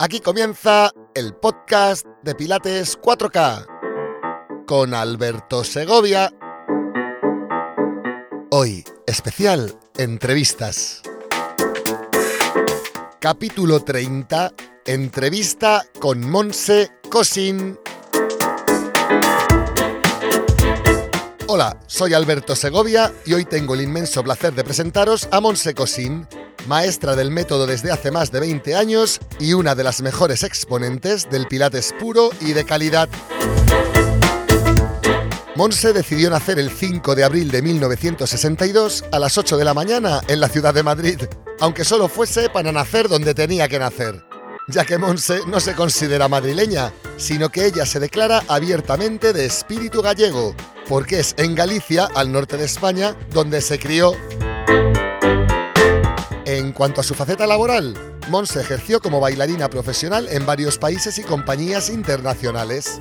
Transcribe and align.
Aquí 0.00 0.20
comienza 0.20 0.92
el 1.16 1.34
podcast 1.34 2.06
de 2.22 2.36
Pilates 2.36 2.96
4K 3.00 3.66
con 4.64 4.94
Alberto 4.94 5.64
Segovia. 5.64 6.32
Hoy, 8.52 8.84
especial, 9.08 9.76
entrevistas. 9.96 11.02
Capítulo 13.18 13.82
30, 13.82 14.52
entrevista 14.86 15.84
con 15.98 16.20
Monse 16.30 16.92
Cosin. 17.10 17.76
Hola, 21.48 21.76
soy 21.88 22.14
Alberto 22.14 22.54
Segovia 22.54 23.12
y 23.26 23.32
hoy 23.32 23.46
tengo 23.46 23.74
el 23.74 23.80
inmenso 23.80 24.22
placer 24.22 24.54
de 24.54 24.62
presentaros 24.62 25.28
a 25.32 25.40
Monse 25.40 25.74
Cosin, 25.74 26.28
maestra 26.68 27.16
del 27.16 27.30
método 27.30 27.66
desde 27.66 27.90
hace 27.90 28.10
más 28.10 28.30
de 28.30 28.40
20 28.40 28.76
años 28.76 29.20
y 29.40 29.54
una 29.54 29.74
de 29.74 29.82
las 29.82 30.02
mejores 30.02 30.42
exponentes 30.44 31.28
del 31.30 31.46
Pilates 31.48 31.94
puro 31.98 32.30
y 32.40 32.52
de 32.52 32.64
calidad. 32.64 33.08
Monse 35.56 35.92
decidió 35.92 36.30
nacer 36.30 36.60
el 36.60 36.70
5 36.70 37.16
de 37.16 37.24
abril 37.24 37.50
de 37.50 37.62
1962 37.62 39.06
a 39.10 39.18
las 39.18 39.36
8 39.38 39.56
de 39.56 39.64
la 39.64 39.74
mañana 39.74 40.20
en 40.28 40.40
la 40.40 40.48
ciudad 40.48 40.72
de 40.72 40.84
Madrid, 40.84 41.22
aunque 41.58 41.84
solo 41.84 42.06
fuese 42.06 42.48
para 42.48 42.70
nacer 42.70 43.08
donde 43.08 43.34
tenía 43.34 43.66
que 43.66 43.80
nacer, 43.80 44.22
ya 44.68 44.84
que 44.84 44.98
Monse 44.98 45.40
no 45.48 45.58
se 45.58 45.74
considera 45.74 46.28
madrileña, 46.28 46.92
sino 47.16 47.48
que 47.48 47.66
ella 47.66 47.86
se 47.86 47.98
declara 47.98 48.44
abiertamente 48.46 49.32
de 49.32 49.46
espíritu 49.46 50.00
gallego, 50.00 50.54
porque 50.88 51.18
es 51.18 51.34
en 51.38 51.56
Galicia, 51.56 52.08
al 52.14 52.30
norte 52.30 52.56
de 52.56 52.66
España, 52.66 53.16
donde 53.32 53.60
se 53.60 53.80
crió. 53.80 54.14
En 56.68 56.74
cuanto 56.74 57.00
a 57.00 57.04
su 57.04 57.14
faceta 57.14 57.46
laboral, 57.46 57.94
Monse 58.28 58.60
ejerció 58.60 59.00
como 59.00 59.20
bailarina 59.20 59.70
profesional 59.70 60.28
en 60.28 60.44
varios 60.44 60.76
países 60.76 61.18
y 61.18 61.22
compañías 61.22 61.88
internacionales. 61.88 63.00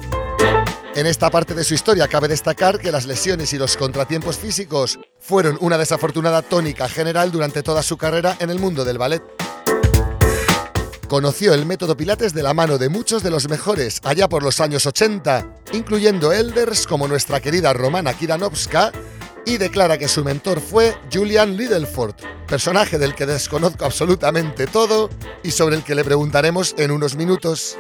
En 0.96 1.06
esta 1.06 1.30
parte 1.30 1.54
de 1.54 1.66
su 1.66 1.74
historia 1.74 2.08
cabe 2.08 2.30
destacar 2.30 2.80
que 2.80 2.94
las 2.94 3.06
lesiones 3.06 3.52
y 3.52 3.58
los 3.58 3.76
contratiempos 3.76 4.38
físicos 4.38 4.98
fueron 5.20 5.58
una 5.60 5.78
desafortunada 5.78 6.44
tónica 6.44 6.88
general 6.88 7.30
durante 7.30 7.62
toda 7.62 7.84
su 7.84 7.98
carrera 7.98 8.38
en 8.40 8.52
el 8.52 8.60
mundo 8.60 8.86
del 8.86 9.00
ballet. 9.00 9.22
Conoció 11.10 11.54
el 11.54 11.66
método 11.66 11.98
Pilates 11.98 12.34
de 12.34 12.44
la 12.44 12.54
mano 12.54 12.78
de 12.78 12.88
muchos 12.88 13.22
de 13.22 13.32
los 13.32 13.50
mejores 13.50 14.00
allá 14.06 14.30
por 14.30 14.44
los 14.44 14.62
años 14.62 14.86
80, 14.86 15.46
incluyendo 15.74 16.32
elders 16.32 16.88
como 16.88 17.06
nuestra 17.10 17.42
querida 17.42 17.74
Romana 17.74 18.14
Kiranovska, 18.14 18.94
y 19.48 19.58
declara 19.58 19.98
que 19.98 20.10
su 20.10 20.26
mentor 20.26 20.60
fue 20.60 20.94
Julian 21.12 21.56
Lidleford, 21.56 22.16
personaje 22.48 23.00
del 23.00 23.16
que 23.16 23.26
desconozco 23.26 23.86
absolutamente 23.86 24.68
todo 24.68 25.10
y 25.42 25.52
sobre 25.52 25.78
el 25.78 25.84
que 25.84 25.96
le 25.96 26.04
preguntaremos 26.04 26.76
en 26.78 26.92
unos 26.92 27.16
minutos. 27.16 27.78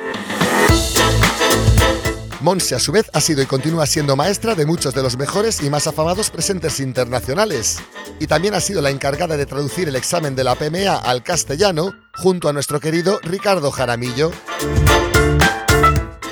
Monse, 2.39 2.75
a 2.75 2.79
su 2.79 2.93
vez, 2.93 3.09
ha 3.13 3.19
sido 3.19 3.41
y 3.41 3.47
continúa 3.47 3.85
siendo 3.85 4.15
maestra 4.15 4.55
de 4.55 4.65
muchos 4.65 4.93
de 4.93 5.03
los 5.03 5.17
mejores 5.17 5.61
y 5.61 5.69
más 5.69 5.87
afamados 5.87 6.29
presentes 6.29 6.79
internacionales. 6.79 7.79
Y 8.19 8.27
también 8.27 8.53
ha 8.53 8.61
sido 8.61 8.81
la 8.81 8.89
encargada 8.89 9.35
de 9.35 9.45
traducir 9.45 9.89
el 9.89 9.97
examen 9.97 10.35
de 10.35 10.45
la 10.45 10.55
PMA 10.55 10.95
al 10.95 11.21
castellano 11.21 11.93
junto 12.15 12.47
a 12.47 12.53
nuestro 12.53 12.79
querido 12.79 13.19
Ricardo 13.23 13.71
Jaramillo. 13.71 14.31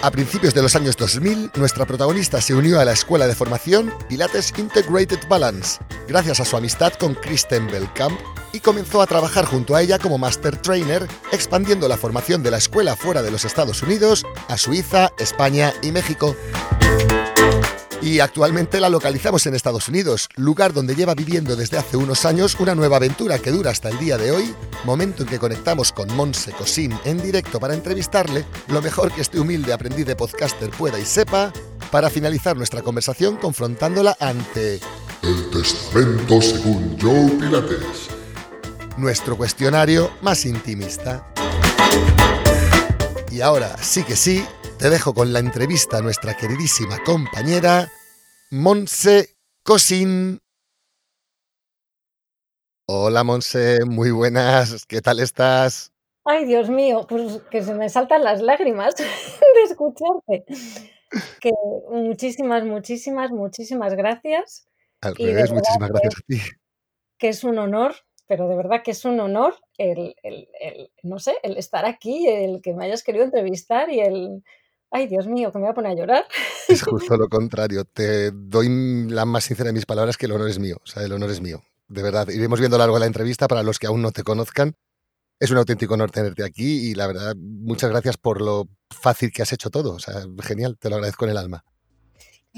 A 0.05 0.11
principios 0.11 0.53
de 0.53 0.61
los 0.61 0.75
años 0.75 0.95
2000, 0.97 1.53
nuestra 1.55 1.87
protagonista 1.87 2.39
se 2.39 2.53
unió 2.53 2.79
a 2.79 2.85
la 2.85 2.91
escuela 2.91 3.25
de 3.25 3.33
formación 3.33 3.91
Pilates 4.07 4.53
Integrated 4.55 5.17
Balance, 5.27 5.79
gracias 6.07 6.39
a 6.39 6.45
su 6.45 6.55
amistad 6.55 6.93
con 6.93 7.15
Kristen 7.15 7.65
Belkamp, 7.65 8.15
y 8.53 8.59
comenzó 8.59 9.01
a 9.01 9.07
trabajar 9.07 9.45
junto 9.45 9.75
a 9.75 9.81
ella 9.81 9.97
como 9.97 10.19
Master 10.19 10.61
Trainer, 10.61 11.07
expandiendo 11.31 11.87
la 11.87 11.97
formación 11.97 12.43
de 12.43 12.51
la 12.51 12.57
escuela 12.57 12.95
fuera 12.95 13.23
de 13.23 13.31
los 13.31 13.45
Estados 13.45 13.81
Unidos 13.81 14.23
a 14.47 14.57
Suiza, 14.57 15.11
España 15.17 15.73
y 15.81 15.91
México 15.91 16.35
y 18.05 18.19
actualmente 18.19 18.79
la 18.79 18.87
localizamos 18.87 19.47
en 19.47 19.55
Estados 19.55 19.89
Unidos, 19.89 20.29
lugar 20.35 20.73
donde 20.73 20.93
lleva 20.93 21.15
viviendo 21.15 21.55
desde 21.55 21.79
hace 21.79 21.97
unos 21.97 22.23
años 22.25 22.55
una 22.59 22.75
nueva 22.75 22.97
aventura 22.97 23.39
que 23.39 23.49
dura 23.49 23.71
hasta 23.71 23.89
el 23.89 23.97
día 23.97 24.15
de 24.15 24.29
hoy, 24.29 24.53
momento 24.83 25.23
en 25.23 25.29
que 25.29 25.39
conectamos 25.39 25.91
con 25.91 26.15
Monse 26.15 26.51
Cosín 26.51 26.93
en 27.03 27.19
directo 27.19 27.59
para 27.59 27.73
entrevistarle, 27.73 28.45
lo 28.67 28.79
mejor 28.83 29.11
que 29.11 29.21
este 29.21 29.39
humilde 29.39 29.73
aprendiz 29.73 30.05
de 30.05 30.15
podcaster 30.15 30.69
pueda 30.69 30.99
y 30.99 31.05
sepa, 31.05 31.51
para 31.89 32.11
finalizar 32.11 32.55
nuestra 32.55 32.83
conversación 32.83 33.37
confrontándola 33.37 34.15
ante 34.19 34.79
El 35.23 35.49
testamento 35.49 36.39
según 36.43 36.97
Joe 37.01 37.31
Pilates. 37.39 38.09
Nuestro 38.97 39.35
cuestionario 39.35 40.11
más 40.21 40.45
intimista. 40.45 41.27
Y 43.31 43.41
ahora 43.41 43.75
sí 43.81 44.03
que 44.03 44.15
sí, 44.15 44.45
te 44.79 44.89
dejo 44.89 45.13
con 45.13 45.31
la 45.31 45.39
entrevista 45.39 45.97
a 45.97 46.01
nuestra 46.01 46.35
queridísima 46.35 46.97
compañera 47.03 47.87
Monse 48.51 49.35
Cosin. 49.63 50.39
Hola 52.87 53.23
Monse, 53.23 53.85
muy 53.85 54.11
buenas, 54.11 54.85
¿qué 54.85 55.01
tal 55.01 55.19
estás? 55.19 55.91
Ay, 56.25 56.45
Dios 56.45 56.69
mío, 56.69 57.05
pues 57.07 57.41
que 57.49 57.63
se 57.63 57.73
me 57.73 57.89
saltan 57.89 58.23
las 58.23 58.41
lágrimas 58.41 58.95
de 58.95 59.63
escucharte. 59.63 60.45
Que 61.39 61.51
muchísimas, 61.89 62.63
muchísimas, 62.65 63.31
muchísimas 63.31 63.93
gracias. 63.93 64.67
Al 65.01 65.15
revés, 65.15 65.51
muchísimas 65.51 65.89
gracias 65.89 66.15
a 66.17 66.21
ti. 66.27 66.41
Que 67.17 67.29
es 67.29 67.43
un 67.43 67.57
honor, 67.59 67.95
pero 68.27 68.49
de 68.49 68.57
verdad 68.57 68.81
que 68.83 68.91
es 68.91 69.05
un 69.05 69.19
honor 69.19 69.55
el, 69.77 70.15
el, 70.23 70.49
el, 70.59 70.91
no 71.03 71.19
sé, 71.19 71.35
el 71.43 71.57
estar 71.57 71.85
aquí, 71.85 72.27
el 72.27 72.61
que 72.61 72.73
me 72.73 72.85
hayas 72.85 73.03
querido 73.03 73.23
entrevistar 73.23 73.89
y 73.89 74.01
el, 74.01 74.43
ay 74.91 75.07
Dios 75.07 75.27
mío, 75.27 75.51
que 75.51 75.57
me 75.57 75.63
voy 75.63 75.71
a 75.71 75.73
poner 75.73 75.91
a 75.91 75.95
llorar. 75.95 76.25
Es 76.67 76.81
justo 76.81 77.15
lo 77.15 77.27
contrario. 77.27 77.85
Te 77.85 78.31
doy 78.31 79.07
la 79.07 79.25
más 79.25 79.43
sincera 79.43 79.67
de 79.67 79.73
mis 79.73 79.85
palabras 79.85 80.17
que 80.17 80.25
el 80.25 80.31
honor 80.31 80.49
es 80.49 80.57
mío. 80.57 80.77
O 80.83 80.87
sea, 80.87 81.03
el 81.03 81.11
honor 81.11 81.29
es 81.29 81.41
mío. 81.41 81.61
De 81.87 82.01
verdad. 82.01 82.27
Iremos 82.29 82.59
viendo 82.59 82.75
a 82.75 82.79
lo 82.79 82.83
largo 82.83 82.95
de 82.95 83.01
la 83.01 83.05
entrevista 83.05 83.47
para 83.47 83.61
los 83.61 83.77
que 83.77 83.87
aún 83.87 84.01
no 84.01 84.11
te 84.11 84.23
conozcan. 84.23 84.75
Es 85.39 85.51
un 85.51 85.57
auténtico 85.57 85.93
honor 85.93 86.11
tenerte 86.11 86.43
aquí 86.43 86.89
y 86.89 86.95
la 86.95 87.07
verdad, 87.07 87.35
muchas 87.37 87.89
gracias 87.89 88.17
por 88.17 88.41
lo 88.41 88.69
fácil 88.89 89.31
que 89.31 89.41
has 89.41 89.53
hecho 89.53 89.69
todo. 89.69 89.93
O 89.93 89.99
sea, 89.99 90.23
genial, 90.41 90.77
te 90.79 90.89
lo 90.89 90.95
agradezco 90.95 91.25
en 91.25 91.31
el 91.31 91.37
alma. 91.37 91.63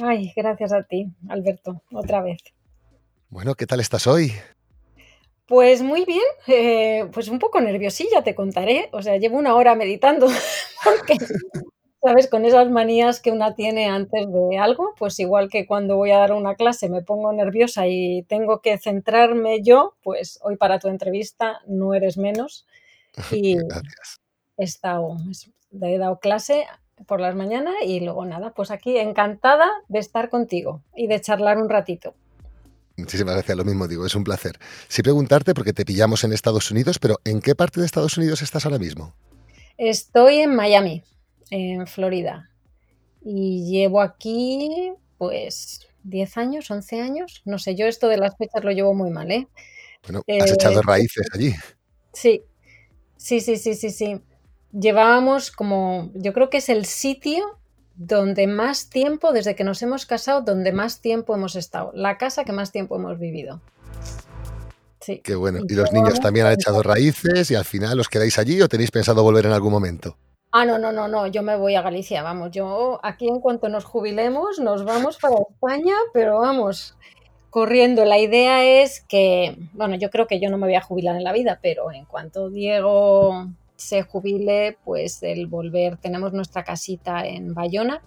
Ay, 0.02 0.32
gracias 0.36 0.72
a 0.74 0.84
ti, 0.84 1.08
Alberto, 1.28 1.82
otra 1.92 2.22
vez. 2.22 2.38
Bueno, 3.30 3.56
¿qué 3.56 3.66
tal 3.66 3.80
estás 3.80 4.06
hoy? 4.06 4.32
Pues 5.48 5.82
muy 5.82 6.06
bien, 6.06 6.22
eh, 6.48 7.09
pues 7.12 7.30
un 7.30 7.40
poco 7.40 7.59
nerviosilla, 7.59 8.22
te 8.22 8.36
contaré. 8.36 8.90
O 8.92 9.02
sea, 9.02 9.18
llevo 9.18 9.38
una 9.38 9.56
hora 9.56 9.76
meditando 9.76 10.28
porque 10.84 11.18
¿sabes? 12.02 12.30
Con 12.30 12.46
esas 12.46 12.69
manías 12.69 13.19
que 13.19 13.31
una 13.31 13.56
tiene 13.56 13.88
antes 13.88 14.28
de 14.31 14.58
algo, 14.58 14.94
pues 14.97 15.19
igual 15.19 15.50
que 15.50 15.66
cuando 15.66 15.97
voy 15.97 16.12
a 16.12 16.19
dar 16.19 16.34
una 16.34 16.56
clase 16.56 16.90
me 16.90 17.02
pongo 17.02 17.31
nerviosa 17.34 17.88
y 17.88 18.24
tengo 18.24 18.62
que 18.62 18.78
centrarme 18.78 19.62
yo, 19.63 19.96
pues 20.03 20.40
hoy 20.41 20.58
para 20.58 20.80
tu 20.80 20.88
entrevista 20.88 21.62
no 21.68 21.94
eres 21.94 22.18
menos. 22.18 22.66
Y 23.31 23.58
he, 23.58 24.63
estado, 24.63 25.18
he 25.81 25.97
dado 25.97 26.19
clase 26.19 26.68
por 27.08 27.19
las 27.19 27.35
mañanas 27.35 27.74
y 27.84 28.00
luego 28.00 28.25
nada, 28.25 28.52
pues 28.52 28.69
aquí 28.69 28.97
encantada 28.97 29.68
de 29.88 30.00
estar 30.00 30.29
contigo 30.29 30.84
y 30.96 31.08
de 31.08 31.19
charlar 31.19 31.58
un 31.58 31.68
ratito. 31.68 32.14
Muchísimas 32.96 33.35
gracias, 33.35 33.58
lo 33.58 33.66
mismo 33.66 33.88
digo, 33.88 34.06
es 34.06 34.16
un 34.16 34.24
placer. 34.24 34.59
Sí 34.88 35.02
preguntarte, 35.02 35.53
porque 35.53 35.74
te 35.74 35.85
pillamos 35.85 36.24
en 36.24 36.34
Estados 36.34 36.69
Unidos, 36.72 37.00
pero 37.00 37.18
¿en 37.25 37.41
qué 37.41 37.56
parte 37.56 37.79
de 37.79 37.85
Estados 37.85 38.18
Unidos 38.18 38.41
estás 38.41 38.66
ahora 38.66 38.79
mismo? 38.79 39.14
Estoy 39.78 40.38
en 40.38 40.56
Miami 40.56 41.03
en 41.50 41.88
Florida. 41.88 42.50
Y 43.24 43.69
llevo 43.69 44.02
aquí, 44.02 44.91
pues, 45.18 45.88
10 46.03 46.38
años, 46.38 46.72
11 46.72 47.02
años. 47.02 47.41
No 47.46 47.59
sé, 47.59 47.75
yo 47.75 47.85
esto 47.85 48.08
de 48.08 48.18
las 48.18 48.38
fechas 48.38 48.63
lo 48.63 48.72
llevo 48.72 48.94
muy 48.94 49.09
mal, 49.12 49.31
¿eh? 49.31 49.47
Bueno, 50.03 50.22
has 50.41 50.52
echado 50.52 50.81
raíces 50.81 51.28
allí. 51.34 51.53
Sí, 52.14 52.44
sí, 53.17 53.41
sí, 53.41 53.58
sí, 53.58 53.76
sí, 53.76 53.90
sí. 53.90 54.22
Llevábamos 54.72 55.52
como, 55.52 56.11
yo 56.14 56.34
creo 56.34 56.49
que 56.49 56.58
es 56.58 56.70
el 56.70 56.85
sitio 56.85 57.59
donde 57.96 58.47
más 58.47 58.90
tiempo, 58.90 59.34
desde 59.34 59.55
que 59.55 59.64
nos 59.64 59.82
hemos 59.82 60.05
casado, 60.05 60.41
donde 60.41 60.72
más 60.72 61.02
tiempo 61.02 61.35
hemos 61.35 61.55
estado. 61.55 61.91
La 61.94 62.17
casa 62.17 62.46
que 62.46 62.53
más 62.53 62.72
tiempo 62.72 62.96
hemos 62.96 63.20
vivido. 63.20 63.61
Sí. 65.02 65.20
Qué 65.23 65.35
bueno. 65.35 65.61
¿Y 65.67 65.73
los 65.73 65.91
niños 65.91 66.20
también 66.20 66.46
han 66.46 66.53
echado 66.53 66.84
raíces 66.84 67.49
y 67.49 67.55
al 67.55 67.66
final 67.66 67.99
os 67.99 68.09
quedáis 68.09 68.38
allí 68.38 68.61
o 68.61 68.67
tenéis 68.67 68.91
pensado 68.91 69.23
volver 69.23 69.46
en 69.46 69.53
algún 69.53 69.72
momento? 69.72 70.17
Ah, 70.52 70.66
no, 70.66 70.78
no, 70.79 70.91
no, 70.91 71.08
no, 71.08 71.28
yo 71.28 71.44
me 71.44 71.58
voy 71.58 71.76
a 71.76 71.82
Galicia, 71.82 72.23
vamos, 72.23 72.52
yo 72.52 72.99
aquí 73.03 73.28
en 73.28 73.41
cuanto 73.41 73.67
nos 73.67 73.84
jubilemos 73.84 74.59
nos 74.59 74.85
vamos 74.85 75.17
para 75.17 75.35
España, 75.49 75.94
pero 76.14 76.40
vamos, 76.40 76.97
corriendo. 77.49 78.05
La 78.05 78.17
idea 78.17 78.64
es 78.64 79.02
que, 79.02 79.58
bueno, 79.73 79.96
yo 79.96 80.09
creo 80.09 80.28
que 80.28 80.40
yo 80.40 80.49
no 80.49 80.58
me 80.58 80.67
voy 80.67 80.76
a 80.76 80.82
jubilar 80.82 81.16
en 81.16 81.23
la 81.23 81.34
vida, 81.34 81.59
pero 81.61 81.91
en 81.91 82.05
cuanto 82.05 82.49
Diego 82.49 83.47
se 83.76 84.03
jubile, 84.03 84.78
pues 84.84 85.22
el 85.23 85.47
volver, 85.47 85.97
tenemos 85.97 86.34
nuestra 86.34 86.64
casita 86.64 87.26
en 87.26 87.53
Bayona, 87.53 88.02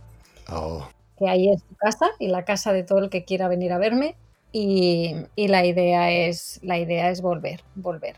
oh. 0.51 0.89
que 1.19 1.29
ahí 1.29 1.51
es 1.51 1.61
su 1.61 1.77
casa 1.77 2.11
y 2.19 2.29
la 2.29 2.45
casa 2.45 2.73
de 2.73 2.83
todo 2.83 3.01
el 3.01 3.11
que 3.11 3.25
quiera 3.25 3.49
venir 3.49 3.73
a 3.73 3.79
verme. 3.79 4.17
Y, 4.53 5.15
y 5.37 5.49
la 5.49 5.65
idea 5.65 6.11
es, 6.11 6.59
la 6.63 6.79
idea 6.79 7.11
es 7.11 7.21
volver, 7.21 7.61
volver. 7.75 8.17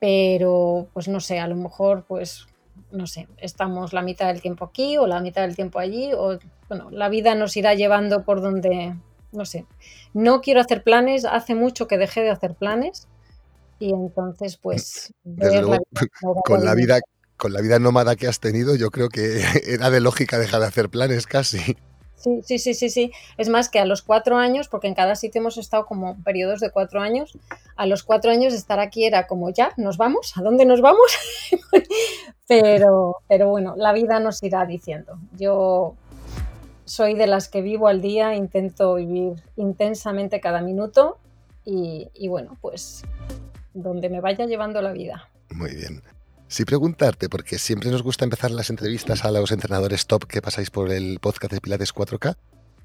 Pero, 0.00 0.88
pues 0.94 1.08
no 1.08 1.20
sé, 1.20 1.40
a 1.40 1.46
lo 1.46 1.56
mejor, 1.56 2.04
pues 2.06 2.46
no 2.92 3.06
sé, 3.06 3.26
estamos 3.38 3.92
la 3.92 4.02
mitad 4.02 4.28
del 4.28 4.40
tiempo 4.40 4.64
aquí 4.66 4.98
o 4.98 5.06
la 5.06 5.20
mitad 5.20 5.42
del 5.42 5.56
tiempo 5.56 5.78
allí, 5.78 6.12
o 6.14 6.38
bueno, 6.68 6.90
la 6.90 7.08
vida 7.08 7.34
nos 7.34 7.56
irá 7.56 7.74
llevando 7.74 8.24
por 8.24 8.40
donde, 8.40 8.94
no 9.32 9.44
sé. 9.44 9.66
No 10.14 10.40
quiero 10.40 10.60
hacer 10.60 10.82
planes, 10.82 11.24
hace 11.24 11.54
mucho 11.54 11.88
que 11.88 11.98
dejé 11.98 12.20
de 12.20 12.30
hacer 12.30 12.54
planes 12.54 13.08
y 13.78 13.92
entonces 13.92 14.56
pues... 14.56 15.12
con 16.44 16.64
la 16.64 16.74
vida 16.74 17.00
con 17.36 17.52
la 17.52 17.60
vida 17.60 17.80
nómada 17.80 18.14
que 18.14 18.28
has 18.28 18.38
tenido, 18.38 18.76
yo 18.76 18.92
creo 18.92 19.08
que 19.08 19.42
era 19.66 19.90
de 19.90 20.00
lógica 20.00 20.38
dejar 20.38 20.60
de 20.60 20.68
hacer 20.68 20.88
planes 20.88 21.26
casi. 21.26 21.76
Sí, 22.22 22.40
sí, 22.42 22.58
sí, 22.58 22.74
sí, 22.74 22.88
sí. 22.88 23.12
Es 23.36 23.48
más 23.48 23.68
que 23.68 23.80
a 23.80 23.84
los 23.84 24.02
cuatro 24.02 24.36
años, 24.36 24.68
porque 24.68 24.86
en 24.86 24.94
cada 24.94 25.16
sitio 25.16 25.40
hemos 25.40 25.58
estado 25.58 25.86
como 25.86 26.16
periodos 26.22 26.60
de 26.60 26.70
cuatro 26.70 27.00
años, 27.00 27.36
a 27.76 27.86
los 27.86 28.02
cuatro 28.02 28.30
años 28.30 28.54
estar 28.54 28.78
aquí 28.78 29.04
era 29.04 29.26
como 29.26 29.50
ya, 29.50 29.72
nos 29.76 29.96
vamos, 29.96 30.36
¿a 30.36 30.42
dónde 30.42 30.64
nos 30.64 30.80
vamos? 30.80 31.10
pero, 32.46 33.16
pero 33.28 33.48
bueno, 33.48 33.74
la 33.76 33.92
vida 33.92 34.20
nos 34.20 34.42
irá 34.42 34.64
diciendo. 34.66 35.18
Yo 35.36 35.94
soy 36.84 37.14
de 37.14 37.26
las 37.26 37.48
que 37.48 37.62
vivo 37.62 37.88
al 37.88 38.00
día, 38.00 38.34
intento 38.34 38.94
vivir 38.94 39.42
intensamente 39.56 40.40
cada 40.40 40.60
minuto 40.60 41.18
y, 41.64 42.08
y 42.14 42.28
bueno, 42.28 42.56
pues 42.60 43.02
donde 43.74 44.08
me 44.10 44.20
vaya 44.20 44.46
llevando 44.46 44.80
la 44.82 44.92
vida. 44.92 45.28
Muy 45.50 45.74
bien. 45.74 46.02
Sí 46.52 46.66
preguntarte, 46.66 47.30
porque 47.30 47.58
siempre 47.58 47.90
nos 47.90 48.02
gusta 48.02 48.24
empezar 48.24 48.50
las 48.50 48.68
entrevistas 48.68 49.24
a 49.24 49.30
los 49.30 49.50
entrenadores 49.52 50.06
top 50.06 50.26
que 50.26 50.42
pasáis 50.42 50.68
por 50.68 50.92
el 50.92 51.18
podcast 51.18 51.50
de 51.50 51.62
Pilates 51.62 51.94
4K. 51.94 52.36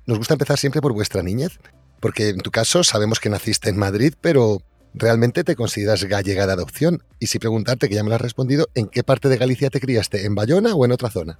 Nos 0.05 0.17
gusta 0.17 0.35
empezar 0.35 0.57
siempre 0.57 0.79
por 0.79 0.93
vuestra 0.93 1.21
niñez, 1.21 1.59
porque 1.99 2.29
en 2.29 2.37
tu 2.37 2.49
caso 2.49 2.85
sabemos 2.85 3.19
que 3.19 3.29
naciste 3.29 3.69
en 3.69 3.77
Madrid, 3.77 4.13
pero 4.21 4.61
realmente 4.93 5.43
te 5.43 5.57
consideras 5.57 6.05
gallega 6.05 6.47
de 6.47 6.53
adopción. 6.53 7.03
Y 7.19 7.27
si 7.27 7.39
preguntarte, 7.39 7.89
que 7.89 7.95
ya 7.95 8.03
me 8.03 8.09
lo 8.09 8.15
has 8.15 8.21
respondido, 8.21 8.67
¿en 8.73 8.87
qué 8.87 9.03
parte 9.03 9.27
de 9.27 9.35
Galicia 9.35 9.69
te 9.69 9.81
criaste? 9.81 10.25
¿En 10.25 10.33
Bayona 10.33 10.73
o 10.73 10.85
en 10.85 10.93
otra 10.93 11.09
zona? 11.09 11.37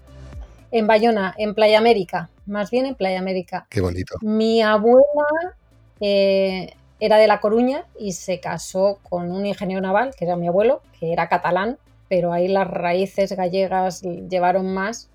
En 0.72 0.86
Bayona, 0.86 1.34
en 1.38 1.56
Playa 1.56 1.78
América, 1.78 2.30
más 2.46 2.72
bien 2.72 2.88
en 2.88 2.96
Playa 2.96 3.20
América. 3.20 3.68
Qué 3.70 3.80
bonito. 3.80 4.16
Mi 4.20 4.62
abuela 4.62 5.56
eh, 6.02 6.74
era 7.00 7.20
de 7.20 7.28
La 7.28 7.40
Coruña 7.40 7.86
y 7.98 8.12
se 8.12 8.42
casó 8.42 9.00
con 9.10 9.32
un 9.32 9.46
ingeniero 9.46 9.82
naval, 9.82 10.14
que 10.20 10.26
era 10.26 10.36
mi 10.36 10.50
abuelo, 10.50 10.82
que 11.00 11.14
era 11.14 11.30
catalán, 11.30 11.78
pero 12.10 12.34
ahí 12.34 12.48
las 12.48 12.68
raíces 12.68 13.34
gallegas 13.34 14.02
llevaron 14.02 14.74
más. 14.74 15.10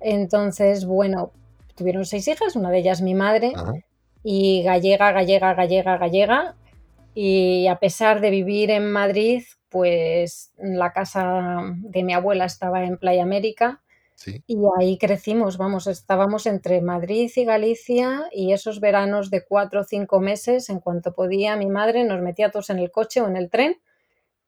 Entonces, 0.00 0.84
bueno, 0.84 1.32
tuvieron 1.74 2.04
seis 2.04 2.26
hijas, 2.28 2.56
una 2.56 2.70
de 2.70 2.78
ellas 2.78 3.02
mi 3.02 3.14
madre, 3.14 3.52
y 4.22 4.62
gallega, 4.62 5.12
gallega, 5.12 5.54
gallega, 5.54 5.98
gallega. 5.98 6.54
Y 7.14 7.66
a 7.66 7.76
pesar 7.76 8.20
de 8.20 8.30
vivir 8.30 8.70
en 8.70 8.90
Madrid, 8.90 9.42
pues 9.68 10.52
la 10.58 10.92
casa 10.92 11.60
de 11.76 12.02
mi 12.02 12.14
abuela 12.14 12.44
estaba 12.44 12.84
en 12.84 12.98
Playa 12.98 13.22
América. 13.22 13.80
Y 14.46 14.56
ahí 14.78 14.98
crecimos, 14.98 15.58
vamos, 15.58 15.88
estábamos 15.88 16.46
entre 16.46 16.80
Madrid 16.80 17.30
y 17.34 17.44
Galicia 17.44 18.28
y 18.30 18.52
esos 18.52 18.78
veranos 18.78 19.30
de 19.30 19.44
cuatro 19.44 19.80
o 19.80 19.84
cinco 19.84 20.20
meses, 20.20 20.70
en 20.70 20.78
cuanto 20.78 21.12
podía, 21.12 21.56
mi 21.56 21.66
madre 21.66 22.04
nos 22.04 22.22
metía 22.22 22.50
todos 22.50 22.70
en 22.70 22.78
el 22.78 22.92
coche 22.92 23.20
o 23.20 23.26
en 23.26 23.36
el 23.36 23.50
tren 23.50 23.80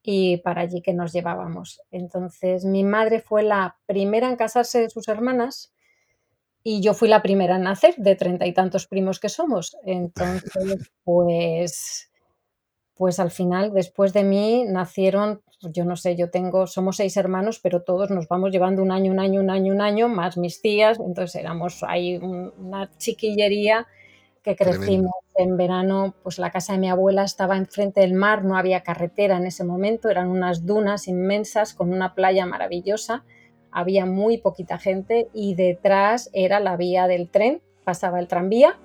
y 0.06 0.37
para 0.37 0.61
allí 0.61 0.83
que 0.83 0.93
nos 0.93 1.12
llevábamos. 1.12 1.81
Entonces, 1.91 2.67
mi 2.67 2.85
madre 2.85 3.21
fue 3.21 3.43
la 3.43 3.79
primera 3.87 4.29
en 4.29 4.37
casarse 4.37 4.81
de 4.81 4.91
sus 4.91 5.09
hermanas 5.09 5.73
y 6.62 6.83
yo 6.83 6.93
fui 6.93 7.09
la 7.09 7.23
primera 7.23 7.56
en 7.56 7.62
nacer 7.62 7.95
de 7.97 8.15
treinta 8.15 8.47
y 8.47 8.53
tantos 8.53 8.87
primos 8.87 9.19
que 9.19 9.31
somos. 9.31 9.77
Entonces, 9.83 10.45
pues, 11.05 12.11
pues 12.95 13.19
al 13.19 13.31
final, 13.31 13.73
después 13.73 14.12
de 14.12 14.25
mí, 14.25 14.65
nacieron, 14.67 15.41
yo 15.62 15.87
no 15.87 15.97
sé, 15.97 16.17
yo 16.17 16.31
tengo, 16.31 16.67
somos 16.67 16.99
seis 16.99 17.17
hermanos, 17.17 17.59
pero 17.62 17.83
todos 17.83 18.11
nos 18.11 18.29
vamos 18.29 18.53
llevando 18.53 18.83
un 18.83 18.93
año, 18.93 19.11
un 19.11 19.21
año, 19.21 19.41
un 19.41 19.49
año, 19.49 19.73
un 19.73 19.81
año, 19.81 20.09
más 20.09 20.37
mis 20.37 20.61
tías, 20.61 21.01
entonces 21.01 21.37
éramos 21.37 21.83
ahí 21.83 22.19
una 22.19 22.91
chiquillería 22.99 23.87
que 24.44 24.56
crecimos 24.56 25.14
en 25.37 25.56
verano, 25.56 26.14
pues 26.23 26.38
la 26.38 26.50
casa 26.50 26.75
de 26.75 26.79
mi 26.79 26.91
abuela 26.91 27.25
estaba 27.25 27.56
enfrente 27.56 28.02
del 28.02 28.12
mar, 28.12 28.44
no 28.44 28.58
había 28.58 28.82
carretera 28.82 29.38
en 29.38 29.46
ese 29.46 29.64
momento, 29.64 30.11
eran 30.11 30.29
unas 30.29 30.67
dunas 30.67 31.08
inmensas 31.08 31.73
con 31.73 31.91
una 31.91 32.14
playa 32.14 32.44
maravillosa, 32.44 33.25
había 33.73 34.05
muy 34.05 34.37
poquita 34.37 34.79
gente 34.79 35.29
y 35.32 35.55
detrás 35.55 36.29
era 36.35 36.61
la 36.61 36.76
vía 36.76 37.08
del 37.08 37.31
tren, 37.31 37.62
pasaba 37.85 38.20
el 38.20 38.29
tranvía 38.29 38.79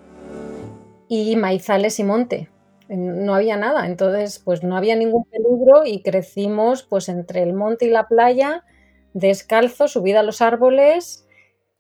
y 1.10 1.36
maizales 1.36 2.00
y 2.00 2.06
monte. 2.06 2.50
No 2.88 3.36
había 3.36 3.58
nada, 3.58 3.86
entonces 3.86 4.40
pues 4.40 4.64
no 4.64 4.78
había 4.78 4.96
ningún 4.96 5.26
peligro 5.26 5.86
y 5.86 6.02
crecimos 6.02 6.84
pues 6.84 7.10
entre 7.10 7.44
el 7.44 7.54
monte 7.54 7.86
y 7.86 7.92
la 7.92 8.08
playa, 8.08 8.64
descalzo, 9.14 9.90
subida 9.90 10.22
a 10.22 10.24
los 10.24 10.42
árboles, 10.42 11.28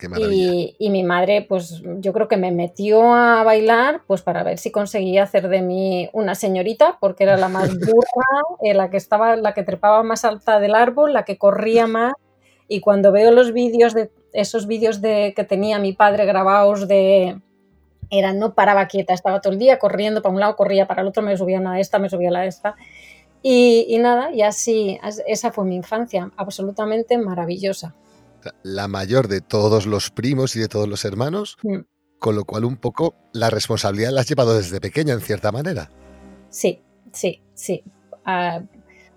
y, 0.01 0.89
mi 0.89 1.03
madre, 1.03 1.45
pues 1.47 1.81
yo 1.97 2.13
creo 2.13 2.29
que 2.29 2.37
me 2.37 2.51
metió 2.51 3.13
a 3.13 3.43
bailar, 3.43 4.03
pues 4.07 4.21
para 4.21 4.43
ver 4.43 4.57
si 4.57 4.71
conseguía 4.71 5.23
hacer 5.23 5.49
de 5.49 5.61
mí 5.61 6.09
una 6.13 6.35
señorita, 6.35 6.97
porque 7.01 7.25
era 7.25 7.35
la 7.35 7.49
más 7.49 7.69
burra, 7.79 8.41
eh, 8.63 8.73
la 8.73 8.89
que 8.89 8.97
estaba, 8.97 9.35
la 9.35 9.53
que 9.53 9.63
trepaba 9.63 10.01
más 10.03 10.23
alta 10.23 10.59
del 10.61 10.75
árbol, 10.75 11.11
la 11.11 11.25
que 11.25 11.37
corría 11.37 11.85
más. 11.85 12.13
Y 12.69 12.79
cuando 12.79 13.11
veo 13.11 13.31
los 13.31 13.51
vídeos 13.51 13.93
de 13.93 14.09
esos 14.31 14.67
vídeos 14.67 15.01
de 15.01 15.33
que 15.35 15.43
tenía 15.43 15.79
mi 15.79 15.91
padre 15.91 16.25
grabados 16.25 16.87
de 16.87 17.41
era 18.11 18.31
no 18.31 18.53
paraba 18.53 18.87
quieta, 18.87 19.13
estaba 19.13 19.41
todo 19.41 19.53
el 19.53 19.59
día 19.59 19.79
corriendo 19.79 20.21
para 20.21 20.33
un 20.33 20.39
lado, 20.39 20.55
corría 20.55 20.87
para 20.87 21.01
el 21.01 21.07
otro, 21.09 21.23
me 21.23 21.35
subía 21.35 21.59
a 21.59 21.61
la 21.61 21.79
esta, 21.79 21.99
me 21.99 22.09
subía 22.09 22.29
a 22.29 22.33
la 22.33 22.45
esta. 22.45 22.75
Y, 23.41 23.85
y 23.89 23.97
nada, 23.97 24.31
y 24.31 24.43
así, 24.43 24.99
esa 25.27 25.51
fue 25.51 25.65
mi 25.65 25.75
infancia, 25.75 26.31
absolutamente 26.37 27.17
maravillosa 27.17 27.95
la 28.63 28.87
mayor 28.87 29.27
de 29.27 29.41
todos 29.41 29.85
los 29.85 30.11
primos 30.11 30.55
y 30.55 30.59
de 30.59 30.67
todos 30.67 30.87
los 30.87 31.05
hermanos, 31.05 31.57
mm. 31.63 31.79
con 32.19 32.35
lo 32.35 32.45
cual 32.45 32.65
un 32.65 32.77
poco 32.77 33.15
la 33.33 33.49
responsabilidad 33.49 34.11
la 34.11 34.21
has 34.21 34.29
llevado 34.29 34.55
desde 34.55 34.79
pequeña, 34.79 35.13
en 35.13 35.21
cierta 35.21 35.51
manera. 35.51 35.89
Sí, 36.49 36.81
sí, 37.13 37.41
sí. 37.53 37.83
Ah, 38.25 38.61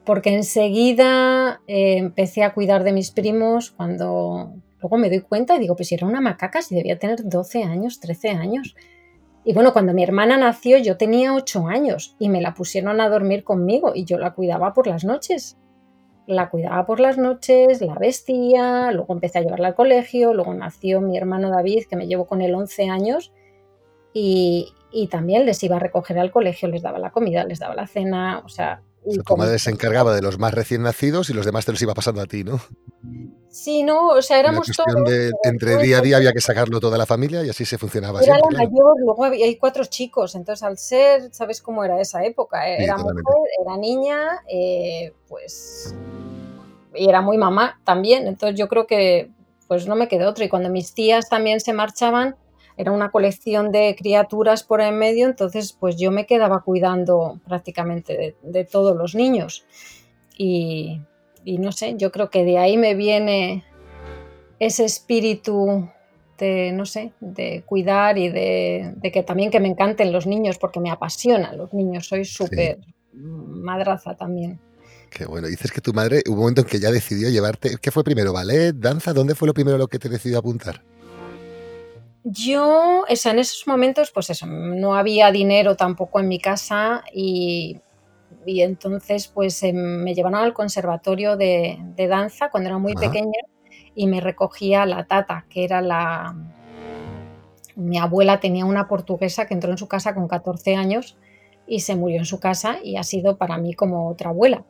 porque 0.04 0.34
enseguida 0.34 1.60
eh, 1.66 1.96
empecé 1.98 2.42
a 2.42 2.54
cuidar 2.54 2.84
de 2.84 2.92
mis 2.92 3.10
primos 3.10 3.70
cuando 3.70 4.54
luego 4.80 4.98
me 4.98 5.08
doy 5.08 5.20
cuenta 5.20 5.56
y 5.56 5.60
digo, 5.60 5.76
pues 5.76 5.88
si 5.88 5.94
era 5.94 6.06
una 6.06 6.20
macaca, 6.20 6.60
si 6.60 6.74
debía 6.74 6.98
tener 6.98 7.20
12 7.24 7.62
años, 7.62 8.00
13 8.00 8.30
años. 8.30 8.74
Y 9.44 9.54
bueno, 9.54 9.72
cuando 9.72 9.92
mi 9.92 10.02
hermana 10.02 10.36
nació 10.36 10.78
yo 10.78 10.96
tenía 10.96 11.34
8 11.34 11.68
años 11.68 12.16
y 12.18 12.28
me 12.28 12.40
la 12.40 12.54
pusieron 12.54 13.00
a 13.00 13.08
dormir 13.08 13.44
conmigo 13.44 13.92
y 13.94 14.04
yo 14.04 14.18
la 14.18 14.34
cuidaba 14.34 14.72
por 14.72 14.86
las 14.86 15.04
noches 15.04 15.56
la 16.26 16.50
cuidaba 16.50 16.86
por 16.86 17.00
las 17.00 17.18
noches, 17.18 17.80
la 17.80 17.94
vestía, 17.94 18.92
luego 18.92 19.12
empecé 19.14 19.38
a 19.38 19.42
llevarla 19.42 19.68
al 19.68 19.74
colegio, 19.74 20.34
luego 20.34 20.54
nació 20.54 21.00
mi 21.00 21.16
hermano 21.16 21.50
David, 21.50 21.84
que 21.88 21.96
me 21.96 22.06
llevó 22.06 22.26
con 22.26 22.42
él 22.42 22.54
11 22.54 22.90
años, 22.90 23.32
y, 24.14 24.72
también 25.10 25.46
les 25.46 25.62
iba 25.64 25.76
a 25.76 25.80
recoger 25.80 26.18
al 26.18 26.30
colegio, 26.30 26.68
les 26.68 26.82
daba 26.82 26.98
la 26.98 27.10
comida, 27.10 27.44
les 27.44 27.58
daba 27.58 27.74
la 27.74 27.86
cena, 27.86 28.42
o 28.44 28.48
sea... 28.48 28.82
Y 29.04 29.18
tu 29.18 29.36
madre 29.36 29.58
se 29.58 29.70
encargaba 29.70 30.14
de 30.14 30.22
los 30.22 30.38
más 30.38 30.54
recién 30.54 30.82
nacidos 30.82 31.28
y 31.30 31.32
los 31.32 31.44
demás 31.44 31.66
te 31.66 31.72
los 31.72 31.82
iba 31.82 31.94
pasando 31.94 32.20
a 32.20 32.26
ti, 32.26 32.44
¿no? 32.44 32.60
Sí, 33.50 33.82
no, 33.82 34.08
o 34.08 34.22
sea, 34.22 34.38
éramos 34.38 34.68
todos... 34.74 35.04
De, 35.04 35.30
entre 35.42 35.76
día 35.78 35.98
a 35.98 36.00
día 36.00 36.16
había 36.18 36.32
que 36.32 36.40
sacarlo 36.40 36.80
toda 36.80 36.96
la 36.96 37.06
familia 37.06 37.44
y 37.44 37.50
así 37.50 37.64
se 37.64 37.78
funcionaba. 37.78 38.20
Era 38.20 38.38
la 38.38 38.58
mayor, 38.58 38.94
luego 38.98 39.24
había, 39.24 39.44
hay 39.44 39.56
cuatro 39.56 39.84
chicos, 39.84 40.34
entonces 40.34 40.62
al 40.62 40.78
ser, 40.78 41.34
¿sabes 41.34 41.60
cómo 41.60 41.84
era 41.84 42.00
esa 42.00 42.24
época? 42.24 42.66
Era 42.66 42.96
mujer, 42.96 43.24
era 43.64 43.76
niña, 43.76 44.20
eh, 44.48 45.12
pues... 45.28 45.94
Y 46.94 47.08
era 47.08 47.22
muy 47.22 47.38
mamá 47.38 47.80
también, 47.84 48.26
entonces 48.26 48.58
yo 48.58 48.68
creo 48.68 48.86
que 48.86 49.30
pues 49.72 49.86
no 49.86 49.96
me 49.96 50.06
quedó 50.06 50.28
otro. 50.28 50.44
Y 50.44 50.50
cuando 50.50 50.68
mis 50.68 50.92
tías 50.92 51.30
también 51.30 51.58
se 51.58 51.72
marchaban, 51.72 52.36
era 52.76 52.92
una 52.92 53.10
colección 53.10 53.72
de 53.72 53.94
criaturas 53.98 54.62
por 54.62 54.80
en 54.80 54.98
medio, 54.98 55.26
entonces 55.26 55.72
pues 55.72 55.96
yo 55.96 56.10
me 56.10 56.26
quedaba 56.26 56.62
cuidando 56.62 57.40
prácticamente 57.46 58.16
de, 58.16 58.36
de 58.42 58.64
todos 58.64 58.96
los 58.96 59.14
niños. 59.14 59.64
Y, 60.36 61.00
y 61.44 61.58
no 61.58 61.72
sé, 61.72 61.94
yo 61.96 62.12
creo 62.12 62.30
que 62.30 62.44
de 62.44 62.58
ahí 62.58 62.76
me 62.76 62.94
viene 62.94 63.64
ese 64.58 64.84
espíritu 64.84 65.88
de, 66.38 66.72
no 66.72 66.86
sé, 66.86 67.12
de 67.20 67.62
cuidar 67.66 68.18
y 68.18 68.28
de, 68.28 68.94
que 69.12 69.22
también 69.22 69.50
que 69.50 69.60
me 69.60 69.68
encanten 69.68 70.12
los 70.12 70.26
niños, 70.26 70.58
porque 70.58 70.80
me 70.80 70.90
apasionan 70.90 71.56
los 71.56 71.72
niños, 71.72 72.06
soy 72.06 72.24
súper 72.24 72.78
madraza 73.12 74.16
también. 74.16 74.60
Qué 75.10 75.26
bueno, 75.26 75.46
dices 75.46 75.70
que 75.70 75.80
tu 75.80 75.92
madre, 75.92 76.22
hubo 76.26 76.34
un 76.34 76.40
momento 76.40 76.62
en 76.62 76.66
que 76.66 76.80
ya 76.80 76.90
decidió 76.90 77.28
llevarte, 77.28 77.76
¿qué 77.80 77.90
fue 77.90 78.02
primero? 78.02 78.32
¿Ballet? 78.32 78.72
¿Danza? 78.74 79.12
¿Dónde 79.12 79.34
fue 79.34 79.46
lo 79.46 79.54
primero 79.54 79.76
lo 79.76 79.88
que 79.88 79.98
te 79.98 80.08
decidió 80.08 80.38
apuntar? 80.38 80.82
Yo, 82.24 83.02
o 83.02 83.06
en 83.08 83.38
esos 83.38 83.66
momentos, 83.66 84.12
pues 84.12 84.30
eso, 84.30 84.46
no 84.46 84.94
había 84.94 85.30
dinero 85.32 85.76
tampoco 85.76 86.20
en 86.20 86.28
mi 86.28 86.38
casa 86.38 87.02
y 87.12 87.80
y 88.46 88.62
entonces 88.62 89.28
pues 89.28 89.62
em, 89.62 89.76
me 89.76 90.14
llevaron 90.14 90.40
al 90.40 90.54
conservatorio 90.54 91.36
de, 91.36 91.78
danza 92.08 92.50
cuando 92.50 92.68
era 92.68 92.78
muy 92.78 92.94
pequeña 92.94 93.38
y 93.94 94.06
me 94.06 94.20
recogía 94.20 94.86
la 94.86 95.04
tata, 95.04 95.46
que 95.48 95.64
era 95.64 95.80
la... 95.80 96.34
Mi 97.74 97.98
abuela 97.98 98.40
tenía 98.40 98.66
una 98.66 98.86
portuguesa 98.86 99.46
que 99.46 99.54
entró 99.54 99.70
en 99.70 99.78
su 99.78 99.88
casa 99.88 100.14
con 100.14 100.28
14 100.28 100.76
años 100.76 101.16
y 101.66 101.80
se 101.80 101.96
murió 101.96 102.18
en 102.18 102.26
su 102.26 102.38
casa 102.38 102.78
y 102.82 102.96
ha 102.96 103.02
sido 103.02 103.38
para 103.38 103.56
mí 103.58 103.74
como 103.74 104.08
otra 104.08 104.30
abuela. 104.30 104.64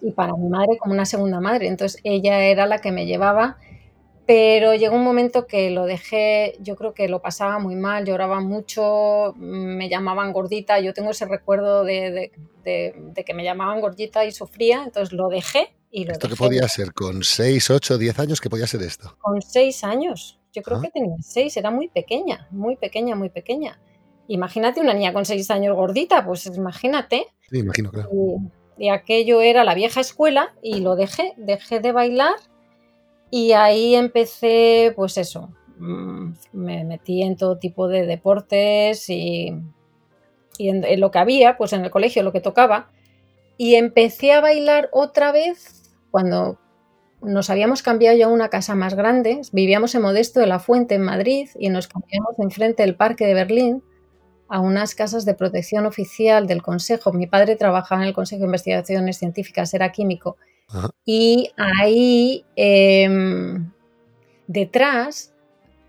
y 0.00 0.12
para 0.12 0.34
mi 0.34 0.48
madre 0.48 0.78
como 0.78 0.94
una 0.94 1.04
segunda 1.06 1.40
madre. 1.40 1.68
Entonces 1.68 2.00
ella 2.04 2.44
era 2.44 2.66
la 2.66 2.78
que 2.78 2.92
me 2.92 3.06
llevaba, 3.06 3.58
pero 4.28 4.74
llegó 4.74 4.94
un 4.94 5.04
momento 5.04 5.46
que 5.46 5.70
lo 5.70 5.86
dejé, 5.86 6.58
yo 6.60 6.76
creo 6.76 6.92
que 6.92 7.08
lo 7.08 7.22
pasaba 7.22 7.58
muy 7.58 7.76
mal, 7.76 8.04
lloraba 8.04 8.40
mucho, 8.40 9.32
me 9.38 9.88
llamaban 9.88 10.34
gordita, 10.34 10.78
yo 10.80 10.92
tengo 10.92 11.12
ese 11.12 11.24
recuerdo 11.24 11.82
de, 11.82 12.30
que 12.62 13.34
me 13.34 13.42
llamaban 13.42 13.80
gordita 13.80 14.26
y 14.26 14.32
sufría, 14.32 14.84
entonces 14.84 15.14
lo 15.14 15.30
dejé 15.30 15.74
y 15.90 16.04
lo 16.04 16.12
¿Esto 16.12 16.28
qué 16.28 16.36
podía 16.36 16.68
ser? 16.68 16.92
¿Con 16.92 17.24
6, 17.24 17.70
8, 17.70 17.96
10 17.96 18.18
años? 18.18 18.40
¿Qué 18.42 18.50
podía 18.50 18.66
ser 18.66 18.82
esto? 18.82 19.16
Con 19.18 19.40
6 19.40 19.84
años, 19.84 20.38
yo 20.52 20.60
creo 20.60 20.76
ah. 20.76 20.82
que 20.82 20.90
tenía 20.90 21.16
6, 21.18 21.56
era 21.56 21.70
muy 21.70 21.88
pequeña, 21.88 22.48
muy 22.50 22.76
pequeña, 22.76 23.16
muy 23.16 23.30
pequeña. 23.30 23.80
Imagínate 24.26 24.82
una 24.82 24.92
niña 24.92 25.14
con 25.14 25.24
6 25.24 25.50
años 25.52 25.74
gordita, 25.74 26.26
pues 26.26 26.44
imagínate. 26.44 27.28
Sí, 27.48 27.60
imagino, 27.60 27.90
claro 27.90 28.10
y 28.78 28.90
aquello 28.90 29.42
era 29.42 29.64
la 29.64 29.74
vieja 29.74 30.00
escuela 30.00 30.54
y 30.62 30.80
lo 30.80 30.94
dejé, 30.94 31.34
dejé 31.36 31.80
de 31.80 31.90
bailar 31.92 32.36
y 33.30 33.52
ahí 33.52 33.94
empecé, 33.94 34.92
pues 34.96 35.18
eso, 35.18 35.50
mm, 35.78 36.32
me 36.52 36.84
metí 36.84 37.22
en 37.22 37.36
todo 37.36 37.58
tipo 37.58 37.88
de 37.88 38.06
deportes 38.06 39.08
y, 39.08 39.54
en, 40.58 41.00
lo 41.00 41.10
que 41.10 41.18
había, 41.18 41.56
pues 41.56 41.72
en 41.72 41.84
el 41.84 41.90
colegio, 41.90 42.22
lo 42.22 42.32
que 42.32 42.40
tocaba, 42.40 42.90
y 43.56 43.74
empecé 43.74 44.32
a 44.32 44.40
bailar 44.40 44.88
otra 44.92 45.32
vez 45.32 45.92
cuando 46.10 46.58
nos 47.20 47.50
habíamos 47.50 47.82
cambiado 47.82 48.16
ya 48.16 48.26
a 48.26 48.30
una 48.30 48.48
casa 48.48 48.74
más 48.74 48.94
grande, 48.94 49.40
vivíamos 49.52 49.94
en 49.94 50.02
Modesto 50.02 50.40
de 50.40 50.46
la 50.46 50.60
Fuente, 50.60 50.94
en 50.94 51.02
Madrid, 51.02 51.48
y 51.58 51.68
nos 51.68 51.88
cambiamos 51.88 52.38
enfrente 52.38 52.84
del 52.84 52.94
Parque 52.94 53.26
de 53.26 53.34
Berlín, 53.34 53.82
a 54.48 54.60
unas 54.60 54.94
casas 54.94 55.24
de 55.24 55.34
protección 55.34 55.84
oficial 55.86 56.46
del 56.46 56.62
Consejo. 56.62 57.12
Mi 57.12 57.26
padre 57.26 57.56
trabajaba 57.56 58.02
en 58.02 58.08
el 58.08 58.14
Consejo 58.14 58.40
de 58.40 58.46
Investigaciones 58.46 59.18
Científicas, 59.18 59.74
era 59.74 59.92
químico. 59.92 60.36
Y 61.04 61.50
ahí 61.56 62.44
em, 62.56 63.70
detrás 64.46 65.32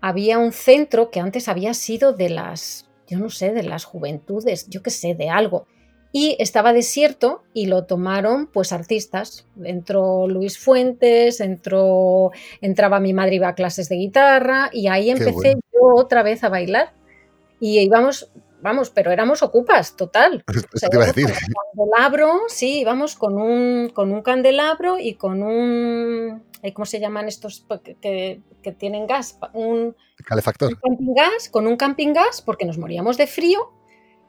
había 0.00 0.38
un 0.38 0.52
centro 0.52 1.10
que 1.10 1.20
antes 1.20 1.48
había 1.48 1.74
sido 1.74 2.12
de 2.12 2.30
las, 2.30 2.88
yo 3.06 3.18
no 3.18 3.28
sé, 3.28 3.52
de 3.52 3.62
las 3.62 3.84
juventudes, 3.84 4.68
yo 4.68 4.82
qué 4.82 4.90
sé, 4.90 5.14
de 5.14 5.28
algo. 5.28 5.66
Y 6.12 6.36
estaba 6.40 6.72
desierto 6.72 7.44
y 7.54 7.66
lo 7.66 7.84
tomaron 7.84 8.48
pues 8.48 8.72
artistas. 8.72 9.46
Entró 9.62 10.26
Luis 10.26 10.58
Fuentes, 10.58 11.40
entró, 11.40 12.32
entraba 12.60 12.98
mi 12.98 13.12
madre, 13.12 13.36
iba 13.36 13.48
a 13.48 13.54
clases 13.54 13.88
de 13.88 13.96
guitarra 13.96 14.70
y 14.72 14.88
ahí 14.88 15.10
empecé 15.10 15.54
yo 15.72 15.94
otra 15.94 16.22
vez 16.22 16.42
a 16.42 16.48
bailar. 16.48 16.92
Y 17.60 17.78
íbamos 17.78 18.30
vamos, 18.62 18.90
pero 18.90 19.10
éramos 19.10 19.42
ocupas, 19.42 19.96
total. 19.96 20.44
Eso 20.74 20.88
te 20.88 20.96
iba 20.96 21.04
a 21.04 21.06
decir. 21.08 21.26
candelabro, 21.74 22.40
sí, 22.48 22.80
íbamos 22.80 23.16
con 23.16 23.40
un, 23.40 23.90
con 23.90 24.12
un 24.12 24.22
candelabro 24.22 24.98
y 24.98 25.14
con 25.14 25.42
un, 25.42 26.42
¿cómo 26.74 26.86
se 26.86 27.00
llaman 27.00 27.28
estos 27.28 27.66
que, 28.00 28.42
tienen 28.78 29.06
gas? 29.06 29.38
Un 29.52 29.96
calefactor. 30.24 30.78
camping 30.80 31.14
gas, 31.14 31.48
con 31.50 31.66
un 31.66 31.76
camping 31.76 32.12
gas, 32.12 32.42
porque 32.42 32.64
nos 32.64 32.78
moríamos 32.78 33.16
de 33.16 33.26
frío. 33.26 33.72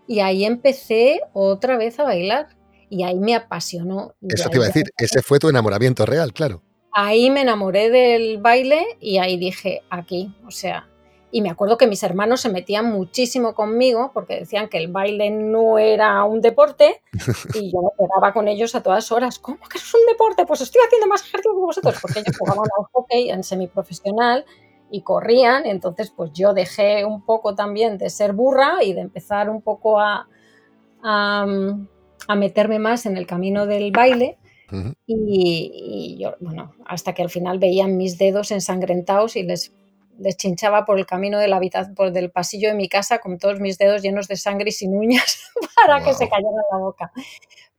Y 0.07 0.19
ahí 0.19 0.45
empecé 0.45 1.21
otra 1.33 1.77
vez 1.77 1.99
a 1.99 2.03
bailar. 2.03 2.49
Y 2.89 3.03
ahí 3.03 3.17
me 3.17 3.35
apasionó. 3.35 4.15
Eso 4.27 4.49
te 4.49 4.57
iba 4.57 4.65
a 4.65 4.67
decir, 4.67 4.91
ese 4.97 5.21
fue 5.21 5.39
tu 5.39 5.47
enamoramiento 5.47 6.05
real, 6.05 6.33
claro. 6.33 6.61
Ahí 6.93 7.29
me 7.29 7.41
enamoré 7.41 7.89
del 7.89 8.39
baile 8.39 8.85
y 8.99 9.19
ahí 9.19 9.37
dije, 9.37 9.81
aquí, 9.89 10.35
o 10.45 10.51
sea, 10.51 10.90
y 11.31 11.41
me 11.41 11.49
acuerdo 11.49 11.77
que 11.77 11.87
mis 11.87 12.03
hermanos 12.03 12.41
se 12.41 12.49
metían 12.49 12.91
muchísimo 12.91 13.55
conmigo 13.55 14.11
porque 14.13 14.39
decían 14.39 14.67
que 14.67 14.77
el 14.77 14.91
baile 14.91 15.31
no 15.31 15.79
era 15.79 16.23
un 16.25 16.41
deporte 16.41 17.01
y 17.53 17.71
yo 17.71 17.81
me 17.81 17.89
quedaba 17.97 18.33
con 18.33 18.47
ellos 18.47 18.75
a 18.75 18.83
todas 18.83 19.11
horas. 19.11 19.39
¿Cómo 19.39 19.57
que 19.69 19.77
es 19.77 19.93
un 19.93 20.01
deporte? 20.07 20.45
Pues 20.45 20.61
estoy 20.61 20.81
haciendo 20.85 21.07
más 21.07 21.21
ejercicio 21.21 21.53
que 21.53 21.59
vosotros 21.59 21.95
porque 22.01 22.19
ellos 22.19 22.37
jugaban 22.37 22.67
al 22.77 22.85
hockey 22.91 23.29
en 23.29 23.43
semiprofesional 23.43 24.45
y 24.91 25.01
corrían. 25.03 25.65
Entonces, 25.65 26.11
pues 26.11 26.31
yo 26.33 26.53
dejé 26.53 27.05
un 27.05 27.25
poco 27.25 27.55
también 27.55 27.97
de 27.97 28.09
ser 28.09 28.33
burra 28.33 28.83
y 28.83 28.93
de 28.93 29.01
empezar 29.01 29.49
un 29.49 29.61
poco 29.61 29.99
a, 29.99 30.27
a, 31.01 31.45
meterme 32.35 32.79
más 32.79 33.05
en 33.05 33.15
el 33.15 33.25
camino 33.25 33.65
del 33.65 33.91
baile. 33.91 34.37
y, 35.05 36.15
y, 36.17 36.17
yo, 36.21 36.35
bueno, 36.39 36.73
hasta 36.85 37.13
que 37.13 37.21
al 37.21 37.29
final 37.29 37.59
veían 37.59 37.97
mis 37.97 38.17
dedos 38.17 38.51
ensangrentados 38.51 39.35
y 39.35 39.43
les 39.43 39.73
les 40.19 40.37
chinchaba 40.37 40.85
por 40.85 40.99
el 40.99 41.05
camino 41.05 41.39
de 41.39 41.47
la 41.47 41.59
por 41.95 42.11
del 42.11 42.31
pasillo 42.31 42.69
de 42.69 42.75
mi 42.75 42.87
casa 42.87 43.19
con 43.19 43.37
todos 43.37 43.59
mis 43.59 43.77
dedos 43.77 44.01
llenos 44.01 44.27
de 44.27 44.37
sangre 44.37 44.69
y 44.69 44.71
sin 44.71 44.95
uñas 44.95 45.51
para 45.75 46.03
que 46.03 46.13
se 46.13 46.29
cayeran 46.29 46.53
la 46.71 46.77
boca. 46.77 47.11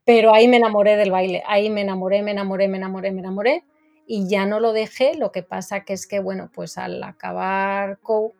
Pero 0.04 0.34
ahí 0.34 0.48
me 0.48 0.56
enamoré 0.56 0.96
del 0.96 1.10
baile, 1.10 1.42
ahí 1.46 1.70
me 1.70 1.82
enamoré, 1.82 2.22
me 2.22 2.32
enamoré, 2.32 2.68
me 2.68 2.78
enamoré, 2.78 3.12
me 3.12 3.20
enamoré 3.20 3.64
y 4.06 4.28
ya 4.28 4.46
no 4.46 4.58
lo 4.58 4.72
dejé. 4.72 5.14
Lo 5.16 5.30
que 5.30 5.42
pasa 5.42 5.84
que 5.84 5.92
es 5.92 6.06
que, 6.06 6.18
bueno, 6.18 6.50
pues 6.52 6.78
al 6.78 7.02
acabar 7.02 7.98
COU, 8.00 8.34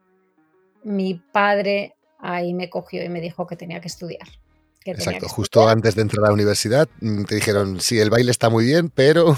mi 0.83 1.15
padre 1.15 1.95
ahí 2.19 2.55
me 2.55 2.71
cogió 2.71 3.05
y 3.05 3.09
me 3.09 3.21
dijo 3.21 3.47
que 3.47 3.57
tenía 3.57 3.81
que 3.81 3.89
estudiar. 3.89 4.27
Exacto, 4.85 5.29
justo 5.29 5.69
antes 5.69 5.95
de 5.95 6.03
entrar 6.03 6.25
a 6.25 6.29
la 6.29 6.35
universidad 6.35 6.89
mm, 7.01 7.25
te 7.25 7.37
dijeron, 7.37 7.81
sí, 7.81 8.01
el 8.01 8.11
baile 8.11 8.33
está 8.33 8.51
muy 8.51 8.65
bien, 8.65 8.91
pero 8.91 9.37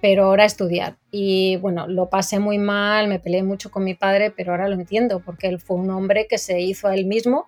pero 0.00 0.26
ahora 0.26 0.44
estudiar. 0.44 0.96
Y 1.10 1.56
bueno, 1.56 1.86
lo 1.86 2.08
pasé 2.08 2.38
muy 2.38 2.58
mal, 2.58 3.08
me 3.08 3.18
peleé 3.18 3.42
mucho 3.42 3.70
con 3.70 3.84
mi 3.84 3.94
padre, 3.94 4.30
pero 4.30 4.52
ahora 4.52 4.68
lo 4.68 4.74
entiendo, 4.74 5.20
porque 5.20 5.48
él 5.48 5.60
fue 5.60 5.76
un 5.76 5.90
hombre 5.90 6.26
que 6.28 6.38
se 6.38 6.60
hizo 6.60 6.88
a 6.88 6.94
él 6.94 7.06
mismo, 7.06 7.46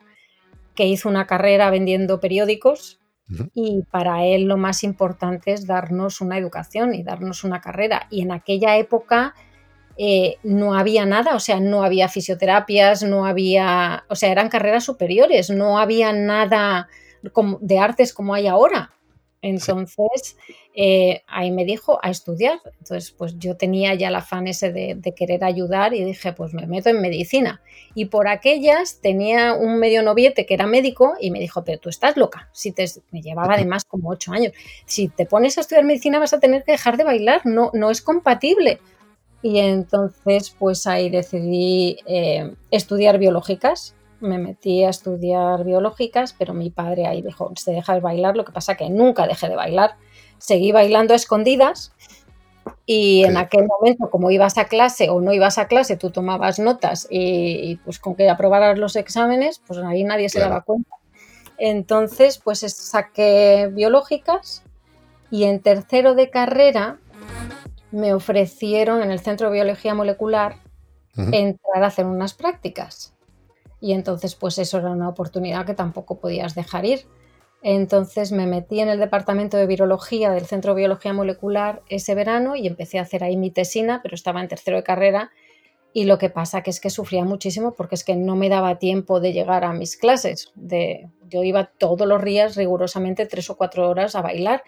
que 0.74 0.86
hizo 0.86 1.08
una 1.08 1.26
carrera 1.26 1.70
vendiendo 1.70 2.20
periódicos 2.20 3.00
y 3.54 3.82
para 3.90 4.24
él 4.24 4.44
lo 4.44 4.56
más 4.56 4.82
importante 4.82 5.52
es 5.52 5.66
darnos 5.66 6.20
una 6.20 6.36
educación 6.36 6.94
y 6.94 7.02
darnos 7.02 7.44
una 7.44 7.60
carrera. 7.60 8.06
Y 8.10 8.22
en 8.22 8.32
aquella 8.32 8.76
época 8.76 9.34
eh, 9.96 10.36
no 10.42 10.74
había 10.74 11.06
nada, 11.06 11.34
o 11.34 11.40
sea, 11.40 11.60
no 11.60 11.84
había 11.84 12.08
fisioterapias, 12.08 13.02
no 13.02 13.26
había, 13.26 14.04
o 14.08 14.16
sea, 14.16 14.32
eran 14.32 14.48
carreras 14.48 14.84
superiores, 14.84 15.50
no 15.50 15.78
había 15.78 16.12
nada 16.12 16.88
de 17.60 17.78
artes 17.78 18.12
como 18.12 18.34
hay 18.34 18.46
ahora. 18.46 18.92
Entonces, 19.42 20.36
eh, 20.74 21.22
ahí 21.26 21.50
me 21.50 21.64
dijo 21.64 21.98
a 22.02 22.10
estudiar. 22.10 22.60
Entonces, 22.78 23.10
pues 23.10 23.38
yo 23.38 23.56
tenía 23.56 23.94
ya 23.94 24.08
el 24.08 24.14
afán 24.14 24.46
ese 24.46 24.72
de, 24.72 25.14
querer 25.16 25.44
ayudar 25.44 25.94
y 25.94 26.04
dije, 26.04 26.32
pues 26.32 26.54
me 26.54 26.66
meto 26.66 26.90
en 26.90 27.00
medicina. 27.00 27.60
Y 27.94 28.06
por 28.06 28.28
aquellas 28.28 29.00
tenía 29.00 29.54
un 29.54 29.78
medio 29.78 30.02
noviete 30.02 30.46
que 30.46 30.54
era 30.54 30.66
médico 30.66 31.14
y 31.20 31.30
me 31.30 31.40
dijo, 31.40 31.64
pero 31.64 31.78
tú 31.78 31.88
estás 31.88 32.16
loca. 32.16 32.48
Si 32.52 32.72
te, 32.72 32.86
me 33.10 33.20
llevaba 33.20 33.54
además 33.54 33.84
como 33.84 34.10
ocho 34.10 34.32
años. 34.32 34.52
Si 34.86 35.08
te 35.08 35.26
pones 35.26 35.58
a 35.58 35.62
estudiar 35.62 35.84
medicina 35.84 36.18
vas 36.18 36.32
a 36.32 36.40
tener 36.40 36.62
que 36.64 36.72
dejar 36.72 36.96
de 36.96 37.04
bailar, 37.04 37.42
no, 37.44 37.70
no 37.74 37.90
es 37.90 38.02
compatible. 38.02 38.80
Y 39.42 39.58
entonces, 39.58 40.54
pues 40.58 40.86
ahí 40.86 41.10
decidí 41.10 41.96
eh, 42.06 42.54
estudiar 42.70 43.18
biológicas 43.18 43.94
me 44.20 44.38
metí 44.38 44.84
a 44.84 44.90
estudiar 44.90 45.64
biológicas, 45.64 46.34
pero 46.38 46.54
mi 46.54 46.70
padre 46.70 47.06
ahí 47.06 47.22
dijo, 47.22 47.52
se 47.56 47.72
deja 47.72 47.94
de 47.94 48.00
bailar, 48.00 48.36
lo 48.36 48.44
que 48.44 48.52
pasa 48.52 48.76
que 48.76 48.90
nunca 48.90 49.26
dejé 49.26 49.48
de 49.48 49.56
bailar, 49.56 49.96
seguí 50.40 50.72
bailando 50.72 51.12
a 51.12 51.16
escondidas 51.16 51.92
y 52.86 53.24
en 53.24 53.36
aquel 53.36 53.66
momento, 53.66 54.10
como 54.10 54.30
ibas 54.30 54.58
a 54.58 54.64
clase 54.64 55.10
o 55.10 55.20
no 55.20 55.32
ibas 55.32 55.58
a 55.58 55.68
clase, 55.68 55.96
tú 55.96 56.10
tomabas 56.10 56.58
notas 56.58 57.06
y, 57.08 57.76
pues 57.84 57.98
con 57.98 58.16
que 58.16 58.28
aprobaras 58.28 58.78
los 58.78 58.96
exámenes, 58.96 59.60
pues 59.66 59.78
ahí 59.80 60.02
nadie 60.02 60.28
se 60.28 60.40
daba 60.40 60.62
cuenta. 60.62 60.96
Entonces, 61.58 62.38
pues 62.38 62.60
saqué 62.60 63.70
biológicas 63.72 64.64
y 65.30 65.44
en 65.44 65.60
tercero 65.60 66.14
de 66.14 66.30
carrera 66.30 66.98
me 67.92 68.14
ofrecieron 68.14 69.02
en 69.02 69.10
el 69.10 69.20
Centro 69.20 69.48
de 69.48 69.54
Biología 69.54 69.94
Molecular 69.94 70.56
entrar 71.16 71.84
a 71.84 71.88
hacer 71.88 72.06
unas 72.06 72.34
prácticas 72.34 73.14
y 73.80 73.92
entonces 73.92 74.34
pues 74.34 74.58
eso 74.58 74.78
era 74.78 74.90
una 74.90 75.08
oportunidad 75.08 75.66
que 75.66 75.74
tampoco 75.74 76.18
podías 76.18 76.54
dejar 76.54 76.84
ir. 76.84 77.06
Entonces 77.62 78.32
me 78.32 78.46
metí 78.46 78.80
en 78.80 78.88
el 78.88 78.98
departamento 78.98 79.56
de 79.56 79.66
virología 79.66 80.30
del 80.30 80.46
Centro 80.46 80.74
de 80.74 80.80
Biología 80.80 81.12
Molecular 81.12 81.82
ese 81.88 82.14
verano 82.14 82.56
y 82.56 82.66
empecé 82.66 82.98
a 82.98 83.02
hacer 83.02 83.22
ahí 83.22 83.36
mi 83.36 83.50
tesina, 83.50 84.00
pero 84.02 84.14
estaba 84.14 84.40
en 84.40 84.48
tercero 84.48 84.78
de 84.78 84.82
carrera. 84.82 85.30
Y 85.92 86.04
lo 86.04 86.18
que 86.18 86.30
pasa 86.30 86.62
que 86.62 86.70
es 86.70 86.80
que 86.80 86.88
sufría 86.88 87.24
muchísimo 87.24 87.74
porque 87.74 87.96
es 87.96 88.04
que 88.04 88.16
no 88.16 88.36
me 88.36 88.48
daba 88.48 88.78
tiempo 88.78 89.20
de 89.20 89.32
llegar 89.32 89.64
a 89.64 89.72
mis 89.72 89.96
clases. 89.96 90.52
De, 90.54 91.10
yo 91.28 91.42
iba 91.42 91.66
todos 91.66 92.06
los 92.06 92.24
días 92.24 92.56
rigurosamente 92.56 93.26
tres 93.26 93.50
o 93.50 93.56
cuatro 93.56 93.88
horas 93.90 94.14
a 94.14 94.22
bailar. 94.22 94.62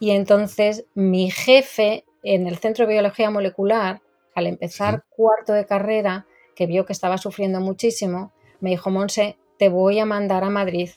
Y 0.00 0.10
entonces 0.10 0.86
mi 0.94 1.30
jefe 1.30 2.04
en 2.24 2.48
el 2.48 2.58
Centro 2.58 2.86
de 2.86 2.94
Biología 2.94 3.30
Molecular, 3.30 4.00
al 4.34 4.46
empezar 4.46 5.04
cuarto 5.10 5.52
de 5.52 5.66
carrera, 5.66 6.26
que 6.56 6.66
vio 6.66 6.84
que 6.84 6.92
estaba 6.92 7.18
sufriendo 7.18 7.60
muchísimo, 7.60 8.32
me 8.60 8.70
dijo, 8.70 8.90
Monse, 8.90 9.38
te 9.58 9.68
voy 9.68 10.00
a 10.00 10.06
mandar 10.06 10.42
a 10.42 10.50
Madrid 10.50 10.90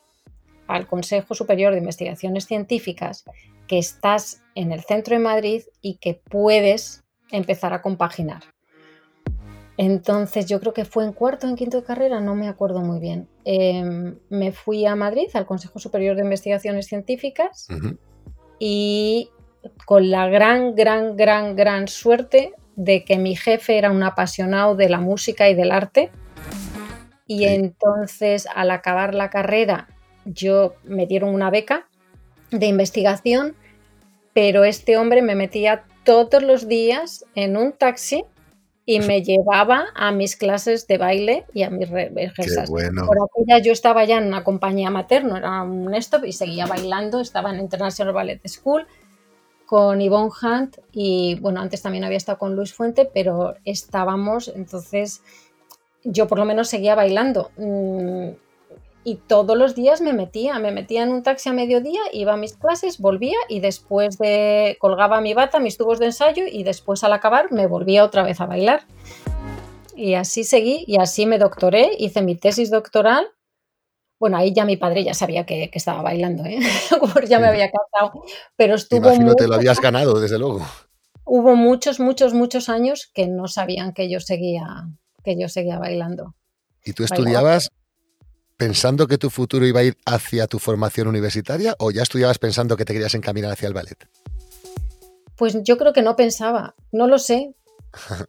al 0.75 0.87
Consejo 0.87 1.35
Superior 1.35 1.73
de 1.73 1.79
Investigaciones 1.79 2.45
Científicas, 2.45 3.25
que 3.67 3.77
estás 3.77 4.41
en 4.55 4.71
el 4.71 4.81
centro 4.81 5.15
de 5.15 5.23
Madrid 5.23 5.63
y 5.81 5.95
que 5.95 6.15
puedes 6.15 7.03
empezar 7.31 7.73
a 7.73 7.81
compaginar. 7.81 8.43
Entonces 9.77 10.45
yo 10.45 10.59
creo 10.59 10.73
que 10.73 10.85
fue 10.85 11.05
en 11.05 11.13
cuarto 11.13 11.47
o 11.47 11.49
en 11.49 11.55
quinto 11.55 11.77
de 11.77 11.83
carrera, 11.83 12.19
no 12.19 12.35
me 12.35 12.47
acuerdo 12.47 12.81
muy 12.81 12.99
bien. 12.99 13.27
Em, 13.45 14.17
me 14.29 14.51
fui 14.51 14.85
a 14.85 14.95
Madrid, 14.95 15.27
al 15.33 15.45
Consejo 15.45 15.79
Superior 15.79 16.15
de 16.15 16.23
Investigaciones 16.23 16.87
Científicas, 16.87 17.67
y 18.59 19.29
con 19.85 20.11
la 20.11 20.27
gran, 20.27 20.75
gran, 20.75 21.15
gran, 21.15 21.55
gran 21.55 21.87
suerte 21.87 22.53
de 22.75 23.03
que 23.03 23.17
mi 23.17 23.35
jefe 23.35 23.77
era 23.77 23.91
un 23.91 24.03
apasionado 24.03 24.75
de 24.75 24.89
la 24.89 24.99
música 24.99 25.49
y 25.49 25.55
del 25.55 25.71
arte. 25.71 26.11
Y 27.25 27.45
entonces, 27.45 28.47
al 28.53 28.71
acabar 28.71 29.15
la 29.15 29.29
carrera, 29.29 29.87
yo 30.25 30.75
me 30.83 31.07
dieron 31.07 31.33
una 31.33 31.49
beca 31.49 31.87
de 32.51 32.67
investigación, 32.67 33.55
pero 34.33 34.63
este 34.63 34.97
hombre 34.97 35.21
me 35.21 35.35
metía 35.35 35.85
todos 36.03 36.41
los 36.41 36.67
días 36.67 37.25
en 37.35 37.57
un 37.57 37.73
taxi 37.73 38.23
y 38.85 38.99
me 38.99 39.21
llevaba 39.23 39.85
a 39.95 40.11
mis 40.11 40.35
clases 40.35 40.87
de 40.87 40.97
baile 40.97 41.45
y 41.53 41.63
a 41.63 41.69
mis 41.69 41.89
rehearsals. 41.89 42.69
Bueno. 42.69 43.05
Por 43.05 43.17
aquella 43.17 43.59
yo 43.63 43.71
estaba 43.71 44.03
ya 44.05 44.17
en 44.17 44.27
una 44.27 44.43
compañía 44.43 44.89
materna, 44.89 45.37
era 45.37 45.63
un 45.63 45.93
stop 45.95 46.25
y 46.25 46.33
seguía 46.33 46.65
bailando, 46.65 47.21
estaba 47.21 47.53
en 47.53 47.59
International 47.59 48.13
Ballet 48.13 48.41
School 48.47 48.85
con 49.65 50.01
Yvonne 50.01 50.31
Hunt 50.41 50.79
y 50.91 51.37
bueno, 51.39 51.61
antes 51.61 51.81
también 51.81 52.03
había 52.03 52.17
estado 52.17 52.37
con 52.37 52.57
Luis 52.57 52.73
Fuente, 52.73 53.09
pero 53.13 53.55
estábamos, 53.63 54.51
entonces 54.53 55.21
yo 56.03 56.27
por 56.27 56.39
lo 56.39 56.45
menos 56.45 56.67
seguía 56.67 56.93
bailando. 56.93 57.51
Y 59.03 59.15
todos 59.15 59.57
los 59.57 59.73
días 59.73 59.99
me 59.99 60.13
metía, 60.13 60.59
me 60.59 60.71
metía 60.71 61.01
en 61.01 61.09
un 61.09 61.23
taxi 61.23 61.49
a 61.49 61.53
mediodía, 61.53 62.01
iba 62.11 62.33
a 62.33 62.37
mis 62.37 62.55
clases, 62.55 62.99
volvía 62.99 63.37
y 63.49 63.59
después 63.59 64.19
de 64.19 64.77
colgaba 64.79 65.21
mi 65.21 65.33
bata, 65.33 65.59
mis 65.59 65.77
tubos 65.77 65.97
de 65.97 66.07
ensayo 66.07 66.43
y 66.49 66.63
después 66.63 67.03
al 67.03 67.13
acabar 67.13 67.51
me 67.51 67.65
volvía 67.65 68.03
otra 68.03 68.21
vez 68.23 68.39
a 68.41 68.45
bailar. 68.45 68.83
Y 69.95 70.13
así 70.13 70.43
seguí 70.43 70.83
y 70.87 70.97
así 70.97 71.25
me 71.25 71.39
doctoré, 71.39 71.91
hice 71.97 72.21
mi 72.21 72.35
tesis 72.35 72.69
doctoral. 72.69 73.27
Bueno, 74.19 74.37
ahí 74.37 74.53
ya 74.53 74.65
mi 74.65 74.77
padre 74.77 75.03
ya 75.03 75.15
sabía 75.15 75.47
que, 75.47 75.71
estaba 75.73 76.03
bailando, 76.03 76.45
¿eh? 76.45 76.59
ya 77.27 77.39
me 77.39 77.47
había 77.47 77.71
casado, 77.71 78.23
pero 78.55 78.75
estuvo... 78.75 79.07
Imagino 79.07 79.33
te 79.33 79.47
lo 79.47 79.55
habías 79.55 79.81
ganado, 79.81 80.19
desde 80.19 80.37
luego. 80.37 80.61
Hubo 81.25 81.55
muchos, 81.55 81.99
muchos, 81.99 82.35
muchos 82.35 82.69
años 82.69 83.09
que 83.11 83.27
no 83.27 83.47
sabían 83.47 83.93
que 83.93 84.11
yo 84.11 84.19
seguía, 84.19 84.89
que 85.23 85.39
yo 85.39 85.49
seguía 85.49 85.79
bailando. 85.79 86.35
¿Y 86.85 86.93
tú 86.93 87.03
estudiabas 87.03 87.71
pensando 88.61 89.07
que 89.07 89.17
tu 89.17 89.31
futuro 89.31 89.65
iba 89.65 89.79
a 89.79 89.83
ir 89.83 89.97
hacia 90.05 90.45
tu 90.45 90.59
formación 90.59 91.07
universitaria 91.07 91.75
o 91.79 91.89
ya 91.89 92.03
estudiabas 92.03 92.37
pensando 92.37 92.77
que 92.77 92.85
te 92.85 92.93
querías 92.93 93.15
encaminar 93.15 93.51
hacia 93.51 93.67
el 93.67 93.73
ballet? 93.73 93.97
Pues 95.35 95.57
yo 95.63 95.79
creo 95.79 95.93
que 95.93 96.03
no 96.03 96.15
pensaba, 96.15 96.75
no 96.91 97.07
lo 97.07 97.17
sé. 97.17 97.55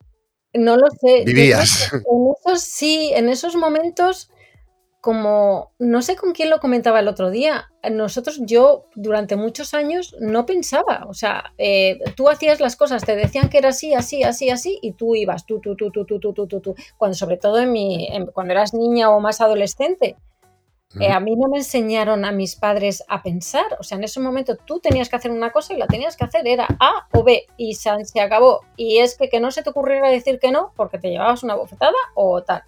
No 0.54 0.76
lo 0.76 0.86
sé. 1.00 1.22
Vivías. 1.24 1.90
En 1.94 2.28
esos, 2.36 2.62
sí, 2.62 3.10
en 3.14 3.30
esos 3.30 3.56
momentos, 3.56 4.28
como 5.02 5.72
no 5.80 6.00
sé 6.00 6.14
con 6.14 6.30
quién 6.30 6.48
lo 6.48 6.60
comentaba 6.60 7.00
el 7.00 7.08
otro 7.08 7.32
día, 7.32 7.72
nosotros, 7.90 8.40
yo 8.42 8.86
durante 8.94 9.34
muchos 9.34 9.74
años 9.74 10.14
no 10.20 10.46
pensaba, 10.46 11.06
o 11.08 11.12
sea, 11.12 11.52
eh, 11.58 11.98
tú 12.14 12.28
hacías 12.28 12.60
las 12.60 12.76
cosas, 12.76 13.04
te 13.04 13.16
decían 13.16 13.48
que 13.48 13.58
era 13.58 13.70
así, 13.70 13.94
así, 13.94 14.22
así, 14.22 14.48
así, 14.48 14.78
y 14.80 14.92
tú 14.92 15.16
ibas, 15.16 15.44
tú, 15.44 15.60
tú, 15.60 15.74
tú, 15.74 15.90
tú, 15.90 16.04
tú, 16.06 16.20
tú, 16.20 16.32
tú, 16.32 16.46
tú, 16.46 16.60
tú. 16.60 16.74
cuando 16.96 17.16
sobre 17.16 17.36
todo 17.36 17.58
en 17.58 17.72
mi, 17.72 18.08
cuando 18.32 18.52
eras 18.52 18.74
niña 18.74 19.10
o 19.10 19.18
más 19.18 19.40
adolescente. 19.40 20.16
Eh, 21.00 21.10
a 21.10 21.20
mí 21.20 21.34
no 21.36 21.48
me 21.48 21.56
enseñaron 21.56 22.26
a 22.26 22.32
mis 22.32 22.54
padres 22.54 23.02
a 23.08 23.22
pensar, 23.22 23.64
o 23.80 23.82
sea, 23.82 23.96
en 23.96 24.04
ese 24.04 24.20
momento 24.20 24.56
tú 24.56 24.78
tenías 24.78 25.08
que 25.08 25.16
hacer 25.16 25.30
una 25.30 25.50
cosa 25.50 25.72
y 25.72 25.78
la 25.78 25.86
tenías 25.86 26.16
que 26.16 26.24
hacer, 26.24 26.46
era 26.46 26.68
A 26.78 27.08
o 27.12 27.24
B, 27.24 27.46
y 27.56 27.74
se, 27.74 27.90
acabó. 28.20 28.60
Y 28.76 28.98
es 28.98 29.16
que, 29.16 29.28
que 29.28 29.40
no 29.40 29.50
se 29.50 29.62
te 29.62 29.70
ocurriera 29.70 30.10
decir 30.10 30.38
que 30.38 30.52
no 30.52 30.72
porque 30.76 30.98
te 30.98 31.08
llevabas 31.08 31.42
una 31.42 31.56
bofetada 31.56 31.96
o 32.14 32.42
tal. 32.42 32.62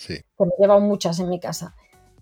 Sí. 0.00 0.14
Que 0.38 0.44
me 0.44 0.50
he 0.56 0.62
llevado 0.62 0.80
muchas 0.80 1.20
en 1.20 1.28
mi 1.28 1.38
casa. 1.38 1.74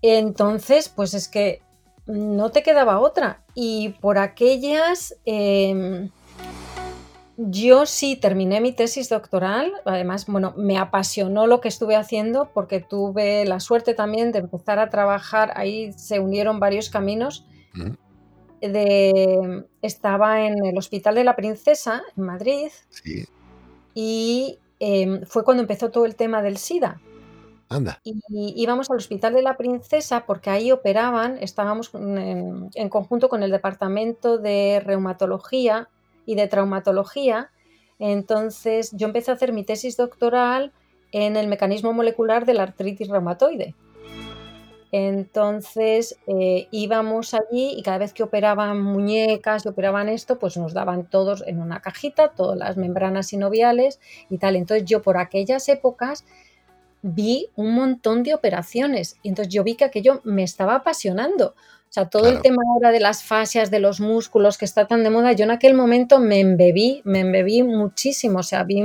Entonces, 0.03 0.89
pues 0.89 1.15
es 1.15 1.29
que 1.29 1.63
no 2.07 2.51
te 2.51 2.65
quedaba 2.65 2.99
otra. 2.99 3.45
Y 3.55 3.91
por 4.01 4.19
aquellas, 4.19 5.15
em, 5.25 6.11
yo 7.37 7.87
sí 7.87 8.17
terminé 8.17 8.61
mi 8.61 8.73
tesis 8.73 9.09
doctoral, 9.09 9.73
además, 9.85 10.27
bueno, 10.27 10.55
me 10.57 10.77
apasionó 10.77 11.47
lo 11.47 11.61
que 11.61 11.69
estuve 11.69 11.95
haciendo 11.95 12.51
porque 12.53 12.81
tuve 12.81 13.45
la 13.45 13.61
suerte 13.61 13.95
también 13.95 14.33
de 14.33 14.41
empezar 14.41 14.81
a 14.81 14.91
trabajar, 14.91 15.53
ahí 15.55 15.93
se 15.93 16.19
unieron 16.19 16.59
varios 16.59 16.91
caminos. 16.91 17.47
De, 18.61 19.65
estaba 19.83 20.45
en 20.45 20.65
el 20.65 20.77
Hospital 20.77 21.15
de 21.15 21.23
la 21.23 21.37
Princesa, 21.37 22.03
en 22.17 22.25
Madrid, 22.25 22.71
y 23.95 24.59
em, 24.81 25.23
fue 25.27 25.45
cuando 25.45 25.63
empezó 25.63 25.93
todo 25.93 26.07
el 26.07 26.17
tema 26.17 26.43
del 26.43 26.57
SIDA. 26.57 27.01
Anda. 27.69 28.01
Y 28.03 28.15
íbamos 28.57 28.91
al 28.91 28.97
Hospital 28.97 29.35
de 29.35 29.43
la 29.43 29.57
Princesa 29.57 30.25
porque 30.27 30.51
ahí 30.51 30.73
operaban, 30.73 31.37
estábamos 31.39 31.91
en, 31.95 32.89
conjunto 32.89 33.29
con 33.29 33.43
el 33.43 33.51
Departamento 33.51 34.39
de 34.39 34.81
Reumatología 34.85 35.89
y 36.25 36.35
de 36.35 36.49
Traumatología. 36.49 37.51
Entonces 37.99 38.93
yo 38.93 39.07
empecé 39.07 39.31
a 39.31 39.35
hacer 39.35 39.53
mi 39.53 39.65
tesis 39.65 39.97
doctoral 39.97 40.73
en 41.13 41.37
el 41.37 41.49
mecanismo 41.49 41.93
molecular 41.93 42.47
de 42.47 42.55
la 42.55 42.63
artritis 42.63 43.09
reumatoide. 43.09 43.75
Entonces 44.91 46.19
eh, 46.27 46.69
íbamos 46.71 47.35
allí 47.35 47.75
y 47.77 47.83
cada 47.83 47.99
vez 47.99 48.15
que 48.15 48.23
operaban 48.23 48.81
muñecas 48.81 49.67
y 49.67 49.69
operaban 49.69 50.09
esto, 50.09 50.39
pues 50.39 50.57
nos 50.57 50.73
daban 50.73 51.05
todos 51.05 51.45
en 51.47 51.61
una 51.61 51.81
cajita, 51.81 52.29
todas 52.29 52.59
las 52.59 52.79
membranas 52.79 53.27
sinoviales 53.27 54.01
y 54.31 54.39
tal. 54.39 54.57
Entonces 54.57 54.87
yo 54.87 55.03
por 55.03 55.19
aquellas 55.19 55.69
épocas 55.69 56.25
vi 57.03 57.49
un 57.57 57.75
montón 57.75 58.23
de 58.23 58.35
operaciones 58.35 59.17
y 59.23 59.29
entonces 59.29 59.53
yo 59.53 59.65
vi 59.65 59.75
que 59.75 59.85
aquello 59.85 60.21
me 60.25 60.43
estaba 60.43 60.77
apasionando. 60.77 61.55
O 61.89 61.93
sea, 61.93 62.07
todo 62.07 62.29
el 62.29 62.43
tema 62.43 62.63
ahora 62.75 62.91
de 62.91 63.01
las 63.01 63.25
fascias, 63.25 63.71
de 63.71 63.79
los 63.79 63.99
músculos 63.99 64.59
que 64.59 64.67
está 64.67 64.87
tan 64.87 65.03
de 65.03 65.11
moda, 65.11 65.33
yo 65.33 65.45
en 65.45 65.51
aquel 65.51 65.73
momento 65.73 66.19
me 66.19 66.41
embebí, 66.41 67.01
me 67.05 67.21
embebí 67.21 67.63
muchísimo, 67.63 68.41
o 68.41 68.43
sea, 68.43 68.63
vi 68.65 68.83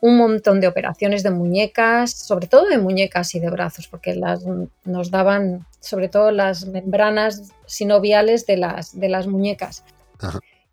un 0.00 0.16
montón 0.16 0.60
de 0.60 0.66
operaciones 0.66 1.22
de 1.22 1.30
muñecas, 1.30 2.12
sobre 2.12 2.46
todo 2.46 2.66
de 2.66 2.78
muñecas 2.78 3.34
y 3.34 3.40
de 3.40 3.50
brazos, 3.50 3.88
porque 3.88 4.14
las, 4.14 4.42
nos 4.84 5.10
daban 5.10 5.66
sobre 5.80 6.08
todo 6.08 6.30
las 6.30 6.66
membranas 6.66 7.52
sinoviales 7.66 8.46
de 8.46 8.56
las, 8.56 8.98
de 8.98 9.10
las 9.10 9.26
muñecas. 9.26 9.84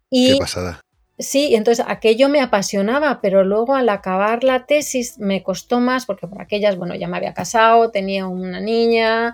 Y, 0.10 0.34
Qué 0.34 0.40
pasada. 0.40 0.80
Sí, 1.20 1.56
entonces 1.56 1.84
aquello 1.88 2.30
me 2.30 2.42
apasionaba, 2.42 3.22
pero 3.22 3.44
luego 3.44 3.74
al 3.74 3.90
acabar 3.90 4.44
la 4.44 4.68
tesis 4.68 5.18
me 5.18 5.42
costó 5.42 5.80
más 5.80 6.06
porque 6.06 6.28
por 6.28 6.42
aquellas, 6.42 6.78
bueno, 6.78 6.94
ya 6.94 7.08
me 7.08 7.18
había 7.18 7.34
casado, 7.34 7.90
tenía 7.90 8.28
una 8.28 8.60
niña. 8.60 9.34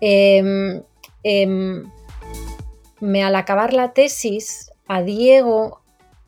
Em, 0.00 0.82
em, 1.22 1.90
me, 3.00 3.22
al 3.24 3.36
acabar 3.36 3.72
la 3.72 3.94
tesis, 3.94 4.70
a 4.86 5.02
Diego, 5.02 5.80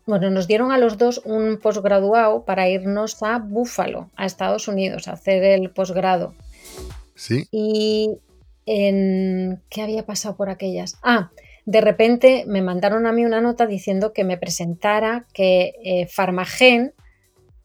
bueno, 0.06 0.30
nos 0.30 0.46
dieron 0.46 0.72
a 0.72 0.78
los 0.78 0.96
dos 0.96 1.20
un 1.24 1.59
posgraduado 1.59 2.44
para 2.44 2.68
irnos 2.68 3.22
a 3.22 3.38
Búfalo, 3.38 4.09
a 4.16 4.24
Estados 4.24 4.66
Unidos, 4.66 5.09
a 5.09 5.12
hacer 5.12 5.44
el 5.44 5.70
posgrado. 5.70 6.35
Sí. 7.14 7.46
Y 7.50 8.16
en, 8.64 9.62
¿qué 9.68 9.82
había 9.82 10.06
pasado 10.06 10.37
por 10.37 10.48
aquellas? 10.48 10.96
Ah, 11.02 11.30
de 11.66 11.81
repente 11.81 12.44
me 12.46 12.62
mandaron 12.62 13.07
a 13.07 13.12
mí 13.12 13.24
una 13.24 13.40
nota 13.40 13.66
diciendo 13.66 14.12
que 14.12 14.24
me 14.24 14.38
presentara 14.38 15.26
que 15.35 15.74
eh, 15.85 16.07
Farmagen 16.07 16.94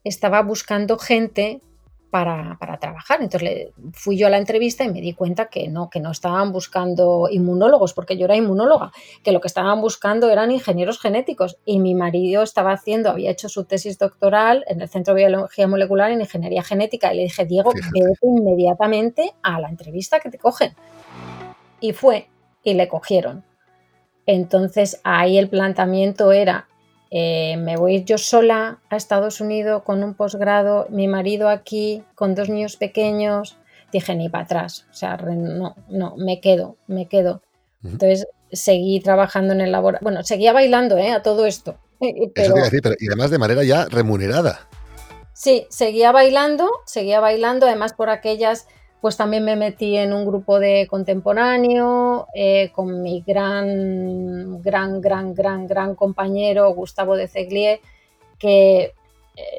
estaba 0.02 0.42
buscando 0.42 0.98
gente 0.98 1.62
para, 2.10 2.58
trabajar. 2.78 3.22
Entonces 3.22 3.68
fui 3.94 4.18
yo 4.18 4.26
a 4.26 4.30
la 4.30 4.36
entrevista 4.36 4.84
y 4.84 4.92
me 4.92 5.00
di 5.00 5.14
cuenta 5.14 5.46
que 5.46 5.68
no, 5.68 5.88
que 5.88 6.00
no 6.00 6.10
estaban 6.10 6.52
buscando 6.52 7.28
inmunólogos, 7.30 7.94
porque 7.94 8.18
yo 8.18 8.26
era 8.26 8.36
inmunóloga, 8.36 8.90
que 9.22 9.32
lo 9.32 9.40
que 9.40 9.46
estaban 9.46 9.80
buscando 9.80 10.28
eran 10.28 10.50
ingenieros 10.50 11.00
genéticos. 11.00 11.56
Y 11.64 11.78
mi 11.78 11.94
marido 11.94 12.42
estaba 12.42 12.72
haciendo, 12.72 13.08
había 13.08 13.30
hecho 13.30 13.48
su 13.48 13.64
tesis 13.64 13.98
doctoral 13.98 14.64
en 14.66 14.82
el 14.82 14.88
Centro 14.88 15.14
de 15.14 15.22
Biología 15.26 15.68
Molecular 15.68 16.10
en 16.10 16.20
Ingeniería 16.20 16.64
Genética. 16.64 17.14
Y 17.14 17.18
le 17.18 17.22
dije, 17.22 17.46
Diego, 17.46 17.72
vete 17.72 18.18
inmediatamente 18.26 19.32
a 19.42 19.60
la 19.60 19.70
entrevista 19.70 20.18
que 20.18 20.28
te 20.28 20.38
cogen. 20.38 20.74
Y 21.80 21.92
fue, 21.92 22.28
y 22.64 22.74
le 22.74 22.88
cogieron. 22.88 23.51
Entonces 24.26 25.00
ahí 25.04 25.38
el 25.38 25.48
planteamiento 25.48 26.32
era, 26.32 26.68
eh, 27.10 27.56
me 27.58 27.76
voy 27.76 28.04
yo 28.04 28.18
sola 28.18 28.78
a 28.88 28.96
Estados 28.96 29.40
Unidos 29.40 29.82
con 29.82 30.02
un 30.02 30.14
posgrado, 30.14 30.86
mi 30.90 31.08
marido 31.08 31.48
aquí 31.48 32.04
con 32.14 32.34
dos 32.34 32.48
niños 32.48 32.76
pequeños, 32.76 33.58
dije 33.92 34.14
ni 34.14 34.28
para 34.28 34.44
atrás, 34.44 34.86
o 34.90 34.94
sea, 34.94 35.16
no, 35.16 35.76
no, 35.88 36.16
me 36.16 36.40
quedo, 36.40 36.76
me 36.86 37.08
quedo. 37.08 37.42
Entonces 37.84 38.26
seguí 38.52 39.00
trabajando 39.00 39.54
en 39.54 39.60
el 39.60 39.72
laboratorio, 39.72 40.04
bueno, 40.04 40.22
seguía 40.22 40.52
bailando 40.52 40.96
¿eh? 40.98 41.10
a 41.10 41.22
todo 41.22 41.46
esto. 41.46 41.78
Eso 42.00 42.30
te 42.34 42.46
iba 42.46 42.60
a 42.60 42.64
decir, 42.64 42.80
pero 42.82 42.94
y 42.98 43.08
además 43.08 43.30
de 43.30 43.38
manera 43.38 43.64
ya 43.64 43.86
remunerada. 43.86 44.68
Sí, 45.34 45.66
seguía 45.70 46.12
bailando, 46.12 46.70
seguía 46.86 47.18
bailando, 47.18 47.66
además 47.66 47.94
por 47.94 48.10
aquellas 48.10 48.68
pues 49.02 49.16
también 49.16 49.44
me 49.44 49.56
metí 49.56 49.96
en 49.96 50.12
un 50.12 50.24
grupo 50.24 50.60
de 50.60 50.86
contemporáneo 50.88 52.28
eh, 52.34 52.70
con 52.72 53.02
mi 53.02 53.20
gran, 53.26 54.62
gran, 54.62 55.00
gran, 55.00 55.34
gran, 55.34 55.66
gran 55.66 55.96
compañero 55.96 56.72
Gustavo 56.72 57.16
de 57.16 57.26
Ceglier, 57.26 57.80
que 58.38 58.94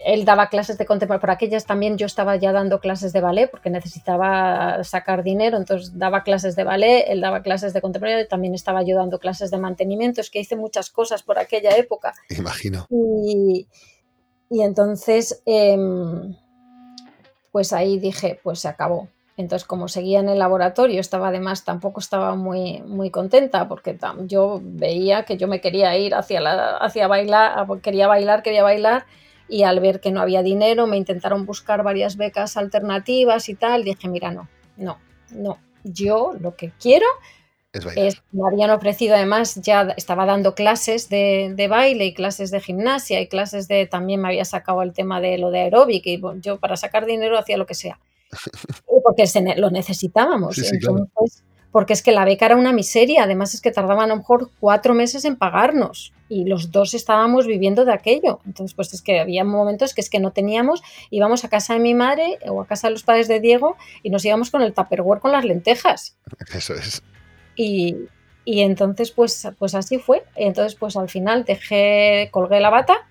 él 0.06 0.23
daba 0.23 0.47
clases 0.47 0.77
de 0.77 0.86
contemporáneo, 0.86 1.19
por 1.19 1.32
aquellas 1.32 1.65
también 1.65 1.97
yo 1.97 2.06
estaba 2.06 2.38
ya 2.38 2.53
dando 2.53 2.79
clases 2.79 3.12
de 3.12 3.19
ballet 3.19 3.51
porque 3.51 3.69
necesitaba 3.69 4.82
sacar 4.86 5.23
dinero, 5.23 5.58
entonces 5.58 5.97
daba 5.99 6.23
clases 6.23 6.56
de 6.56 6.63
ballet, 6.63 7.03
él 7.10 7.19
daba 7.19 7.41
clases 7.41 7.73
de 7.73 7.82
contemporáneo, 7.82 8.25
también 8.27 8.53
estaba 8.53 8.82
yo 8.84 8.95
dando 8.95 9.19
clases 9.19 9.51
de 9.51 9.58
mantenimiento, 9.58 10.21
es 10.21 10.29
que 10.29 10.39
hice 10.39 10.56
muchas 10.56 10.89
cosas 10.89 11.21
por 11.21 11.38
aquella 11.38 11.75
época. 11.75 12.13
Imagino. 12.29 12.88
Y, 12.89 13.67
y 14.49 14.62
entonces, 14.62 15.41
em, 15.45 16.34
pues 17.51 17.73
ahí 17.73 17.99
dije, 17.99 18.39
pues 18.41 18.60
se 18.60 18.69
acabó. 18.69 19.10
Entonces, 19.36 19.67
como 19.67 19.88
seguía 19.88 20.19
en 20.19 20.30
el 20.30 20.38
laboratorio, 20.38 21.02
estaba 21.02 21.30
además, 21.30 21.63
tampoco 21.63 22.00
estaba 22.00 22.36
muy, 22.36 22.82
muy 22.84 23.10
contenta 23.10 23.67
porque 23.67 23.98
yo 24.28 24.62
veía 24.63 25.26
que 25.26 25.38
yo 25.38 25.48
me 25.48 25.60
quería 25.60 25.98
ir 25.98 26.13
hacia, 26.13 26.39
la, 26.39 26.78
hacia 26.78 27.08
bailar, 27.08 27.65
quería 27.82 28.08
bailar, 28.08 28.43
quería 28.43 28.62
bailar 28.62 29.06
y 29.48 29.63
al 29.63 29.80
ver 29.80 30.00
que 30.00 30.12
no 30.12 30.22
había 30.22 30.43
dinero 30.43 30.86
me 30.86 30.98
intentaron 30.98 31.46
buscar 31.46 31.84
varias 31.84 32.15
becas 32.15 32.58
alternativas 32.58 33.50
y 33.50 33.56
tal, 33.56 33.84
dije, 33.84 34.08
mira, 34.08 34.32
no, 34.32 34.48
no, 34.78 35.00
no, 35.32 35.58
yo 35.84 36.34
lo 36.39 36.56
que 36.56 36.72
quiero 36.80 37.08
es, 37.96 38.22
me 38.32 38.48
habían 38.48 38.69
ofrecido 38.69 39.15
además, 39.15 39.56
ya 39.56 39.93
estaba 39.98 40.28
dando 40.28 40.54
clases 40.54 41.10
de, 41.10 41.54
de, 41.56 41.67
baile 41.67 42.06
y 42.06 42.13
clases 42.13 42.52
de 42.52 42.60
gimnasia 42.60 43.19
y 43.19 43.28
clases 43.28 43.67
de, 43.67 43.88
también 43.88 44.22
me 44.22 44.28
había 44.28 44.46
sacado 44.46 44.84
el 44.84 44.93
tema 44.93 45.19
de 45.19 45.39
lo 45.39 45.50
de 45.50 45.62
aeróbic 45.62 46.06
y 46.06 46.22
yo 46.39 46.60
para 46.60 46.78
sacar 46.78 47.08
dinero 47.08 47.38
hacía 47.38 47.58
lo 47.58 47.65
que 47.65 47.74
sea, 47.74 48.00
porque 49.04 49.26
lo 49.58 49.69
necesitábamos. 49.69 50.58
entonces, 50.58 51.43
porque 51.74 51.93
es 51.93 52.04
que 52.04 52.12
la 52.12 52.24
beca 52.24 52.46
era 52.46 52.56
una 52.56 52.72
miseria, 52.72 53.24
además 53.24 53.56
es 53.56 53.62
que 53.62 53.72
tardaban 53.72 54.06
a 54.06 54.13
lo 54.13 54.17
mejor 54.17 54.52
cuatro 54.60 54.93
meses 54.93 55.26
en 55.26 55.36
pagarnos 55.36 56.13
y 56.30 56.46
los 56.46 56.72
dos 56.72 56.93
estábamos 56.93 57.48
viviendo 57.48 57.84
de 57.84 57.91
aquello. 57.91 58.39
Entonces, 58.46 58.76
pues 58.76 58.93
es 58.93 59.02
que 59.02 59.19
había 59.19 59.43
momentos 59.43 59.96
que 59.96 60.02
es 60.02 60.10
que 60.10 60.19
no 60.19 60.32
teníamos, 60.32 60.84
íbamos 61.10 61.43
a 61.43 61.50
casa 61.50 61.74
de 61.74 61.80
mi 61.80 61.96
madre 61.96 62.38
o 62.48 62.62
a 62.62 62.67
casa 62.67 62.88
de 62.88 62.91
los 62.91 63.04
padres 63.04 63.28
de 63.28 63.39
Diego 63.39 63.76
y 64.04 64.12
nos 64.12 64.24
íbamos 64.24 64.52
con 64.52 64.62
el 64.62 64.74
tupperware 64.74 65.19
con 65.19 65.32
las 65.32 65.46
lentejas. 65.46 66.15
Eso 66.54 66.76
es. 66.76 67.02
Y, 67.56 67.96
y 68.46 68.62
entonces, 68.62 69.10
pues, 69.10 69.48
pues 69.58 69.74
así 69.74 69.98
fue. 69.98 70.24
Entonces, 70.36 70.76
pues 70.76 70.96
al 70.96 71.10
final 71.10 71.43
dejé, 71.43 72.30
colgué 72.32 72.60
la 72.60 72.69
bata 72.69 73.08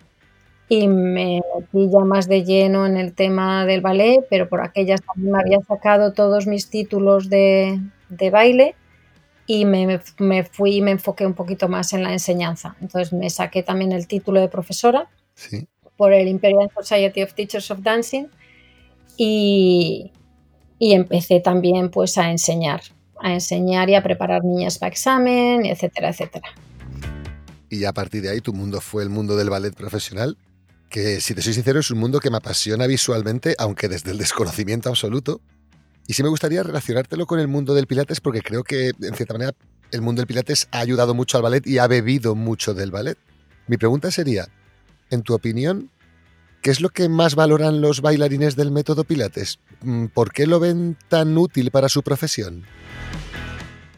y 0.75 0.89
me 0.89 1.43
metí 1.55 1.91
ya 1.93 2.03
más 2.03 2.29
de 2.29 2.45
lleno 2.45 2.87
en 2.87 2.97
el 2.97 3.13
tema 3.13 3.67
del 3.67 3.83
ballet, 3.83 4.25
pero 4.31 4.49
por 4.49 4.63
aquellas 4.63 5.03
también 5.03 5.33
me 5.33 5.39
había 5.39 5.61
sacado 5.61 6.15
todos 6.15 6.47
mis 6.47 6.71
títulos 6.71 7.29
de, 7.29 7.79
de 8.09 8.31
baile 8.31 8.75
y 9.47 9.67
me, 9.67 10.01
me, 10.17 10.45
fui 10.45 10.77
y 10.77 10.81
me 10.81 10.93
enfoqué 10.93 11.27
un 11.27 11.35
poquito 11.35 11.69
más 11.69 11.93
en 11.93 12.03
la 12.03 12.15
enseñanza. 12.15 12.75
Entonces 12.81 13.13
me 13.13 13.29
saqué 13.29 13.63
también 13.63 13.93
el 13.93 14.07
título 14.07 14.41
de 14.41 14.49
profesora 14.49 15.11
por 15.99 16.15
el 16.15 16.27
Imperial 16.27 16.71
Society 16.75 17.23
of 17.23 17.35
Teachers 17.35 17.71
of 17.71 17.81
Dancing 17.83 18.29
y, 19.19 20.11
y, 20.79 20.95
empecé 20.95 21.41
también 21.41 21.91
pues 21.91 22.17
a 22.17 22.31
enseñar, 22.31 22.81
a 23.21 23.35
enseñar 23.35 23.91
y 23.91 23.95
a 23.95 24.03
preparar 24.03 24.43
niñas 24.43 24.79
para 24.79 24.91
examen, 24.91 25.67
etcétera, 25.67 26.09
etcétera. 26.09 26.49
Y 27.69 27.85
a 27.85 27.93
partir 27.93 28.23
de 28.23 28.31
ahí 28.31 28.41
tu 28.41 28.55
mundo 28.55 28.81
fue 28.81 29.03
el 29.03 29.11
mundo 29.11 29.37
del 29.37 29.51
ballet 29.51 29.75
profesional, 29.75 30.39
que 30.93 31.23
si 31.23 31.35
te 31.35 31.41
soy 31.41 31.55
sincero 31.55 31.81
es 31.81 31.91
un 31.91 31.99
mundo 31.99 32.21
que 32.21 32.31
me 32.31 32.37
apasiona 32.37 32.87
visualmente, 32.87 33.57
aunque 33.59 33.89
desde 33.89 34.11
el 34.11 34.19
desconocimiento 34.19 34.91
absoluto. 34.91 35.41
Y 36.07 36.13
sí 36.13 36.23
me 36.23 36.29
gustaría 36.29 36.63
relacionártelo 36.63 37.27
con 37.27 37.41
el 37.41 37.49
mundo 37.49 37.75
del 37.75 37.87
Pilates 37.87 38.21
porque 38.21 38.43
creo 38.43 38.63
que, 38.63 38.89
en 39.01 39.15
cierta 39.15 39.33
manera, 39.33 39.55
el 39.91 40.03
mundo 40.03 40.21
del 40.21 40.27
Pilates 40.27 40.69
ha 40.71 40.81
ayudado 40.81 41.15
mucho 41.15 41.39
al 41.39 41.43
ballet 41.43 41.67
y 41.67 41.79
ha 41.79 41.87
bebido 41.87 42.35
mucho 42.35 42.75
del 42.75 42.91
ballet. 42.91 43.17
Mi 43.69 43.79
pregunta 43.79 44.11
sería, 44.11 44.49
en 45.11 45.23
tu 45.23 45.33
opinión, 45.33 45.91
¿qué 46.61 46.71
es 46.71 46.83
lo 46.83 46.91
que 46.91 47.09
más 47.09 47.37
valoran 47.37 47.81
los 47.81 48.03
bailarines 48.03 48.55
del 48.55 48.71
método 48.71 49.05
Pilates? 49.05 49.61
Mm, 49.81 50.07
¿Por 50.09 50.31
qué 50.31 50.47
lo 50.47 50.61
ven 50.61 50.99
tan 51.09 51.39
útil 51.39 51.71
para 51.71 51.89
su 51.89 52.03
profesión? 52.03 52.67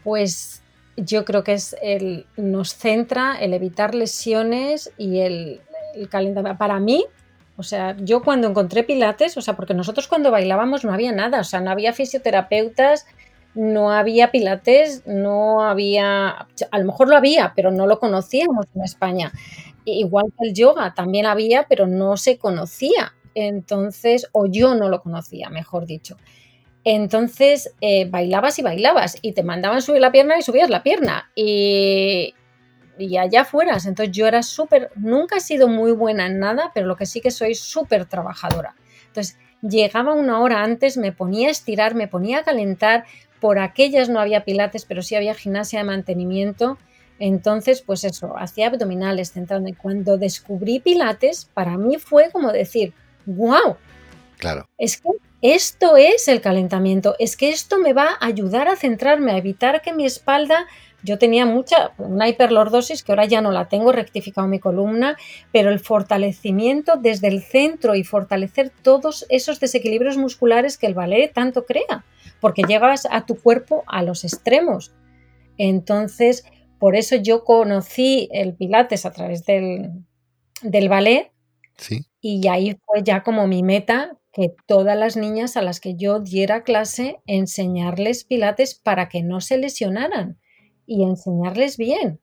Pues 0.05 0.61
yo 0.95 1.25
creo 1.25 1.43
que 1.43 1.53
es 1.53 1.75
el 1.81 2.25
nos 2.37 2.75
centra 2.75 3.37
el 3.37 3.53
evitar 3.53 3.93
lesiones 3.93 4.91
y 4.97 5.19
el, 5.19 5.61
el. 5.95 6.57
Para 6.57 6.79
mí, 6.79 7.05
o 7.57 7.63
sea, 7.63 7.95
yo 7.99 8.21
cuando 8.21 8.47
encontré 8.47 8.83
Pilates, 8.83 9.37
o 9.37 9.41
sea, 9.41 9.55
porque 9.55 9.73
nosotros 9.73 10.07
cuando 10.07 10.31
bailábamos 10.31 10.83
no 10.83 10.93
había 10.93 11.11
nada, 11.11 11.39
o 11.39 11.43
sea, 11.43 11.61
no 11.61 11.71
había 11.71 11.93
fisioterapeutas, 11.93 13.05
no 13.53 13.91
había 13.91 14.31
Pilates, 14.31 15.03
no 15.07 15.63
había, 15.63 16.47
a 16.71 16.79
lo 16.79 16.85
mejor 16.85 17.07
lo 17.07 17.15
había, 17.15 17.53
pero 17.55 17.71
no 17.71 17.87
lo 17.87 17.99
conocíamos 17.99 18.65
en 18.75 18.83
España. 18.83 19.31
Igual 19.85 20.25
que 20.37 20.49
el 20.49 20.53
yoga, 20.53 20.93
también 20.93 21.25
había, 21.25 21.65
pero 21.69 21.87
no 21.87 22.17
se 22.17 22.37
conocía. 22.37 23.13
Entonces, 23.33 24.27
o 24.33 24.45
yo 24.47 24.75
no 24.75 24.89
lo 24.89 25.01
conocía, 25.01 25.49
mejor 25.49 25.85
dicho. 25.85 26.17
Entonces, 26.83 27.73
eh, 27.81 28.05
bailabas 28.09 28.59
y 28.59 28.61
bailabas 28.61 29.17
y 29.21 29.31
te 29.31 29.43
mandaban 29.43 29.81
subir 29.81 30.01
la 30.01 30.11
pierna 30.11 30.37
y 30.37 30.41
subías 30.41 30.69
la 30.69 30.83
pierna. 30.83 31.31
Y, 31.35 32.33
y 32.97 33.17
allá 33.17 33.45
fueras. 33.45 33.85
Entonces 33.85 34.15
yo 34.15 34.27
era 34.27 34.43
súper, 34.43 34.91
nunca 34.95 35.37
he 35.37 35.41
sido 35.41 35.67
muy 35.67 35.91
buena 35.91 36.25
en 36.25 36.39
nada, 36.39 36.71
pero 36.73 36.87
lo 36.87 36.95
que 36.95 37.05
sí 37.05 37.21
que 37.21 37.31
soy 37.31 37.55
súper 37.55 38.05
trabajadora. 38.05 38.75
Entonces 39.07 39.37
llegaba 39.61 40.13
una 40.13 40.39
hora 40.39 40.63
antes, 40.63 40.97
me 40.97 41.11
ponía 41.11 41.47
a 41.47 41.51
estirar, 41.51 41.95
me 41.95 42.07
ponía 42.07 42.39
a 42.39 42.43
calentar. 42.43 43.05
Por 43.39 43.59
aquellas 43.59 44.09
no 44.09 44.19
había 44.19 44.45
pilates, 44.45 44.85
pero 44.85 45.01
sí 45.01 45.15
había 45.15 45.35
gimnasia 45.35 45.79
de 45.79 45.85
mantenimiento. 45.85 46.77
Entonces, 47.19 47.81
pues 47.81 48.03
eso, 48.03 48.35
hacía 48.37 48.67
abdominales, 48.67 49.31
centrando. 49.31 49.69
Y 49.69 49.73
cuando 49.73 50.17
descubrí 50.17 50.79
pilates, 50.79 51.45
para 51.53 51.77
mí 51.77 51.97
fue 51.97 52.29
como 52.31 52.51
decir, 52.51 52.93
wow. 53.25 53.77
Claro. 54.37 54.67
Es 54.77 54.97
que 54.99 55.09
esto 55.41 55.95
es 55.95 56.27
el 56.27 56.41
calentamiento, 56.41 57.15
es 57.19 57.37
que 57.37 57.49
esto 57.49 57.77
me 57.77 57.93
va 57.93 58.17
a 58.19 58.25
ayudar 58.25 58.67
a 58.67 58.75
centrarme, 58.75 59.31
a 59.31 59.37
evitar 59.37 59.81
que 59.81 59.93
mi 59.93 60.05
espalda 60.05 60.65
yo 61.05 61.19
tenía 61.19 61.45
mucha, 61.45 61.91
una 61.99 62.27
hiperlordosis 62.27 63.03
que 63.03 63.11
ahora 63.11 63.25
ya 63.25 63.39
no 63.39 63.51
la 63.51 63.69
tengo, 63.69 63.91
rectificado 63.91 64.47
mi 64.47 64.59
columna, 64.59 65.17
pero 65.51 65.69
el 65.69 65.79
fortalecimiento 65.79 66.97
desde 66.97 67.27
el 67.27 67.43
centro 67.43 67.93
y 67.93 68.03
fortalecer 68.03 68.71
todos 68.81 69.25
esos 69.29 69.59
desequilibrios 69.59 70.17
musculares 70.17 70.77
que 70.77 70.87
el 70.87 70.95
ballet 70.95 71.31
tanto 71.31 71.65
crea, 71.65 72.03
porque 72.41 72.63
llegas 72.63 73.07
a 73.09 73.25
tu 73.25 73.35
cuerpo 73.35 73.83
a 73.85 74.01
los 74.01 74.23
extremos. 74.23 74.93
Entonces, 75.57 76.43
por 76.79 76.95
eso 76.95 77.15
yo 77.15 77.43
conocí 77.43 78.27
el 78.31 78.55
Pilates 78.55 79.05
a 79.05 79.11
través 79.11 79.45
del, 79.45 79.91
del 80.63 80.89
ballet. 80.89 81.31
Sí. 81.77 82.07
Y 82.19 82.47
ahí 82.47 82.77
fue 82.83 83.03
ya 83.03 83.21
como 83.21 83.45
mi 83.45 83.61
meta 83.61 84.17
que 84.33 84.53
todas 84.65 84.97
las 84.97 85.15
niñas 85.15 85.55
a 85.55 85.61
las 85.61 85.79
que 85.79 85.95
yo 85.95 86.19
diera 86.19 86.63
clase 86.63 87.17
enseñarles 87.27 88.25
pilates 88.25 88.75
para 88.75 89.07
que 89.07 89.23
no 89.23 89.39
se 89.39 89.57
lesionaran 89.57 90.39
y 90.85 91.03
enseñarles 91.03 91.77
bien. 91.77 92.19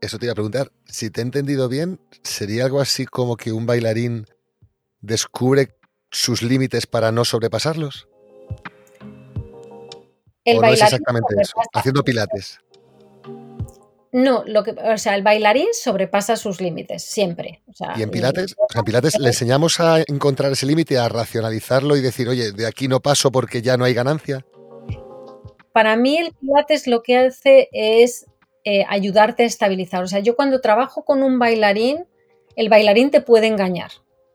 Eso 0.00 0.18
te 0.18 0.26
iba 0.26 0.32
a 0.32 0.34
preguntar, 0.34 0.70
si 0.86 1.10
te 1.10 1.20
he 1.20 1.24
entendido 1.24 1.68
bien, 1.68 2.00
¿sería 2.22 2.64
algo 2.64 2.80
así 2.80 3.04
como 3.06 3.36
que 3.36 3.52
un 3.52 3.66
bailarín 3.66 4.26
descubre 5.00 5.76
sus 6.10 6.42
límites 6.42 6.86
para 6.86 7.10
no 7.10 7.24
sobrepasarlos? 7.24 8.08
El 10.44 10.58
¿O 10.58 10.62
no 10.62 10.68
es 10.68 10.80
exactamente 10.80 11.34
eso? 11.40 11.54
Haciendo 11.74 12.04
pilates. 12.04 12.60
No, 14.10 14.42
lo 14.46 14.64
que, 14.64 14.70
o 14.70 14.96
sea, 14.96 15.16
el 15.16 15.22
bailarín 15.22 15.68
sobrepasa 15.72 16.36
sus 16.36 16.60
límites, 16.60 17.02
siempre. 17.02 17.62
y 17.96 18.02
en 18.02 18.10
Pilates, 18.10 18.56
en 18.74 18.82
Pilates 18.82 19.18
le 19.18 19.28
enseñamos 19.28 19.80
a 19.80 20.02
encontrar 20.06 20.52
ese 20.52 20.64
límite, 20.64 20.96
a 20.96 21.10
racionalizarlo 21.10 21.94
y 21.94 22.00
decir, 22.00 22.26
oye, 22.26 22.52
de 22.52 22.66
aquí 22.66 22.88
no 22.88 23.00
paso 23.00 23.30
porque 23.30 23.60
ya 23.60 23.76
no 23.76 23.84
hay 23.84 23.92
ganancia 23.92 24.46
para 25.72 25.96
mí 25.96 26.18
el 26.18 26.32
Pilates 26.34 26.86
lo 26.86 27.02
que 27.02 27.16
hace 27.16 27.68
es 27.72 28.26
eh, 28.64 28.84
ayudarte 28.88 29.44
a 29.44 29.46
estabilizar. 29.46 30.02
O 30.02 30.08
sea, 30.08 30.20
yo 30.20 30.36
cuando 30.36 30.60
trabajo 30.60 31.04
con 31.04 31.22
un 31.22 31.38
bailarín, 31.38 32.04
el 32.56 32.68
bailarín 32.68 33.10
te 33.10 33.20
puede 33.20 33.46
engañar. 33.46 33.90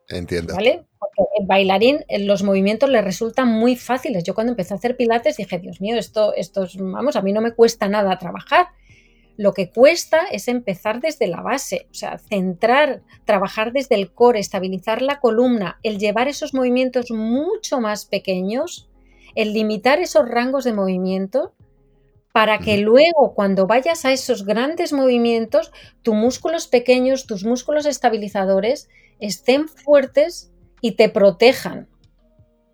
Entiendo. 0.10 0.56
¿Vale? 0.56 0.86
Porque 0.98 1.30
el 1.40 1.46
bailarín, 1.46 2.06
los 2.20 2.44
movimientos 2.44 2.90
le 2.90 3.02
resultan 3.02 3.50
muy 3.50 3.76
fáciles. 3.76 4.24
Yo 4.24 4.34
cuando 4.34 4.52
empecé 4.52 4.74
a 4.74 4.78
hacer 4.78 4.96
pilates 4.96 5.38
dije, 5.38 5.60
Dios 5.60 5.82
mío, 5.82 5.98
esto, 5.98 6.34
esto 6.36 6.64
es, 6.64 6.78
vamos, 6.78 7.16
a 7.16 7.22
mí 7.22 7.34
no 7.34 7.42
me 7.42 7.54
cuesta 7.54 7.88
nada 7.88 8.18
trabajar. 8.18 8.68
Lo 9.36 9.54
que 9.54 9.70
cuesta 9.70 10.22
es 10.32 10.48
empezar 10.48 11.02
desde 11.02 11.28
la 11.28 11.42
base, 11.42 11.88
o 11.92 11.94
sea, 11.94 12.18
centrar, 12.18 13.02
trabajar 13.26 13.72
desde 13.72 13.96
el 13.96 14.14
core, 14.14 14.40
estabilizar 14.40 15.02
la 15.02 15.20
columna, 15.20 15.80
el 15.84 15.98
llevar 15.98 16.28
esos 16.28 16.54
movimientos 16.54 17.12
mucho 17.12 17.80
más 17.80 18.06
pequeños 18.06 18.90
el 19.36 19.54
limitar 19.54 20.00
esos 20.00 20.28
rangos 20.28 20.64
de 20.64 20.74
movimiento 20.74 21.54
para 22.34 22.58
que 22.58 22.78
luego 22.78 23.34
cuando 23.36 23.68
vayas 23.68 24.06
a 24.06 24.12
esos 24.12 24.44
grandes 24.44 24.92
movimientos, 24.92 25.72
tus 26.02 26.16
músculos 26.16 26.68
pequeños, 26.68 27.28
tus 27.28 27.46
músculos 27.46 27.86
estabilizadores 27.86 28.90
estén 29.20 29.68
fuertes 29.70 30.52
y 30.82 30.94
te 30.94 31.10
protejan. 31.10 31.88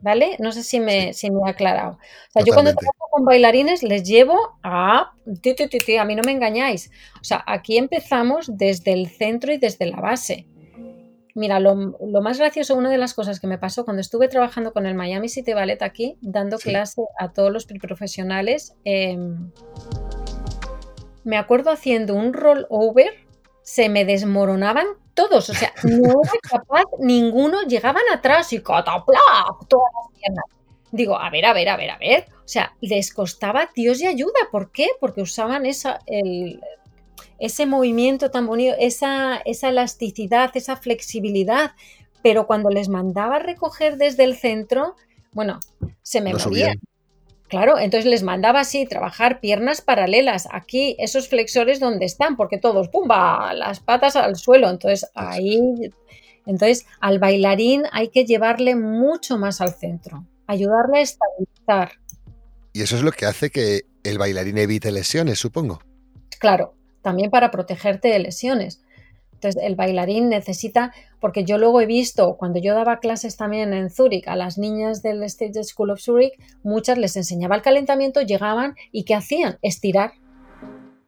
¿Vale? 0.01 0.37
No 0.39 0.53
sé 0.53 0.63
si 0.63 0.79
me, 0.79 1.13
si 1.13 1.29
me 1.29 1.41
he 1.45 1.49
aclarado. 1.49 1.97
O 2.29 2.31
sea, 2.31 2.45
yo 2.45 2.53
cuando 2.53 2.73
trabajo 2.73 3.07
con 3.11 3.25
bailarines 3.25 3.83
les 3.83 4.03
llevo 4.03 4.37
a... 4.63 5.11
a 5.11 6.05
mí 6.05 6.15
no 6.15 6.23
me 6.23 6.31
engañáis. 6.31 6.89
O 7.19 7.23
sea, 7.25 7.43
aquí 7.45 7.77
empezamos 7.77 8.57
desde 8.57 8.93
el 8.93 9.09
centro 9.09 9.51
y 9.51 9.57
desde 9.57 9.87
la 9.87 9.99
base. 9.99 10.47
Mira, 11.35 11.59
lo, 11.59 11.75
más 11.75 12.39
gracioso, 12.39 12.75
una 12.75 12.89
de 12.89 12.97
las 12.97 13.13
cosas 13.13 13.39
que 13.39 13.47
me 13.47 13.57
pasó 13.57 13.85
cuando 13.85 14.01
estuve 14.01 14.27
trabajando 14.27 14.73
con 14.73 14.85
el 14.85 14.95
Miami 14.95 15.29
City 15.29 15.53
Ballet 15.53 15.81
aquí, 15.81 16.17
dando 16.21 16.57
clase 16.57 17.01
a 17.19 17.31
todos 17.31 17.51
los 17.51 17.65
profesionales, 17.65 18.75
em, 18.83 19.51
me 21.23 21.37
acuerdo 21.37 21.69
haciendo 21.71 22.15
un 22.15 22.33
rollover, 22.33 23.13
se 23.61 23.89
me 23.89 24.05
desmoronaban 24.05 24.87
todos, 25.13 25.49
o 25.49 25.53
sea, 25.53 25.71
no 25.83 26.13
era 26.23 26.33
capaz, 26.41 26.85
ninguno, 26.99 27.61
llegaban 27.63 28.03
atrás 28.11 28.51
y 28.53 28.61
catapla, 28.61 29.19
todas 29.67 29.91
las 29.93 30.19
piernas. 30.19 30.45
Digo, 30.91 31.19
a 31.19 31.29
ver, 31.29 31.45
a 31.45 31.53
ver, 31.53 31.69
a 31.69 31.77
ver, 31.77 31.91
a 31.91 31.97
ver. 31.99 32.25
O 32.33 32.47
sea, 32.47 32.73
les 32.81 33.13
costaba 33.13 33.69
Dios 33.75 34.01
y 34.01 34.07
ayuda. 34.07 34.39
¿Por 34.51 34.71
qué? 34.71 34.87
Porque 34.99 35.21
usaban 35.21 35.67
esa, 35.67 35.99
el, 36.07 36.59
ese 37.39 37.65
movimiento 37.65 38.31
tan 38.31 38.47
bonito, 38.47 38.75
esa, 38.79 39.37
esa 39.45 39.69
elasticidad, 39.69 40.51
esa 40.55 40.75
flexibilidad. 40.75 41.71
Pero 42.21 42.47
cuando 42.47 42.69
les 42.69 42.89
mandaba 42.89 43.37
a 43.37 43.39
recoger 43.39 43.97
desde 43.97 44.25
el 44.25 44.35
centro, 44.35 44.95
bueno, 45.31 45.59
se 46.01 46.21
me 46.21 46.33
moría. 46.33 46.75
Claro, 47.47 47.79
entonces 47.79 48.05
les 48.05 48.21
mandaba 48.21 48.59
así 48.59 48.85
trabajar 48.85 49.39
piernas 49.39 49.81
paralelas. 49.81 50.47
Aquí 50.51 50.95
esos 50.99 51.29
flexores 51.29 51.79
donde 51.79 52.05
están, 52.05 52.35
porque 52.35 52.59
todos, 52.59 52.89
¡pumba! 52.89 53.53
Las 53.55 53.79
patas 53.79 54.15
al 54.15 54.35
suelo. 54.35 54.69
Entonces 54.69 55.09
ahí, 55.15 55.59
entonces 56.45 56.85
al 56.99 57.17
bailarín 57.17 57.83
hay 57.91 58.09
que 58.09 58.25
llevarle 58.25 58.75
mucho 58.75 59.39
más 59.39 59.61
al 59.61 59.73
centro, 59.73 60.27
ayudarle 60.45 60.99
a 60.99 61.01
estabilizar. 61.01 61.93
Y 62.73 62.83
eso 62.83 62.97
es 62.97 63.01
lo 63.01 63.11
que 63.11 63.25
hace 63.25 63.49
que 63.49 63.81
el 64.03 64.19
bailarín 64.19 64.59
evite 64.59 64.91
lesiones, 64.91 65.39
supongo. 65.39 65.79
Claro, 66.39 66.75
también 67.01 67.29
para 67.29 67.51
protegerte 67.51 68.09
de 68.09 68.19
lesiones. 68.19 68.81
Entonces, 69.39 69.63
el 69.63 69.75
bailarín 69.75 70.27
necesita, 70.27 70.93
porque 71.21 71.45
yo 71.45 71.57
luego 71.57 71.79
he 71.79 71.85
visto, 71.85 72.35
cuando 72.35 72.59
yo 72.59 72.75
daba 72.75 72.99
clases 72.99 73.37
también 73.37 73.73
en 73.73 73.89
Zúrich 73.89 74.27
a 74.27 74.35
las 74.35 74.57
niñas 74.57 75.01
del 75.01 75.23
State 75.23 75.63
School 75.63 75.91
of 75.91 76.01
Zurich, 76.01 76.33
muchas 76.61 76.97
les 76.97 77.15
enseñaba 77.15 77.55
el 77.55 77.61
calentamiento, 77.61 78.19
llegaban 78.21 78.75
y 78.91 79.03
¿qué 79.03 79.15
hacían? 79.15 79.57
Estirar. 79.61 80.11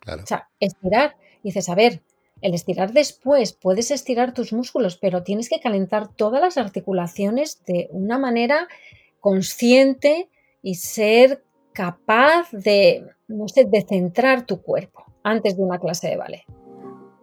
O 0.07 0.25
sea, 0.25 0.47
estirar. 0.61 1.17
Y 1.43 1.49
dices, 1.49 1.67
a 1.67 1.75
ver, 1.75 2.03
el 2.39 2.53
estirar 2.53 2.93
después, 2.93 3.51
puedes 3.51 3.91
estirar 3.91 4.33
tus 4.33 4.53
músculos, 4.53 4.95
pero 4.95 5.23
tienes 5.23 5.49
que 5.49 5.59
calentar 5.59 6.07
todas 6.07 6.39
las 6.39 6.57
articulaciones 6.57 7.61
de 7.65 7.89
una 7.91 8.17
manera 8.17 8.69
consciente 9.19 10.29
y 10.61 10.75
ser 10.75 11.43
capaz 11.73 12.49
de, 12.53 13.07
no 13.27 13.49
sé, 13.49 13.65
de 13.65 13.81
centrar 13.81 14.45
tu 14.45 14.61
cuerpo 14.61 15.10
antes 15.23 15.57
de 15.57 15.63
una 15.63 15.79
clase 15.79 16.09
de 16.09 16.17
ballet. 16.17 16.43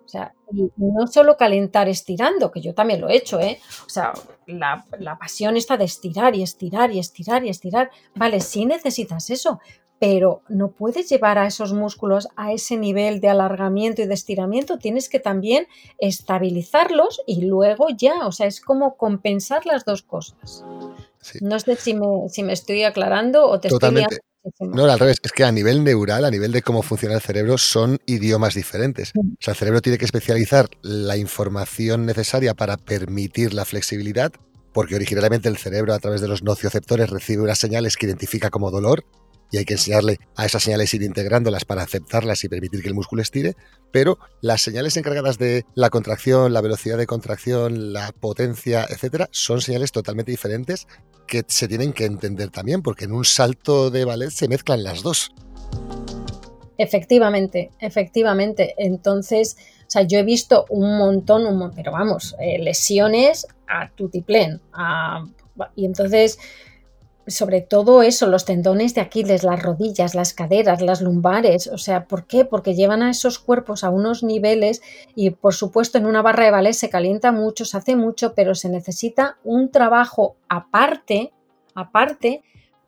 O 0.04 0.10
sea, 0.10 0.32
y 0.50 0.70
no 0.76 1.06
solo 1.06 1.36
calentar 1.36 1.86
estirando, 1.86 2.50
que 2.50 2.62
yo 2.62 2.74
también 2.74 3.02
lo 3.02 3.10
he 3.10 3.16
hecho, 3.16 3.40
¿eh? 3.40 3.60
O 3.86 3.90
sea, 3.90 4.14
la, 4.46 4.86
la, 4.98 5.18
pasión 5.18 5.58
está 5.58 5.76
de 5.76 5.84
estirar 5.84 6.34
y 6.34 6.42
estirar 6.42 6.90
y 6.92 6.98
estirar 6.98 7.44
y 7.44 7.50
estirar. 7.50 7.90
Vale, 8.14 8.40
sí 8.40 8.64
necesitas 8.64 9.28
eso, 9.28 9.60
pero 9.98 10.42
no 10.48 10.70
puedes 10.70 11.08
llevar 11.08 11.38
a 11.38 11.46
esos 11.46 11.72
músculos 11.72 12.28
a 12.36 12.52
ese 12.52 12.76
nivel 12.76 13.20
de 13.20 13.28
alargamiento 13.28 14.02
y 14.02 14.06
de 14.06 14.14
estiramiento. 14.14 14.78
Tienes 14.78 15.08
que 15.08 15.18
también 15.18 15.66
estabilizarlos 15.98 17.20
y 17.26 17.44
luego 17.44 17.88
ya, 17.96 18.26
o 18.26 18.32
sea, 18.32 18.46
es 18.46 18.60
como 18.60 18.96
compensar 18.96 19.66
las 19.66 19.84
dos 19.84 20.02
cosas. 20.02 20.64
No 21.40 21.58
sé 21.58 21.76
si 21.76 21.94
me, 21.94 22.28
si 22.28 22.42
me, 22.42 22.52
estoy 22.52 22.84
aclarando 22.84 23.48
o 23.48 23.60
te 23.60 23.68
estoy 23.68 24.06
no, 24.60 24.84
al 24.84 24.98
revés, 24.98 25.16
es 25.22 25.32
que 25.32 25.44
a 25.44 25.52
nivel 25.52 25.84
neural, 25.84 26.24
a 26.24 26.30
nivel 26.30 26.52
de 26.52 26.62
cómo 26.62 26.82
funciona 26.82 27.14
el 27.14 27.20
cerebro, 27.20 27.58
son 27.58 27.98
idiomas 28.06 28.54
diferentes. 28.54 29.12
O 29.16 29.22
sea, 29.40 29.52
el 29.52 29.58
cerebro 29.58 29.80
tiene 29.80 29.98
que 29.98 30.04
especializar 30.04 30.68
la 30.82 31.16
información 31.16 32.06
necesaria 32.06 32.54
para 32.54 32.76
permitir 32.76 33.54
la 33.54 33.64
flexibilidad, 33.64 34.32
porque 34.72 34.96
originalmente 34.96 35.48
el 35.48 35.56
cerebro 35.56 35.94
a 35.94 35.98
través 35.98 36.20
de 36.20 36.28
los 36.28 36.42
nocioceptores 36.42 37.10
recibe 37.10 37.42
unas 37.42 37.58
señales 37.58 37.96
que 37.96 38.06
identifica 38.06 38.50
como 38.50 38.70
dolor 38.70 39.04
y 39.50 39.58
hay 39.58 39.64
que 39.64 39.74
enseñarle 39.74 40.18
a 40.36 40.46
esas 40.46 40.62
señales 40.62 40.92
ir 40.94 41.02
integrándolas 41.02 41.64
para 41.64 41.82
aceptarlas 41.82 42.44
y 42.44 42.48
permitir 42.48 42.82
que 42.82 42.88
el 42.88 42.94
músculo 42.94 43.22
estire, 43.22 43.56
pero 43.92 44.18
las 44.40 44.60
señales 44.60 44.96
encargadas 44.96 45.38
de 45.38 45.64
la 45.74 45.90
contracción, 45.90 46.52
la 46.52 46.60
velocidad 46.60 46.98
de 46.98 47.06
contracción, 47.06 47.92
la 47.92 48.12
potencia, 48.12 48.86
etcétera, 48.88 49.28
son 49.32 49.60
señales 49.60 49.92
totalmente 49.92 50.30
diferentes 50.30 50.86
que 51.26 51.44
se 51.46 51.68
tienen 51.68 51.92
que 51.92 52.04
entender 52.04 52.50
también, 52.50 52.82
porque 52.82 53.04
en 53.04 53.12
un 53.12 53.24
salto 53.24 53.90
de 53.90 54.04
ballet 54.04 54.30
se 54.30 54.48
mezclan 54.48 54.82
las 54.82 55.02
dos. 55.02 55.32
Efectivamente, 56.78 57.70
efectivamente. 57.80 58.74
Entonces, 58.78 59.56
o 59.88 59.90
sea, 59.90 60.02
yo 60.02 60.18
he 60.18 60.22
visto 60.22 60.64
un 60.70 60.96
montón, 60.98 61.44
un 61.46 61.72
pero 61.72 61.92
vamos, 61.92 62.36
eh, 62.40 62.58
lesiones 62.58 63.46
a 63.66 63.90
tutiplén. 63.90 64.60
y 65.74 65.84
entonces, 65.84 66.38
sobre 67.28 67.60
todo 67.60 68.02
eso, 68.02 68.26
los 68.26 68.44
tendones 68.44 68.94
de 68.94 69.00
Aquiles, 69.00 69.44
las 69.44 69.62
rodillas, 69.62 70.14
las 70.14 70.32
caderas, 70.32 70.80
las 70.80 71.00
lumbares. 71.00 71.66
O 71.68 71.78
sea, 71.78 72.06
¿por 72.06 72.26
qué? 72.26 72.44
Porque 72.44 72.74
llevan 72.74 73.02
a 73.02 73.10
esos 73.10 73.38
cuerpos 73.38 73.84
a 73.84 73.90
unos 73.90 74.22
niveles 74.22 74.82
y, 75.14 75.30
por 75.30 75.54
supuesto, 75.54 75.98
en 75.98 76.06
una 76.06 76.22
barra 76.22 76.44
de 76.44 76.50
ballet 76.50 76.72
se 76.72 76.90
calienta 76.90 77.32
mucho, 77.32 77.64
se 77.64 77.76
hace 77.76 77.96
mucho, 77.96 78.34
pero 78.34 78.54
se 78.54 78.68
necesita 78.68 79.38
un 79.44 79.70
trabajo 79.70 80.36
aparte, 80.48 81.32
aparte, 81.74 82.42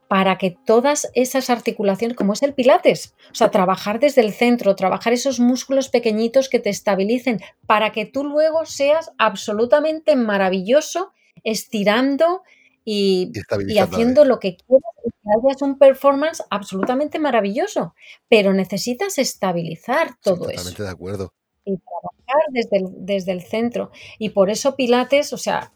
para 0.09 0.39
que 0.39 0.57
todas 0.65 1.09
esas 1.15 1.51
articulaciones, 1.51 2.17
como 2.17 2.33
es 2.33 2.43
el 2.43 2.53
pilates, 2.53 3.15
o 3.31 3.35
sea, 3.35 3.53
trabajar 3.53 4.01
desde 4.01 4.23
el 4.23 4.33
centro, 4.33 4.75
trabajar 4.75 5.13
esos 5.13 5.39
músculos 5.39 5.89
pequeñitos 5.89 6.49
que 6.49 6.59
te 6.59 6.69
estabilicen, 6.69 7.41
para 7.67 7.93
que 7.93 8.07
tú 8.07 8.25
luego 8.25 8.67
seas 8.67 9.13
absolutamente 9.19 10.17
maravilloso 10.17 11.13
estirando 11.45 12.43
y, 12.85 13.33
haciendo 13.79 14.25
lo 14.25 14.39
que 14.39 14.57
quieras 14.57 14.93
y 15.05 15.11
que 15.11 15.49
hayas 15.49 15.63
un 15.63 15.79
performance 15.79 16.43
absolutamente 16.51 17.19
maravilloso, 17.19 17.95
pero 18.29 18.53
necesitas 18.53 19.19
estabilizar 19.19 20.17
todo 20.23 20.49
eso. 20.49 20.57
Totalmente 20.57 20.83
de 20.83 20.91
acuerdo. 20.91 21.33
Y 21.65 21.77
trabajar 21.77 22.43
desde 22.51 22.77
el, 22.79 22.87
desde 22.99 23.33
el 23.33 23.43
centro. 23.43 23.91
Y 24.19 24.31
por 24.31 24.51
eso 24.51 24.77
Pilates, 24.77 25.33
o 25.33 25.39
sea, 25.39 25.73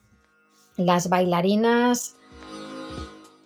las 0.77 1.09
bailarinas, 1.09 2.17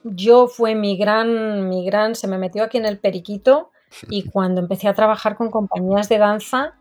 yo 0.04 0.46
fue 0.48 0.74
mi 0.74 0.96
gran, 0.96 1.68
mi 1.68 1.84
gran, 1.84 2.14
se 2.14 2.28
me 2.28 2.38
metió 2.38 2.64
aquí 2.64 2.78
en 2.78 2.86
el 2.86 2.98
periquito 2.98 3.70
y 4.08 4.22
cuando 4.30 4.60
empecé 4.60 4.88
a 4.88 4.94
trabajar 4.94 5.36
con 5.36 5.50
compañías 5.50 6.08
de 6.08 6.18
danza, 6.18 6.74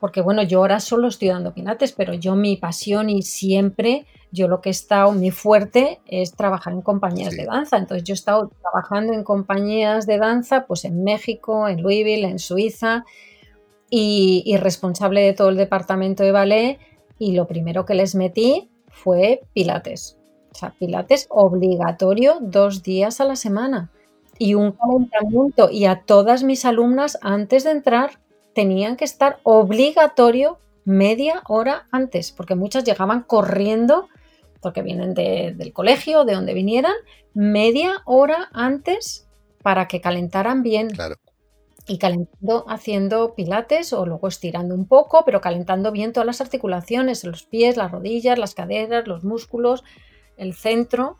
porque 0.00 0.20
bueno, 0.20 0.42
yo 0.42 0.58
ahora 0.58 0.80
solo 0.80 1.08
estoy 1.08 1.28
dando 1.28 1.54
pilates, 1.54 1.92
pero 1.92 2.14
yo 2.14 2.34
mi 2.34 2.56
pasión 2.56 3.08
y 3.08 3.22
siempre, 3.22 4.06
yo 4.32 4.48
lo 4.48 4.60
que 4.60 4.70
he 4.70 4.72
estado, 4.72 5.12
mi 5.12 5.30
fuerte 5.30 6.00
es 6.06 6.32
trabajar 6.32 6.72
en 6.72 6.82
compañías 6.82 7.36
de 7.36 7.44
danza. 7.44 7.76
Entonces 7.76 8.04
yo 8.04 8.14
he 8.14 8.16
estado 8.16 8.50
trabajando 8.60 9.12
en 9.12 9.24
compañías 9.24 10.06
de 10.06 10.18
danza, 10.18 10.66
pues 10.66 10.84
en 10.84 11.04
México, 11.04 11.68
en 11.68 11.82
Louisville, 11.82 12.24
en 12.24 12.38
Suiza, 12.38 13.04
y, 13.90 14.42
y 14.46 14.56
responsable 14.56 15.20
de 15.20 15.34
todo 15.34 15.50
el 15.50 15.56
departamento 15.58 16.22
de 16.22 16.32
ballet, 16.32 16.78
y 17.18 17.32
lo 17.32 17.46
primero 17.46 17.84
que 17.84 17.94
les 17.94 18.14
metí 18.14 18.70
fue 18.88 19.42
pilates. 19.52 20.16
O 20.50 20.54
sea, 20.54 20.74
pilates 20.78 21.26
obligatorio 21.30 22.38
dos 22.40 22.82
días 22.82 23.20
a 23.20 23.24
la 23.24 23.36
semana 23.36 23.90
y 24.38 24.54
un 24.54 24.72
calentamiento. 24.72 25.70
Y 25.70 25.84
a 25.84 26.02
todas 26.04 26.42
mis 26.42 26.64
alumnas, 26.64 27.18
antes 27.22 27.64
de 27.64 27.70
entrar, 27.70 28.18
tenían 28.54 28.96
que 28.96 29.04
estar 29.04 29.38
obligatorio 29.44 30.58
media 30.84 31.42
hora 31.46 31.86
antes, 31.90 32.32
porque 32.32 32.54
muchas 32.54 32.84
llegaban 32.84 33.22
corriendo, 33.22 34.08
porque 34.62 34.82
vienen 34.82 35.12
del 35.12 35.72
colegio, 35.72 36.24
de 36.24 36.34
donde 36.34 36.54
vinieran, 36.54 36.94
media 37.34 38.02
hora 38.06 38.48
antes 38.52 39.28
para 39.62 39.88
que 39.88 40.00
calentaran 40.00 40.62
bien. 40.62 40.90
Claro. 40.90 41.16
Y 41.86 41.98
calentando, 41.98 42.64
haciendo 42.68 43.34
pilates 43.34 43.92
o 43.92 44.06
luego 44.06 44.28
estirando 44.28 44.74
un 44.74 44.86
poco, 44.86 45.24
pero 45.24 45.40
calentando 45.40 45.90
bien 45.90 46.12
todas 46.12 46.26
las 46.26 46.40
articulaciones, 46.40 47.24
los 47.24 47.42
pies, 47.42 47.76
las 47.76 47.90
rodillas, 47.90 48.38
las 48.38 48.54
caderas, 48.54 49.08
los 49.08 49.24
músculos, 49.24 49.82
el 50.36 50.54
centro. 50.54 51.16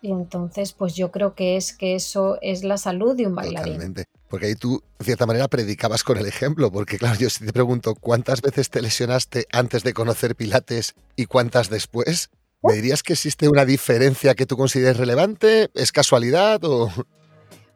Y 0.00 0.10
entonces, 0.10 0.72
pues 0.72 0.94
yo 0.94 1.10
creo 1.10 1.34
que 1.34 1.58
es 1.58 1.76
que 1.76 1.94
eso 1.94 2.38
es 2.40 2.64
la 2.64 2.78
salud 2.78 3.14
de 3.14 3.26
un 3.26 3.34
bailarín. 3.34 3.94
Porque 4.28 4.46
ahí 4.46 4.54
tú, 4.54 4.82
de 4.98 5.04
cierta 5.04 5.26
manera, 5.26 5.48
predicabas 5.48 6.02
con 6.02 6.16
el 6.16 6.24
ejemplo, 6.24 6.72
porque 6.72 6.96
claro, 6.96 7.18
yo 7.18 7.28
si 7.28 7.44
te 7.44 7.52
pregunto 7.52 7.94
cuántas 7.94 8.40
veces 8.40 8.70
te 8.70 8.80
lesionaste 8.80 9.46
antes 9.52 9.82
de 9.82 9.92
conocer 9.92 10.34
Pilates 10.34 10.94
y 11.16 11.26
cuántas 11.26 11.68
después, 11.68 12.30
¿me 12.62 12.74
dirías 12.74 13.02
que 13.02 13.14
existe 13.14 13.48
una 13.48 13.64
diferencia 13.64 14.34
que 14.34 14.46
tú 14.46 14.56
consideres 14.56 14.96
relevante? 14.96 15.70
¿Es 15.74 15.92
casualidad 15.92 16.64
o...? 16.64 16.90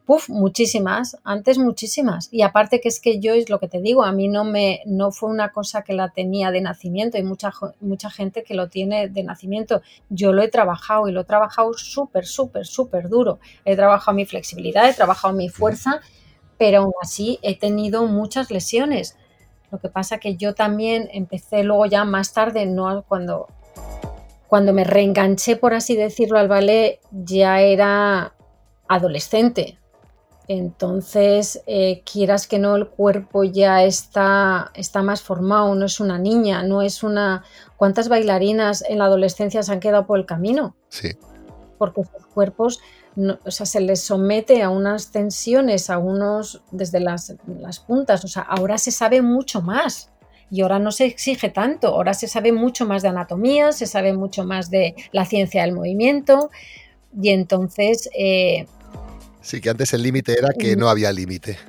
Puf, 0.05 0.29
muchísimas, 0.29 1.17
antes 1.23 1.57
muchísimas. 1.57 2.29
Y 2.31 2.43
aparte 2.43 2.79
que 2.79 2.89
es 2.89 2.99
que 2.99 3.19
yo 3.19 3.33
es 3.33 3.49
lo 3.49 3.59
que 3.59 3.67
te 3.67 3.81
digo, 3.81 4.03
a 4.03 4.11
mí 4.11 4.27
no 4.27 4.43
me 4.43 4.81
no 4.85 5.11
fue 5.11 5.31
una 5.31 5.51
cosa 5.51 5.81
que 5.81 5.93
la 5.93 6.09
tenía 6.09 6.51
de 6.51 6.61
nacimiento, 6.61 7.17
hay 7.17 7.23
mucha, 7.23 7.51
mucha 7.81 8.11
gente 8.11 8.43
que 8.43 8.53
lo 8.53 8.69
tiene 8.69 9.09
de 9.09 9.23
nacimiento. 9.23 9.81
Yo 10.09 10.31
lo 10.31 10.43
he 10.43 10.47
trabajado 10.47 11.07
y 11.07 11.11
lo 11.11 11.21
he 11.21 11.25
trabajado 11.25 11.73
súper, 11.73 12.27
súper, 12.27 12.67
súper 12.67 13.09
duro. 13.09 13.39
He 13.65 13.75
trabajado 13.75 14.15
mi 14.15 14.27
flexibilidad, 14.27 14.87
he 14.87 14.93
trabajado 14.93 15.33
mi 15.33 15.49
fuerza 15.49 16.01
pero 16.57 16.81
aún 16.81 16.93
así 17.01 17.39
he 17.41 17.57
tenido 17.57 18.05
muchas 18.05 18.51
lesiones. 18.51 19.17
Lo 19.71 19.79
que 19.79 19.89
pasa 19.89 20.19
que 20.19 20.37
yo 20.37 20.53
también 20.53 21.09
empecé 21.11 21.63
luego 21.63 21.85
ya 21.85 22.05
más 22.05 22.33
tarde, 22.33 22.65
no 22.65 23.03
cuando 23.07 23.47
cuando 24.55 24.71
me 24.71 24.85
reenganché, 24.85 25.57
por 25.57 25.73
así 25.73 25.97
decirlo, 25.97 26.39
al 26.39 26.47
ballet, 26.47 27.01
ya 27.11 27.59
era 27.59 28.35
adolescente. 28.87 29.77
Entonces, 30.47 31.61
eh, 31.67 32.03
quieras 32.09 32.47
que 32.47 32.57
no, 32.57 32.77
el 32.77 32.87
cuerpo 32.87 33.43
ya 33.43 33.83
está, 33.83 34.71
está 34.73 35.03
más 35.03 35.21
formado, 35.21 35.75
no 35.75 35.85
es 35.85 35.99
una 35.99 36.17
niña, 36.17 36.63
no 36.63 36.81
es 36.81 37.03
una... 37.03 37.43
¿Cuántas 37.75 38.07
bailarinas 38.07 38.81
en 38.87 38.99
la 38.99 39.07
adolescencia 39.07 39.61
se 39.61 39.73
han 39.73 39.81
quedado 39.81 40.07
por 40.07 40.19
el 40.19 40.25
camino? 40.25 40.77
Sí. 40.87 41.09
Porque 41.77 42.03
sus 42.05 42.25
cuerpos, 42.27 42.79
o 43.43 43.51
sea, 43.51 43.65
se 43.65 43.81
les 43.81 44.03
somete 44.03 44.63
a 44.63 44.69
unas 44.69 45.11
tensiones, 45.11 45.89
a 45.89 45.97
unos, 45.97 46.61
desde 46.71 47.01
las, 47.01 47.35
las 47.59 47.81
puntas, 47.81 48.23
o 48.23 48.29
sea, 48.29 48.43
ahora 48.43 48.77
se 48.77 48.91
sabe 48.91 49.21
mucho 49.21 49.61
más 49.61 50.11
y 50.51 50.61
ahora 50.61 50.79
no 50.79 50.91
se 50.91 51.05
exige 51.05 51.49
tanto, 51.49 51.87
ahora 51.89 52.13
se 52.13 52.27
sabe 52.27 52.51
mucho 52.51 52.85
más 52.85 53.01
de 53.01 53.09
anatomía, 53.09 53.71
se 53.71 53.87
sabe 53.87 54.13
mucho 54.13 54.45
más 54.45 54.69
de 54.69 54.95
la 55.11 55.25
ciencia 55.25 55.61
del 55.63 55.73
movimiento 55.73 56.49
y 57.19 57.29
entonces 57.29 58.09
eh, 58.17 58.67
Sí, 59.45 59.61
que 59.61 59.69
antes 59.69 59.93
el 59.93 60.01
límite 60.01 60.33
era 60.39 60.49
que 60.57 60.75
no 60.75 60.89
había 60.89 61.11
límite. 61.11 61.59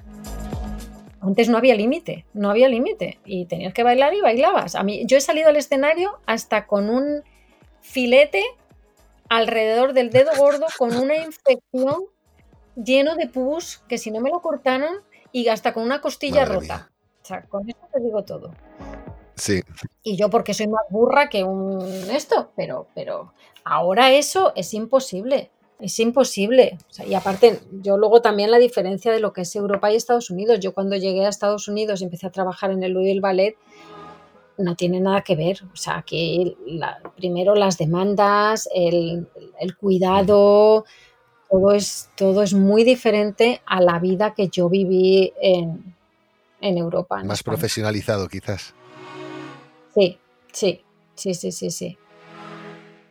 Antes 1.20 1.50
no 1.50 1.58
había 1.58 1.74
límite, 1.74 2.24
no 2.32 2.48
había 2.48 2.70
límite. 2.70 3.18
Y 3.26 3.44
tenías 3.44 3.74
que 3.74 3.82
bailar 3.82 4.14
y 4.14 4.22
bailabas. 4.22 4.76
A 4.76 4.82
mí, 4.82 5.02
yo 5.04 5.18
he 5.18 5.20
salido 5.20 5.50
al 5.50 5.56
escenario 5.56 6.18
hasta 6.24 6.66
con 6.66 6.88
un 6.88 7.22
filete 7.82 8.42
alrededor 9.28 9.92
del 9.92 10.08
dedo 10.08 10.30
gordo 10.38 10.64
con 10.78 10.96
una 10.96 11.16
infección 11.16 12.04
lleno 12.76 13.14
de 13.14 13.28
pus 13.28 13.82
que 13.88 13.98
si 13.98 14.10
no 14.10 14.20
me 14.20 14.30
lo 14.30 14.40
cortaron 14.40 15.02
y 15.30 15.48
hasta 15.48 15.74
con 15.74 15.82
una 15.82 16.00
costilla 16.00 16.46
rota. 16.46 16.90
O 17.26 17.28
sea, 17.28 17.42
con 17.42 17.68
eso 17.68 17.80
te 17.92 18.00
digo 18.00 18.22
todo. 18.22 18.52
Sí. 19.34 19.60
Y 20.04 20.16
yo 20.16 20.30
porque 20.30 20.54
soy 20.54 20.68
más 20.68 20.82
burra 20.90 21.28
que 21.28 21.42
un 21.42 21.82
esto, 22.08 22.52
pero, 22.54 22.86
pero 22.94 23.32
ahora 23.64 24.12
eso 24.12 24.52
es 24.54 24.72
imposible. 24.74 25.50
Es 25.80 25.98
imposible. 25.98 26.78
y 27.04 27.14
aparte, 27.14 27.58
yo 27.82 27.96
luego 27.96 28.22
también 28.22 28.52
la 28.52 28.58
diferencia 28.58 29.10
de 29.10 29.18
lo 29.18 29.32
que 29.32 29.40
es 29.40 29.56
Europa 29.56 29.90
y 29.90 29.96
Estados 29.96 30.30
Unidos. 30.30 30.60
Yo 30.60 30.72
cuando 30.72 30.94
llegué 30.94 31.26
a 31.26 31.28
Estados 31.28 31.66
Unidos 31.66 32.00
y 32.00 32.04
empecé 32.04 32.28
a 32.28 32.30
trabajar 32.30 32.70
en 32.70 32.84
el 32.84 32.92
Louis 32.92 33.20
Ballet, 33.20 33.56
no 34.56 34.76
tiene 34.76 35.00
nada 35.00 35.22
que 35.22 35.34
ver. 35.34 35.64
O 35.72 35.76
sea, 35.76 36.04
que 36.06 36.56
primero 37.16 37.56
las 37.56 37.76
demandas, 37.76 38.68
el, 38.72 39.26
cuidado, 39.80 40.84
todo 41.50 41.72
es, 41.72 42.08
todo 42.16 42.44
es 42.44 42.54
muy 42.54 42.84
diferente 42.84 43.62
a 43.66 43.80
la 43.80 43.98
vida 43.98 44.32
que 44.32 44.46
yo 44.46 44.68
viví 44.68 45.32
en, 45.42 45.95
Europa. 46.60 47.22
Más 47.24 47.42
profesionalizado, 47.42 48.28
quizás. 48.28 48.74
Sí, 49.94 50.18
sí, 50.52 50.82
sí, 51.14 51.34
sí, 51.34 51.52
sí, 51.52 51.70
sí. 51.70 51.98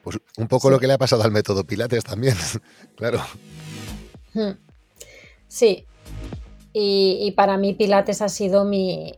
Pues 0.04 0.20
un 0.38 0.48
poco 0.48 0.70
lo 0.70 0.80
que 0.80 0.88
le 0.88 0.94
ha 0.94 0.98
pasado 0.98 1.24
al 1.24 1.32
método 1.32 1.64
Pilates 1.64 2.04
también, 2.04 2.36
claro. 2.96 3.22
Hmm. 4.34 4.52
Sí. 5.48 5.86
Y, 6.74 7.32
para 7.38 7.58
mí 7.58 7.74
Pilates 7.74 8.22
ha 8.22 8.28
sido 8.28 8.66
mi, 8.66 9.14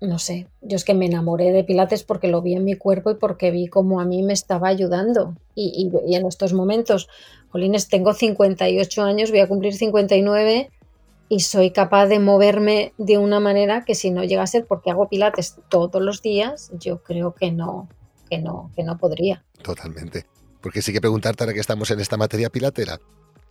no 0.00 0.18
sé, 0.18 0.48
yo 0.60 0.74
es 0.74 0.84
que 0.84 0.92
me 0.92 1.06
enamoré 1.06 1.52
de 1.52 1.62
Pilates 1.62 2.02
porque 2.02 2.26
lo 2.26 2.42
vi 2.42 2.54
en 2.54 2.64
mi 2.64 2.74
cuerpo 2.74 3.12
y 3.12 3.14
porque 3.14 3.52
vi 3.52 3.68
cómo 3.68 4.00
a 4.00 4.04
mí 4.04 4.24
me 4.24 4.32
estaba 4.32 4.68
ayudando. 4.68 5.36
Y, 5.54 5.88
en 6.14 6.26
estos 6.26 6.52
momentos, 6.52 7.08
Jolines, 7.50 7.88
tengo 7.88 8.12
58 8.12 9.02
años, 9.04 9.30
voy 9.30 9.38
a 9.38 9.46
cumplir 9.46 9.74
59 9.74 10.70
y 11.28 11.40
soy 11.40 11.72
capaz 11.72 12.06
de 12.06 12.18
moverme 12.18 12.92
de 12.98 13.18
una 13.18 13.40
manera 13.40 13.84
que 13.84 13.94
si 13.94 14.10
no 14.10 14.24
llega 14.24 14.42
a 14.42 14.46
ser 14.46 14.66
porque 14.66 14.90
hago 14.90 15.08
Pilates 15.08 15.56
todos 15.68 16.00
los 16.02 16.22
días, 16.22 16.70
yo 16.78 17.02
creo 17.02 17.34
que 17.34 17.50
no, 17.50 17.88
que 18.30 18.38
no, 18.38 18.70
que 18.76 18.84
no 18.84 18.98
podría. 18.98 19.44
Totalmente. 19.62 20.26
Porque 20.60 20.82
sí 20.82 20.92
que 20.92 21.00
preguntarte 21.00 21.44
ahora 21.44 21.54
que 21.54 21.60
estamos 21.60 21.90
en 21.90 22.00
esta 22.00 22.16
materia 22.16 22.50
pilatera, 22.50 22.98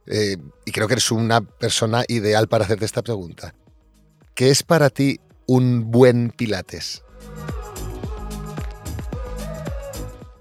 eh, 0.08 0.38
y 0.66 0.72
creo 0.72 0.88
que 0.88 0.94
eres 0.94 1.12
una 1.12 1.42
persona 1.42 2.04
ideal 2.08 2.48
para 2.48 2.66
hacerte 2.66 2.86
esta 2.86 3.02
pregunta. 3.02 3.56
¿Qué 4.34 4.50
es 4.50 4.64
para 4.64 4.90
ti 4.90 5.20
un 5.48 5.92
buen 5.92 6.30
pilates? 6.30 7.04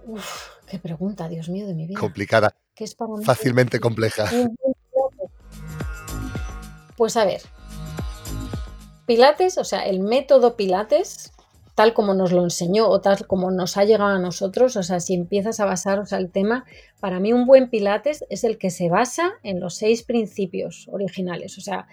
Uf, 0.04 0.48
qué 0.68 0.78
pregunta, 0.78 1.28
Dios 1.28 1.48
mío, 1.48 1.66
de 1.66 1.74
mi 1.74 1.86
vida. 1.86 1.98
Complicada. 1.98 2.54
¿Qué 2.74 2.84
es 2.84 2.94
para 2.94 3.12
Fácilmente 3.22 3.80
compleja. 3.80 4.28
Pues 6.96 7.16
a 7.16 7.24
ver. 7.24 7.42
Pilates, 9.06 9.58
o 9.58 9.64
sea, 9.64 9.86
el 9.86 10.00
método 10.00 10.56
Pilates 10.56 11.34
tal 11.74 11.92
como 11.92 12.14
nos 12.14 12.32
lo 12.32 12.44
enseñó 12.44 12.88
o 12.88 13.00
tal 13.00 13.26
como 13.26 13.50
nos 13.50 13.76
ha 13.76 13.84
llegado 13.84 14.10
a 14.10 14.18
nosotros, 14.18 14.76
o 14.76 14.82
sea, 14.82 15.00
si 15.00 15.14
empiezas 15.14 15.60
a 15.60 15.64
basaros 15.64 16.12
al 16.12 16.30
tema, 16.30 16.64
para 17.00 17.20
mí 17.20 17.32
un 17.32 17.46
buen 17.46 17.68
Pilates 17.68 18.24
es 18.30 18.44
el 18.44 18.58
que 18.58 18.70
se 18.70 18.88
basa 18.88 19.32
en 19.42 19.60
los 19.60 19.74
seis 19.74 20.02
principios 20.04 20.88
originales, 20.92 21.58
o 21.58 21.60
sea, 21.60 21.88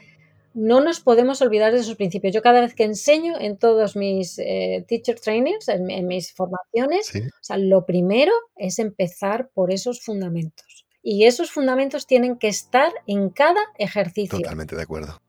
no 0.53 0.81
nos 0.81 0.99
podemos 0.99 1.41
olvidar 1.41 1.71
de 1.71 1.79
esos 1.79 1.95
principios. 1.95 2.33
Yo 2.33 2.41
cada 2.41 2.59
vez 2.59 2.75
que 2.75 2.83
enseño 2.83 3.39
en 3.39 3.57
todos 3.57 3.95
mis 3.95 4.37
eh, 4.37 4.83
teacher 4.87 5.17
trainings, 5.17 5.69
en, 5.69 6.07
mis 6.07 6.33
formaciones, 6.33 7.09
o 7.15 7.43
sea, 7.43 7.57
lo 7.57 7.85
primero 7.85 8.33
es 8.57 8.79
empezar 8.79 9.49
por 9.53 9.71
esos 9.71 10.01
fundamentos. 10.01 10.70
Y 11.03 11.25
esos 11.25 11.51
fundamentos 11.51 12.05
tienen 12.05 12.37
que 12.37 12.47
estar 12.47 12.91
en 13.07 13.29
cada 13.29 13.61
ejercicio. 13.77 14.37
Totalmente 14.37 14.75
de 14.75 14.83
acuerdo 14.83 15.19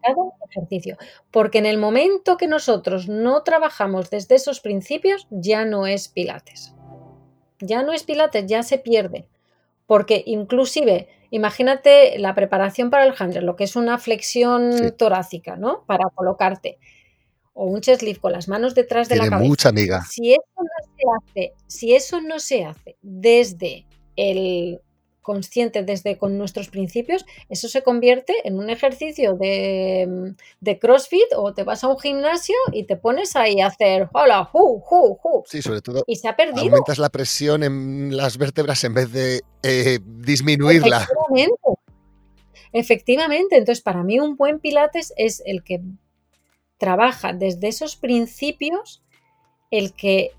cada 0.00 0.16
ejercicio. 0.50 0.96
Porque 1.30 1.58
en 1.58 1.66
el 1.66 1.78
momento 1.78 2.36
que 2.36 2.46
nosotros 2.46 3.08
no 3.08 3.42
trabajamos 3.42 4.10
desde 4.10 4.34
esos 4.34 4.60
principios, 4.60 5.26
ya 5.30 5.64
no 5.64 5.86
es 5.86 6.08
pilates. 6.08 6.74
Ya 7.60 7.82
no 7.82 7.92
es 7.92 8.02
pilates, 8.04 8.46
ya 8.46 8.62
se 8.62 8.78
pierde. 8.78 9.26
Porque 9.86 10.22
inclusive, 10.26 11.08
imagínate 11.30 12.18
la 12.18 12.34
preparación 12.34 12.90
para 12.90 13.04
el 13.04 13.14
handler, 13.18 13.42
lo 13.42 13.56
que 13.56 13.64
es 13.64 13.76
una 13.76 13.98
flexión 13.98 14.94
torácica, 14.96 15.56
¿no? 15.56 15.84
Para 15.86 16.04
colocarte. 16.14 16.78
O 17.54 17.66
un 17.66 17.82
chest 17.82 18.02
lift 18.02 18.20
con 18.20 18.32
las 18.32 18.48
manos 18.48 18.74
detrás 18.74 19.08
de 19.08 19.16
la 19.16 19.28
cabeza. 19.28 19.48
mucha 19.48 19.68
amiga. 19.68 20.02
Si 20.08 20.32
eso 20.32 20.42
no 20.56 20.86
se 20.96 21.02
hace, 21.18 21.54
si 21.66 21.94
eso 21.94 22.20
no 22.22 22.38
se 22.38 22.64
hace 22.64 22.96
desde 23.02 23.84
el 24.16 24.80
consciente 25.22 25.82
desde 25.82 26.18
con 26.18 26.36
nuestros 26.36 26.68
principios, 26.68 27.24
eso 27.48 27.68
se 27.68 27.82
convierte 27.82 28.34
en 28.44 28.58
un 28.58 28.68
ejercicio 28.68 29.34
de, 29.34 30.34
de, 30.60 30.78
CrossFit 30.78 31.32
o 31.36 31.54
te 31.54 31.62
vas 31.62 31.84
a 31.84 31.88
un 31.88 31.98
gimnasio 31.98 32.56
y 32.72 32.84
te 32.84 32.96
pones 32.96 33.36
ahí 33.36 33.60
a 33.60 33.68
hacer 33.68 34.08
hola, 34.12 34.50
hu, 34.52 34.82
hu, 34.90 35.18
hu. 35.22 35.42
Sí, 35.46 35.62
sobre 35.62 35.80
todo. 35.80 36.02
Y 36.06 36.16
se 36.16 36.28
ha 36.28 36.36
perdido. 36.36 36.60
Aumentas 36.60 36.98
la 36.98 37.08
presión 37.08 37.62
en 37.62 38.16
las 38.16 38.36
vértebras 38.36 38.82
en 38.84 38.94
vez 38.94 39.12
de 39.12 39.42
eh, 39.62 40.00
disminuirla. 40.04 40.98
Efectivamente. 40.98 41.54
Efectivamente. 42.72 43.56
Entonces, 43.56 43.82
para 43.82 44.02
mí, 44.02 44.18
un 44.18 44.36
buen 44.36 44.58
Pilates 44.58 45.12
es 45.16 45.42
el 45.46 45.62
que 45.62 45.80
trabaja 46.78 47.32
desde 47.32 47.68
esos 47.68 47.96
principios, 47.96 49.02
el 49.70 49.92
que 49.92 50.32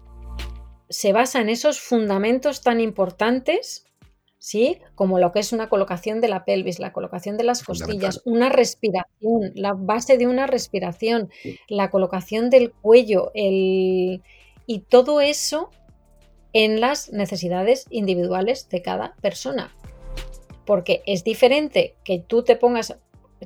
se 0.89 1.13
basa 1.13 1.41
en 1.41 1.49
esos 1.49 1.79
fundamentos 1.79 2.61
tan 2.61 2.79
importantes 2.79 3.85
¿sí? 4.43 4.79
Como 4.95 5.19
lo 5.19 5.31
que 5.31 5.39
es 5.39 5.53
una 5.53 5.69
colocación 5.69 6.19
de 6.19 6.27
la 6.27 6.43
pelvis, 6.43 6.77
la 6.77 6.91
colocación 6.91 7.37
de 7.37 7.45
las 7.45 7.63
costillas, 7.63 8.21
una 8.25 8.49
respiración, 8.49 9.53
la 9.55 9.71
base 9.71 10.17
de 10.17 10.27
una 10.27 10.47
respiración, 10.47 11.29
la 11.69 11.89
colocación 11.89 12.49
del 12.49 12.73
cuello, 12.73 13.31
el... 13.35 14.21
y 14.65 14.79
todo 14.79 15.21
eso 15.21 15.69
en 16.51 16.81
las 16.81 17.13
necesidades 17.13 17.85
individuales 17.89 18.67
de 18.67 18.81
cada 18.81 19.15
persona. 19.21 19.73
Porque 20.65 21.03
es 21.05 21.23
diferente 21.23 21.95
que 22.03 22.19
tú 22.19 22.43
te 22.43 22.57
pongas, 22.57 22.97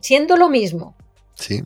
siendo 0.01 0.35
lo 0.35 0.49
mismo. 0.49 0.95
Sí. 1.35 1.61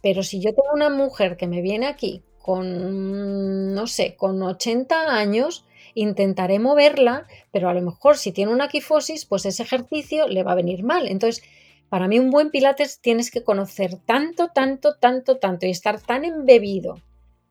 Pero 0.00 0.22
si 0.22 0.40
yo 0.40 0.54
tengo 0.54 0.72
una 0.72 0.88
mujer 0.88 1.36
que 1.36 1.46
me 1.46 1.60
viene 1.60 1.86
aquí 1.86 2.22
con, 2.38 3.74
no 3.74 3.86
sé, 3.86 4.16
con 4.16 4.42
80 4.42 5.14
años, 5.14 5.66
intentaré 5.94 6.58
moverla, 6.58 7.26
pero 7.52 7.68
a 7.68 7.74
lo 7.74 7.82
mejor 7.82 8.16
si 8.16 8.32
tiene 8.32 8.52
una 8.52 8.68
quifosis, 8.68 9.26
pues 9.26 9.46
ese 9.46 9.62
ejercicio 9.62 10.28
le 10.28 10.42
va 10.42 10.52
a 10.52 10.56
venir 10.56 10.82
mal. 10.82 11.06
Entonces, 11.06 11.42
para 11.88 12.08
mí 12.08 12.18
un 12.18 12.30
buen 12.30 12.50
pilates 12.50 13.00
tienes 13.00 13.30
que 13.30 13.42
conocer 13.42 13.96
tanto, 14.06 14.48
tanto, 14.48 14.94
tanto, 14.94 15.38
tanto 15.38 15.66
y 15.66 15.70
estar 15.70 16.00
tan 16.00 16.24
embebido 16.24 17.00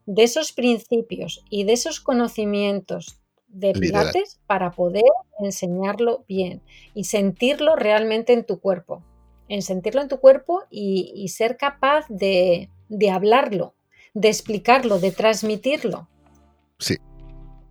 de 0.06 0.24
esos 0.24 0.54
principios 0.54 1.44
y 1.50 1.66
de 1.66 1.74
esos 1.74 2.00
conocimientos 2.00 3.20
de 3.48 3.74
pilates 3.74 4.40
para 4.48 4.72
poder 4.72 5.04
enseñarlo 5.40 6.24
bien 6.28 6.62
y 6.94 7.04
sentirlo 7.04 7.76
realmente 7.76 8.34
en 8.34 8.46
tu 8.46 8.60
cuerpo. 8.60 9.04
En 9.50 9.62
sentirlo 9.62 10.02
en 10.02 10.08
tu 10.08 10.20
cuerpo 10.20 10.64
y, 10.70 11.28
ser 11.30 11.58
capaz 11.58 12.06
de, 12.08 12.70
de 12.88 13.10
hablarlo, 13.10 13.74
de 14.14 14.30
explicarlo, 14.30 15.00
de 15.00 15.12
transmitirlo. 15.12 16.08
Sí, 16.78 16.98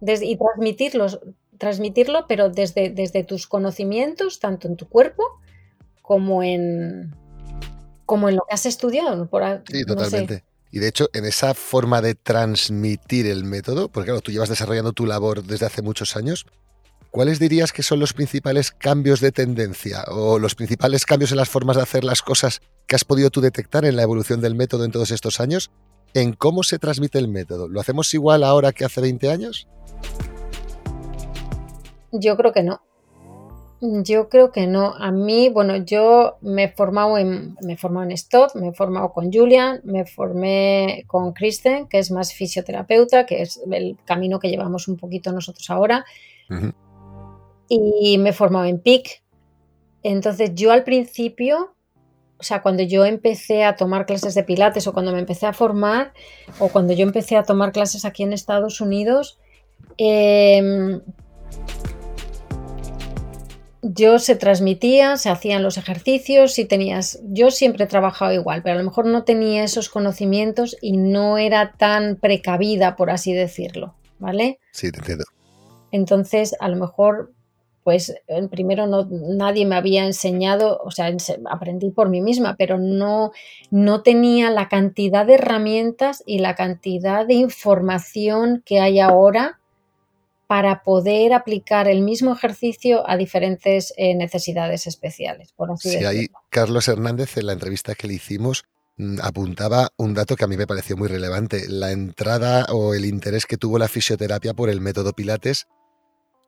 y 0.00 0.36
transmitirlos, 0.36 1.20
transmitirlo, 1.58 2.26
pero 2.28 2.50
desde, 2.50 2.90
desde 2.90 3.24
tus 3.24 3.46
conocimientos, 3.46 4.38
tanto 4.38 4.68
en 4.68 4.76
tu 4.76 4.88
cuerpo 4.88 5.22
como 6.02 6.42
en, 6.42 7.14
como 8.06 8.28
en 8.28 8.36
lo 8.36 8.42
que 8.48 8.54
has 8.54 8.66
estudiado. 8.66 9.28
sí, 9.70 9.84
totalmente. 9.84 10.44
Y 10.70 10.80
de 10.80 10.88
hecho, 10.88 11.08
en 11.14 11.24
esa 11.24 11.54
forma 11.54 12.02
de 12.02 12.14
transmitir 12.14 13.26
el 13.26 13.44
método, 13.44 13.88
porque 13.88 14.06
claro, 14.06 14.20
tú 14.20 14.30
llevas 14.32 14.50
desarrollando 14.50 14.92
tu 14.92 15.06
labor 15.06 15.42
desde 15.42 15.66
hace 15.66 15.82
muchos 15.82 16.14
años, 16.16 16.46
¿cuáles 17.10 17.38
dirías 17.38 17.72
que 17.72 17.82
son 17.82 18.00
los 18.00 18.12
principales 18.12 18.70
cambios 18.70 19.20
de 19.20 19.32
tendencia 19.32 20.04
o 20.08 20.38
los 20.38 20.54
principales 20.54 21.06
cambios 21.06 21.30
en 21.30 21.38
las 21.38 21.48
formas 21.48 21.76
de 21.76 21.82
hacer 21.82 22.04
las 22.04 22.22
cosas 22.22 22.60
que 22.86 22.96
has 22.96 23.04
podido 23.04 23.30
tú 23.30 23.40
detectar 23.40 23.84
en 23.84 23.96
la 23.96 24.02
evolución 24.02 24.40
del 24.40 24.54
método 24.54 24.84
en 24.84 24.92
todos 24.92 25.10
estos 25.10 25.40
años? 25.40 25.70
¿En 26.14 26.32
cómo 26.32 26.62
se 26.62 26.78
transmite 26.78 27.18
el 27.18 27.28
método? 27.28 27.68
¿Lo 27.68 27.80
hacemos 27.80 28.12
igual 28.14 28.44
ahora 28.44 28.72
que 28.72 28.84
hace 28.84 29.00
20 29.00 29.30
años? 29.30 29.68
Yo 32.12 32.36
creo 32.36 32.52
que 32.52 32.62
no. 32.62 32.80
Yo 33.80 34.28
creo 34.28 34.50
que 34.50 34.66
no. 34.66 34.94
A 34.96 35.12
mí, 35.12 35.50
bueno, 35.50 35.76
yo 35.76 36.38
me 36.40 36.64
he 36.64 36.68
formado 36.68 37.16
en, 37.16 37.56
me 37.62 37.74
he 37.74 37.76
formado 37.76 38.10
en 38.10 38.16
Stott, 38.16 38.56
me 38.56 38.68
he 38.68 38.72
formado 38.72 39.12
con 39.12 39.32
Julian, 39.32 39.80
me 39.84 40.04
formé 40.04 41.04
con 41.06 41.32
Kristen, 41.32 41.86
que 41.86 41.98
es 41.98 42.10
más 42.10 42.32
fisioterapeuta, 42.32 43.24
que 43.24 43.42
es 43.42 43.60
el 43.70 43.96
camino 44.04 44.40
que 44.40 44.50
llevamos 44.50 44.88
un 44.88 44.96
poquito 44.96 45.30
nosotros 45.30 45.70
ahora. 45.70 46.04
Y 47.68 48.18
me 48.18 48.30
he 48.30 48.32
formado 48.32 48.64
en 48.64 48.80
PIC. 48.80 49.22
Entonces, 50.02 50.54
yo 50.54 50.72
al 50.72 50.82
principio, 50.82 51.74
o 52.38 52.42
sea, 52.42 52.62
cuando 52.62 52.82
yo 52.82 53.04
empecé 53.04 53.64
a 53.64 53.76
tomar 53.76 54.06
clases 54.06 54.34
de 54.34 54.44
pilates 54.44 54.86
o 54.86 54.92
cuando 54.92 55.12
me 55.12 55.18
empecé 55.18 55.46
a 55.46 55.52
formar 55.52 56.12
o 56.58 56.68
cuando 56.68 56.92
yo 56.92 57.02
empecé 57.02 57.36
a 57.36 57.42
tomar 57.42 57.72
clases 57.72 58.04
aquí 58.04 58.22
en 58.22 58.32
Estados 58.32 58.80
Unidos, 58.80 59.38
eh, 59.98 61.00
yo 63.82 64.18
se 64.18 64.36
transmitía, 64.36 65.16
se 65.16 65.30
hacían 65.30 65.62
los 65.62 65.78
ejercicios 65.78 66.58
y 66.58 66.64
tenías, 66.64 67.20
yo 67.24 67.50
siempre 67.50 67.84
he 67.84 67.86
trabajado 67.88 68.32
igual, 68.32 68.62
pero 68.62 68.76
a 68.76 68.78
lo 68.78 68.84
mejor 68.84 69.06
no 69.06 69.24
tenía 69.24 69.64
esos 69.64 69.88
conocimientos 69.88 70.76
y 70.80 70.96
no 70.96 71.38
era 71.38 71.72
tan 71.72 72.16
precavida, 72.16 72.96
por 72.96 73.10
así 73.10 73.32
decirlo, 73.32 73.94
¿vale? 74.18 74.58
Sí, 74.72 74.90
te 74.90 74.98
entiendo. 74.98 75.24
Entonces, 75.90 76.54
a 76.60 76.68
lo 76.68 76.76
mejor, 76.76 77.32
pues 77.88 78.12
primero 78.50 78.86
no, 78.86 79.08
nadie 79.10 79.64
me 79.64 79.74
había 79.74 80.04
enseñado, 80.04 80.78
o 80.84 80.90
sea, 80.90 81.10
aprendí 81.50 81.90
por 81.90 82.10
mí 82.10 82.20
misma, 82.20 82.54
pero 82.58 82.76
no, 82.76 83.32
no 83.70 84.02
tenía 84.02 84.50
la 84.50 84.68
cantidad 84.68 85.24
de 85.24 85.36
herramientas 85.36 86.22
y 86.26 86.40
la 86.40 86.54
cantidad 86.54 87.24
de 87.26 87.32
información 87.32 88.62
que 88.66 88.78
hay 88.78 89.00
ahora 89.00 89.58
para 90.46 90.82
poder 90.82 91.32
aplicar 91.32 91.88
el 91.88 92.02
mismo 92.02 92.34
ejercicio 92.34 93.08
a 93.08 93.16
diferentes 93.16 93.94
eh, 93.96 94.14
necesidades 94.14 94.86
especiales. 94.86 95.52
Por 95.56 95.72
así 95.72 95.88
sí, 95.88 96.04
ahí 96.04 96.26
Carlos 96.50 96.88
Hernández 96.88 97.38
en 97.38 97.46
la 97.46 97.54
entrevista 97.54 97.94
que 97.94 98.06
le 98.06 98.12
hicimos 98.12 98.64
mm, 98.98 99.20
apuntaba 99.22 99.88
un 99.96 100.12
dato 100.12 100.36
que 100.36 100.44
a 100.44 100.46
mí 100.46 100.58
me 100.58 100.66
pareció 100.66 100.94
muy 100.98 101.08
relevante, 101.08 101.66
la 101.70 101.90
entrada 101.90 102.66
o 102.70 102.92
el 102.92 103.06
interés 103.06 103.46
que 103.46 103.56
tuvo 103.56 103.78
la 103.78 103.88
fisioterapia 103.88 104.52
por 104.52 104.68
el 104.68 104.82
método 104.82 105.14
Pilates. 105.14 105.68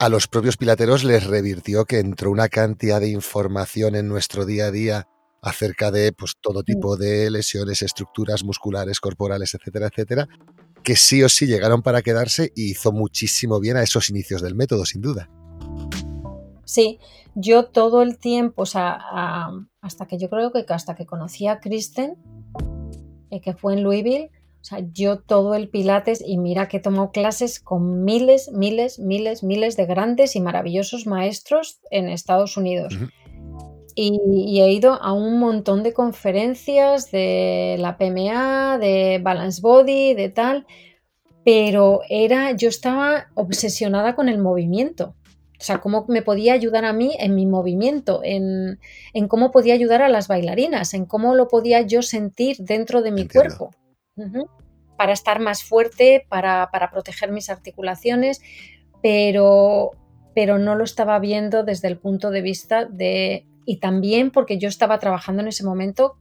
A 0.01 0.09
los 0.09 0.29
propios 0.29 0.57
pilateros 0.57 1.05
les 1.05 1.27
revirtió 1.27 1.85
que 1.85 1.99
entró 1.99 2.31
una 2.31 2.49
cantidad 2.49 3.01
de 3.03 3.11
información 3.11 3.95
en 3.95 4.09
nuestro 4.09 4.47
día 4.47 4.69
a 4.69 4.71
día 4.71 5.09
acerca 5.43 5.91
de 5.91 6.11
pues, 6.13 6.37
todo 6.41 6.63
tipo 6.63 6.97
de 6.97 7.31
lesiones, 7.31 7.83
estructuras 7.83 8.43
musculares, 8.43 8.99
corporales, 8.99 9.53
etcétera, 9.53 9.89
etcétera, 9.89 10.27
que 10.83 10.97
sí 10.97 11.23
o 11.23 11.29
sí 11.29 11.47
llegaron 11.47 11.83
para 11.83 12.01
quedarse 12.01 12.51
y 12.57 12.71
hizo 12.71 12.93
muchísimo 12.93 13.61
bien 13.61 13.77
a 13.77 13.83
esos 13.83 14.09
inicios 14.09 14.41
del 14.41 14.55
método, 14.55 14.87
sin 14.87 15.03
duda. 15.03 15.29
Sí, 16.65 16.99
yo 17.35 17.67
todo 17.67 18.01
el 18.01 18.17
tiempo, 18.17 18.63
o 18.63 18.67
sea, 18.67 18.99
hasta 19.83 20.07
que 20.07 20.17
yo 20.17 20.31
creo 20.31 20.51
que 20.51 20.65
hasta 20.71 20.95
que 20.95 21.05
conocí 21.05 21.47
a 21.47 21.61
Kristen, 21.61 22.17
eh, 23.31 23.43
que 23.43 23.53
fue 23.53 23.75
en 23.75 23.83
Louisville, 23.83 24.31
o 24.61 24.65
sea, 24.65 24.81
yo 24.93 25.19
todo 25.19 25.55
el 25.55 25.71
Pilates 25.71 26.23
y 26.25 26.37
mira 26.37 26.69
que 26.69 26.77
he 26.77 26.81
tomado 26.81 27.13
clases 27.13 27.61
con 27.61 28.05
miles, 28.05 28.51
miles, 28.53 28.99
miles, 28.99 29.43
miles 29.43 29.77
de 29.77 29.87
grandes 29.87 30.37
y 30.37 30.41
maravillosos 30.41 31.07
maestros 31.07 31.81
en 31.91 32.11
Estados 32.11 32.59
Unidos. 32.59 32.95
Y, 33.95 34.61
he 34.61 34.71
ido 34.71 34.95
a 35.03 35.13
un 35.15 35.39
montón 35.39 35.83
de 35.83 35.95
conferencias 35.95 37.11
de 37.11 37.77
la 37.79 37.97
PMA, 37.97 38.79
de 38.79 39.19
Balance 39.23 39.61
Body, 39.63 40.15
de 40.15 40.29
tal, 40.29 40.67
pero 41.45 42.01
era, 42.09 42.53
yo 42.53 42.69
estaba 42.69 43.29
obsesionada 43.35 44.15
con 44.15 44.29
el 44.29 44.39
movimiento. 44.39 45.15
O 45.59 45.63
sea, 45.63 45.79
cómo 45.79 46.05
me 46.09 46.23
podía 46.23 46.53
ayudar 46.55 46.85
a 46.85 46.93
mí 46.93 47.15
en 47.19 47.35
mi 47.35 47.47
movimiento, 47.47 48.21
en, 48.23 48.79
cómo 49.29 49.51
podía 49.51 49.75
ayudar 49.75 50.03
a 50.03 50.09
las 50.09 50.29
bailarinas, 50.29 50.95
en 50.95 51.07
cómo 51.07 51.35
lo 51.35 51.49
podía 51.49 51.81
yo 51.83 52.03
sentir 52.03 52.57
dentro 52.59 53.03
de 53.03 53.13
mi 53.13 53.27
cuerpo. 53.27 53.71
Para 54.97 55.13
estar 55.13 55.41
más 55.41 55.63
fuerte, 55.65 56.27
para, 56.29 56.71
para, 56.71 56.91
proteger 56.91 57.33
mis 57.33 57.49
articulaciones, 57.49 58.43
pero, 59.03 59.93
pero 60.35 60.59
no 60.59 60.75
lo 60.75 60.85
estaba 60.85 61.19
viendo 61.19 61.65
desde 61.65 61.89
el 61.89 61.99
punto 61.99 62.31
de 62.31 62.43
vista 62.43 62.85
de 62.85 63.47
y 63.65 63.79
también 63.79 64.31
porque 64.31 64.59
yo 64.59 64.69
estaba 64.69 64.99
trabajando 64.99 65.43
en 65.43 65.49
ese 65.49 65.65
momento 65.65 66.19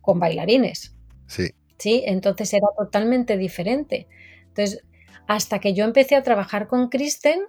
con 0.00 0.18
bailarines. 0.20 0.96
Sí. 1.26 1.50
Sí, 1.78 2.02
entonces 2.06 2.52
era 2.54 2.68
totalmente 2.78 3.36
diferente. 3.36 4.08
Entonces, 4.48 4.82
hasta 5.26 5.58
que 5.58 5.74
yo 5.74 5.84
empecé 5.84 6.14
a 6.14 6.22
trabajar 6.22 6.68
con 6.68 6.88
Kristen, 6.88 7.40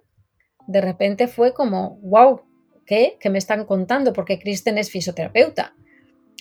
de 0.68 0.82
repente 0.82 1.28
fue 1.28 1.54
como, 1.54 1.98
wow, 2.02 2.42
¿qué? 2.86 3.18
¿Qué 3.20 3.30
me 3.30 3.38
están 3.38 3.66
contando? 3.66 4.12
Porque 4.12 4.40
Kristen 4.40 4.78
es 4.78 4.92
fisioterapeuta. 4.92 5.74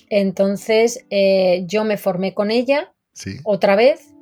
Entonces, 0.08 1.06
eh, 1.10 1.64
yo 1.66 1.84
me 1.84 1.96
formé 1.96 2.34
con 2.34 2.50
ella 2.50 2.92
sí. 3.16 3.40
otra 3.42 3.74
vez, 3.74 4.14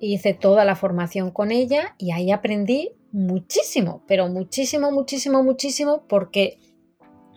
hice 0.00 0.34
toda 0.34 0.64
la 0.64 0.74
formación 0.74 1.30
con 1.30 1.52
ella 1.52 1.94
y 1.98 2.10
ahí 2.10 2.30
aprendí 2.32 2.92
muchísimo, 3.12 4.02
pero 4.08 4.28
muchísimo, 4.28 4.90
muchísimo, 4.90 5.42
muchísimo, 5.42 6.04
porque 6.08 6.58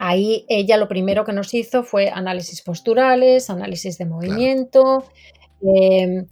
Ahí 0.04 0.48
ella 0.50 0.78
lo 0.78 0.88
primero 0.88 1.26
que 1.26 1.32
nos 1.32 1.54
hizo 1.54 1.84
fue 1.84 2.10
análisis 2.10 2.64
posturales, 2.64 3.52
análisis 3.52 4.00
de 4.00 4.08
movimiento, 4.08 5.06
em, 5.62 6.26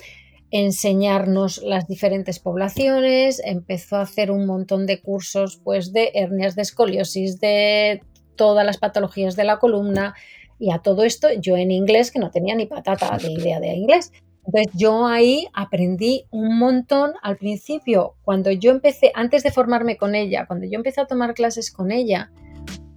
enseñarnos 0.49 1.61
las 1.61 1.87
diferentes 1.87 2.39
poblaciones, 2.39 3.39
empezó 3.45 3.97
a 3.97 4.01
hacer 4.01 4.31
un 4.31 4.47
montón 4.47 4.87
de 4.87 4.99
cursos 4.99 5.61
pues, 5.63 5.93
de 5.93 6.09
hernias 6.15 6.55
de 6.55 6.63
escoliosis, 6.63 7.39
de 7.39 8.01
todas 8.35 8.65
las 8.65 8.79
patologías 8.79 9.35
de 9.35 9.43
la 9.43 9.59
columna 9.59 10.15
y 10.59 10.71
a 10.71 10.79
todo 10.79 11.03
esto 11.03 11.27
yo 11.39 11.57
en 11.57 11.71
inglés 11.71 12.11
que 12.11 12.19
no 12.19 12.31
tenía 12.31 12.55
ni 12.55 12.65
patata 12.65 13.17
de 13.17 13.31
idea 13.31 13.59
de 13.59 13.73
inglés. 13.73 14.11
Entonces 14.45 14.71
yo 14.75 15.05
ahí 15.05 15.47
aprendí 15.53 16.25
un 16.31 16.57
montón 16.57 17.13
al 17.21 17.37
principio, 17.37 18.15
cuando 18.23 18.51
yo 18.51 18.71
empecé, 18.71 19.11
antes 19.13 19.43
de 19.43 19.51
formarme 19.51 19.97
con 19.97 20.15
ella, 20.15 20.45
cuando 20.47 20.65
yo 20.65 20.75
empecé 20.75 21.01
a 21.01 21.05
tomar 21.07 21.33
clases 21.33 21.71
con 21.71 21.91
ella, 21.91 22.31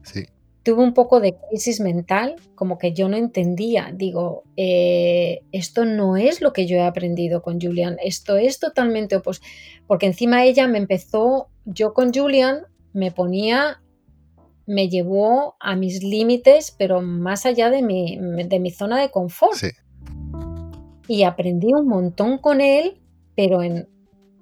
sí 0.03 0.27
tuve 0.63 0.83
un 0.83 0.95
poco 0.95 1.21
de 1.21 1.37
crisis 1.51 1.81
mental, 1.81 2.37
como 2.55 2.79
que 2.79 2.93
yo 2.93 3.09
no 3.09 3.17
entendía. 3.17 3.93
Digo, 3.95 4.45
eh, 4.57 5.43
esto 5.51 5.85
no 5.85 6.17
es 6.17 6.41
lo 6.41 6.53
que 6.53 6.67
yo 6.67 6.77
he 6.77 6.83
aprendido 6.83 7.43
con 7.43 7.61
Julian, 7.61 7.97
esto 8.03 8.37
es 8.37 8.59
totalmente 8.59 9.17
opuesto. 9.17 9.47
Porque 9.87 10.07
encima 10.07 10.45
ella 10.45 10.69
me 10.69 10.79
empezó, 10.79 11.49
yo 11.65 11.95
con 11.95 12.13
Julian 12.13 12.67
me 12.93 13.11
ponía, 13.11 13.82
me 14.67 14.89
llevó 14.89 15.57
a 15.61 15.77
mis 15.77 16.03
límites, 16.03 16.75
pero 16.77 17.01
más 17.01 17.47
allá 17.47 17.71
de 17.71 17.83
mi, 17.83 18.19
de 18.19 18.61
mi 18.61 18.71
zona 18.71 19.01
de 19.01 19.11
confort. 19.11 19.59
Y 21.09 21.25
aprendí 21.25 21.73
un 21.75 21.89
montón 21.89 22.39
con 22.39 22.61
él, 22.61 23.01
pero 23.35 23.63
en, 23.63 23.89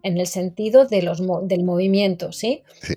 en 0.02 0.18
el 0.18 0.26
sentido 0.26 0.86
de 0.86 1.02
los, 1.02 1.22
del 1.44 1.64
movimiento, 1.64 2.32
¿sí? 2.32 2.62
Sí. 2.82 2.94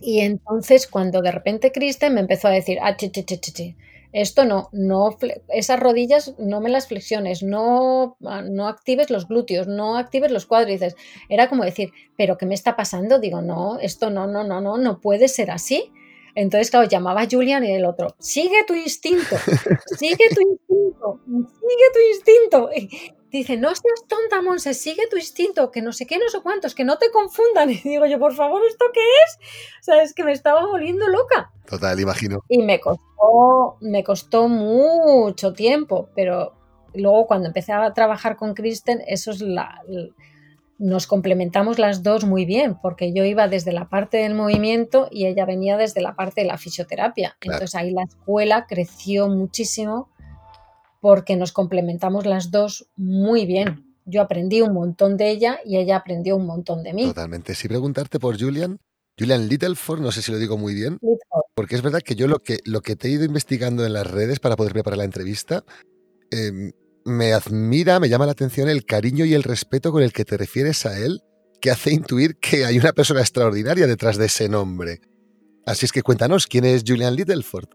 Y 0.00 0.20
entonces 0.20 0.86
cuando 0.86 1.20
de 1.20 1.32
repente 1.32 1.72
Kristen 1.72 2.14
me 2.14 2.20
empezó 2.20 2.48
a 2.48 2.52
decir, 2.52 2.78
ah, 2.80 2.96
chi, 2.96 3.10
chi, 3.10 3.24
chi, 3.24 3.38
chi, 3.38 3.76
esto 4.12 4.44
no, 4.44 4.70
no, 4.72 5.16
esas 5.48 5.78
rodillas 5.78 6.34
no 6.38 6.60
me 6.60 6.70
las 6.70 6.88
flexiones, 6.88 7.42
no, 7.42 8.16
no 8.20 8.68
actives 8.68 9.10
los 9.10 9.28
glúteos, 9.28 9.66
no 9.66 9.98
actives 9.98 10.30
los 10.30 10.46
cuádriceps. 10.46 10.96
Era 11.28 11.48
como 11.48 11.64
decir, 11.64 11.90
pero 12.16 12.38
¿qué 12.38 12.46
me 12.46 12.54
está 12.54 12.76
pasando? 12.76 13.18
Digo, 13.18 13.42
no, 13.42 13.78
esto 13.78 14.08
no, 14.08 14.26
no, 14.26 14.42
no, 14.42 14.62
no, 14.62 14.78
no 14.78 15.00
puede 15.00 15.28
ser 15.28 15.50
así. 15.50 15.92
Entonces, 16.36 16.70
claro, 16.70 16.86
llamaba 16.86 17.22
a 17.22 17.28
Julian 17.28 17.64
y 17.64 17.72
el 17.72 17.86
otro, 17.86 18.14
sigue 18.18 18.62
tu 18.66 18.74
instinto, 18.74 19.36
sigue 19.98 20.28
tu 20.34 20.40
instinto, 20.42 21.20
sigue 21.24 21.86
tu 21.94 21.98
instinto. 22.12 22.70
dice, 23.30 23.56
no 23.56 23.68
seas 23.68 24.04
tonta, 24.06 24.42
Monse, 24.42 24.74
sigue 24.74 25.08
tu 25.08 25.16
instinto, 25.16 25.70
que 25.70 25.80
no 25.80 25.92
sé 25.92 26.06
qué, 26.06 26.18
no 26.18 26.28
sé 26.28 26.40
cuántos, 26.42 26.74
que 26.74 26.84
no 26.84 26.98
te 26.98 27.10
confundan. 27.10 27.70
Y 27.70 27.80
digo 27.80 28.04
yo, 28.04 28.18
por 28.18 28.34
favor, 28.34 28.60
¿esto 28.68 28.84
qué 28.92 29.00
es? 29.00 29.38
O 29.80 29.82
sea, 29.84 30.02
es 30.02 30.12
que 30.12 30.24
me 30.24 30.32
estaba 30.32 30.66
volviendo 30.66 31.08
loca. 31.08 31.50
Total, 31.66 31.98
imagino. 31.98 32.44
Y 32.50 32.62
me 32.62 32.80
costó, 32.80 33.78
me 33.80 34.04
costó 34.04 34.46
mucho 34.46 35.54
tiempo, 35.54 36.10
pero 36.14 36.52
luego 36.92 37.26
cuando 37.26 37.48
empecé 37.48 37.72
a 37.72 37.94
trabajar 37.94 38.36
con 38.36 38.52
Kristen, 38.52 39.02
eso 39.06 39.30
es 39.30 39.40
la, 39.40 39.80
nos 40.78 41.06
complementamos 41.06 41.78
las 41.78 42.02
dos 42.02 42.24
muy 42.24 42.44
bien, 42.44 42.78
porque 42.80 43.12
yo 43.12 43.24
iba 43.24 43.48
desde 43.48 43.72
la 43.72 43.88
parte 43.88 44.18
del 44.18 44.34
movimiento 44.34 45.08
y 45.10 45.26
ella 45.26 45.46
venía 45.46 45.76
desde 45.76 46.02
la 46.02 46.14
parte 46.14 46.42
de 46.42 46.46
la 46.46 46.58
fisioterapia. 46.58 47.36
Entonces 47.40 47.74
ahí 47.74 47.90
la 47.90 48.02
escuela 48.02 48.66
creció 48.68 49.28
muchísimo 49.28 50.10
porque 51.00 51.36
nos 51.36 51.52
complementamos 51.52 52.26
las 52.26 52.50
dos 52.50 52.88
muy 52.96 53.46
bien. 53.46 53.94
Yo 54.04 54.22
aprendí 54.22 54.60
un 54.60 54.72
montón 54.72 55.16
de 55.16 55.30
ella 55.30 55.60
y 55.64 55.78
ella 55.78 55.96
aprendió 55.96 56.36
un 56.36 56.46
montón 56.46 56.82
de 56.82 56.92
mí. 56.92 57.06
Totalmente. 57.06 57.54
Si 57.54 57.68
preguntarte 57.68 58.20
por 58.20 58.38
Julian, 58.38 58.78
Julian 59.18 59.48
Littleford, 59.48 60.00
no 60.00 60.12
sé 60.12 60.20
si 60.20 60.30
lo 60.30 60.38
digo 60.38 60.58
muy 60.58 60.74
bien, 60.74 60.98
porque 61.54 61.74
es 61.74 61.82
verdad 61.82 62.02
que 62.02 62.14
yo 62.14 62.28
lo 62.28 62.40
que, 62.40 62.58
lo 62.64 62.82
que 62.82 62.96
te 62.96 63.08
he 63.08 63.12
ido 63.12 63.24
investigando 63.24 63.86
en 63.86 63.94
las 63.94 64.08
redes 64.08 64.40
para 64.40 64.56
poder 64.56 64.74
preparar 64.74 64.98
la 64.98 65.04
entrevista, 65.04 65.64
em, 66.30 66.72
me 67.06 67.32
admira, 67.32 68.00
me 68.00 68.08
llama 68.08 68.26
la 68.26 68.32
atención 68.32 68.68
el 68.68 68.84
cariño 68.84 69.24
y 69.24 69.32
el 69.32 69.44
respeto 69.44 69.92
con 69.92 70.02
el 70.02 70.12
que 70.12 70.24
te 70.24 70.36
refieres 70.36 70.84
a 70.86 70.98
él, 70.98 71.20
que 71.60 71.70
hace 71.70 71.92
intuir 71.94 72.36
que 72.40 72.64
hay 72.64 72.78
una 72.78 72.92
persona 72.92 73.20
extraordinaria 73.20 73.86
detrás 73.86 74.18
de 74.18 74.26
ese 74.26 74.48
nombre. 74.48 75.00
Así 75.64 75.86
es 75.86 75.92
que 75.92 76.02
cuéntanos, 76.02 76.48
¿quién 76.48 76.64
es 76.64 76.82
Julian 76.84 77.14
Littleford? 77.14 77.68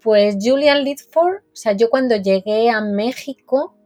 Pues 0.00 0.36
Julian 0.40 0.82
Litford, 0.82 1.42
o 1.44 1.54
sea, 1.56 1.72
yo 1.72 1.90
cuando 1.90 2.16
llegué 2.16 2.70
a 2.70 2.80
México, 2.80 3.76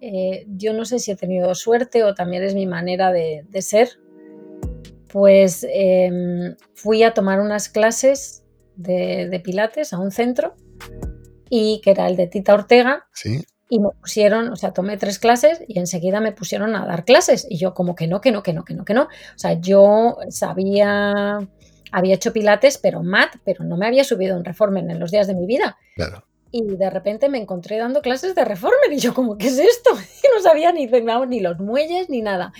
eh, 0.00 0.46
yo 0.48 0.72
no 0.72 0.86
sé 0.86 0.98
si 0.98 1.10
he 1.10 1.16
tenido 1.16 1.54
suerte 1.54 2.04
o 2.04 2.14
también 2.14 2.42
es 2.42 2.54
mi 2.54 2.66
manera 2.66 3.12
de, 3.12 3.44
ser, 3.60 3.90
pues 5.12 5.66
em, 5.70 6.56
fui 6.74 7.02
a 7.02 7.12
tomar 7.12 7.40
unas 7.40 7.68
clases 7.68 8.44
de 8.76 9.40
pilates 9.44 9.92
a 9.92 9.98
un 9.98 10.10
centro 10.10 10.54
y 11.56 11.80
que 11.82 11.92
era 11.92 12.08
el 12.08 12.16
de 12.16 12.26
Tita 12.26 12.54
Ortega 12.54 13.06
Sí, 13.12 13.44
y 13.68 13.80
me 13.80 13.90
pusieron, 14.00 14.50
o 14.52 14.56
sea, 14.56 14.72
tomé 14.72 14.96
tres 14.96 15.18
clases 15.18 15.62
y 15.66 15.78
enseguida 15.78 16.20
me 16.20 16.32
pusieron 16.32 16.76
a 16.76 16.86
dar 16.86 17.04
clases 17.04 17.46
y 17.48 17.56
yo 17.56 17.74
como 17.74 17.94
que 17.94 18.06
no, 18.06 18.20
que 18.20 18.30
no, 18.30 18.42
que 18.42 18.52
no, 18.52 18.64
que 18.64 18.74
no, 18.74 18.84
que 18.84 18.94
no. 18.94 19.02
O 19.04 19.38
sea, 19.38 19.54
yo 19.54 20.18
sabía, 20.28 21.38
había 21.90 22.14
hecho 22.14 22.32
pilates, 22.32 22.78
pero 22.78 23.02
mat, 23.02 23.36
pero 23.44 23.64
no 23.64 23.76
me 23.76 23.86
había 23.86 24.04
subido 24.04 24.36
un 24.36 24.44
reformer 24.44 24.88
en 24.88 25.00
los 25.00 25.10
días 25.10 25.26
de 25.26 25.34
mi 25.34 25.46
vida. 25.46 25.78
claro. 25.96 26.24
Y 26.56 26.76
de 26.76 26.88
repente 26.88 27.28
me 27.28 27.38
encontré 27.38 27.78
dando 27.78 28.00
clases 28.00 28.36
de 28.36 28.44
reformer 28.44 28.92
y 28.92 28.98
yo 28.98 29.12
como, 29.12 29.36
¿qué 29.36 29.48
es 29.48 29.58
esto? 29.58 29.90
Y 30.22 30.36
no 30.36 30.40
sabía 30.40 30.70
ni, 30.70 30.86
ni 30.86 31.40
los 31.40 31.58
muelles 31.58 32.08
ni 32.08 32.22
nada. 32.22 32.52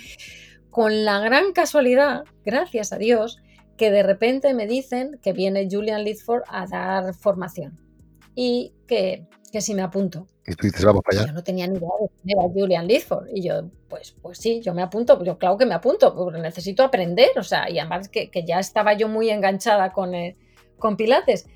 Con 0.69 1.05
la 1.05 1.19
gran 1.19 1.53
casualidad, 1.53 2.25
gracias 2.43 2.91
a 2.91 2.97
Dios, 2.97 3.37
que 3.77 3.91
de 3.91 4.03
repente 4.03 4.53
me 4.53 4.67
dicen 4.67 5.17
que 5.23 5.31
viene 5.31 5.69
Julian 5.71 6.03
Litford 6.03 6.43
a 6.49 6.67
dar 6.67 7.13
formación 7.13 7.84
y 8.35 8.73
que, 8.87 9.27
que 9.51 9.61
si 9.61 9.73
me 9.73 9.81
apunto. 9.81 10.27
Y 10.45 10.53
tú 10.53 10.67
dices, 10.67 10.85
vamos 10.85 11.01
para 11.03 11.17
Yo 11.17 11.23
allá. 11.23 11.33
no 11.33 11.43
tenía 11.43 11.65
ni 11.65 11.77
idea 11.77 11.89
de 11.99 12.09
quién 12.21 12.39
era 12.39 12.49
Julian 12.49 12.87
Litford. 12.87 13.27
Y 13.33 13.41
yo, 13.41 13.63
pues, 13.89 14.15
pues 14.21 14.37
sí, 14.37 14.61
yo 14.61 14.73
me 14.75 14.83
apunto. 14.83 15.23
Yo 15.23 15.39
claro 15.39 15.57
que 15.57 15.65
me 15.65 15.73
apunto, 15.73 16.13
porque 16.13 16.39
necesito 16.39 16.83
aprender. 16.83 17.29
O 17.37 17.43
sea, 17.43 17.69
y 17.69 17.79
además 17.79 18.09
que, 18.09 18.29
que 18.29 18.45
ya 18.45 18.59
estaba 18.59 18.93
yo 18.93 19.07
muy 19.07 19.31
enganchada 19.31 19.91
con, 19.91 20.13
eh, 20.13 20.37
con 20.77 20.97
Pilates. 20.97 21.47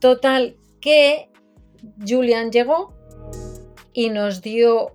Total, 0.00 0.56
que 0.80 1.30
Julian 2.06 2.50
llegó 2.50 2.92
y 3.94 4.10
nos 4.10 4.42
dio 4.42 4.94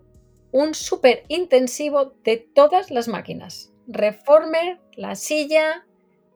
un 0.51 0.75
súper 0.75 1.23
intensivo 1.27 2.13
de 2.23 2.37
todas 2.37 2.91
las 2.91 3.07
máquinas. 3.07 3.71
Reformer, 3.87 4.79
la 4.95 5.15
silla, 5.15 5.87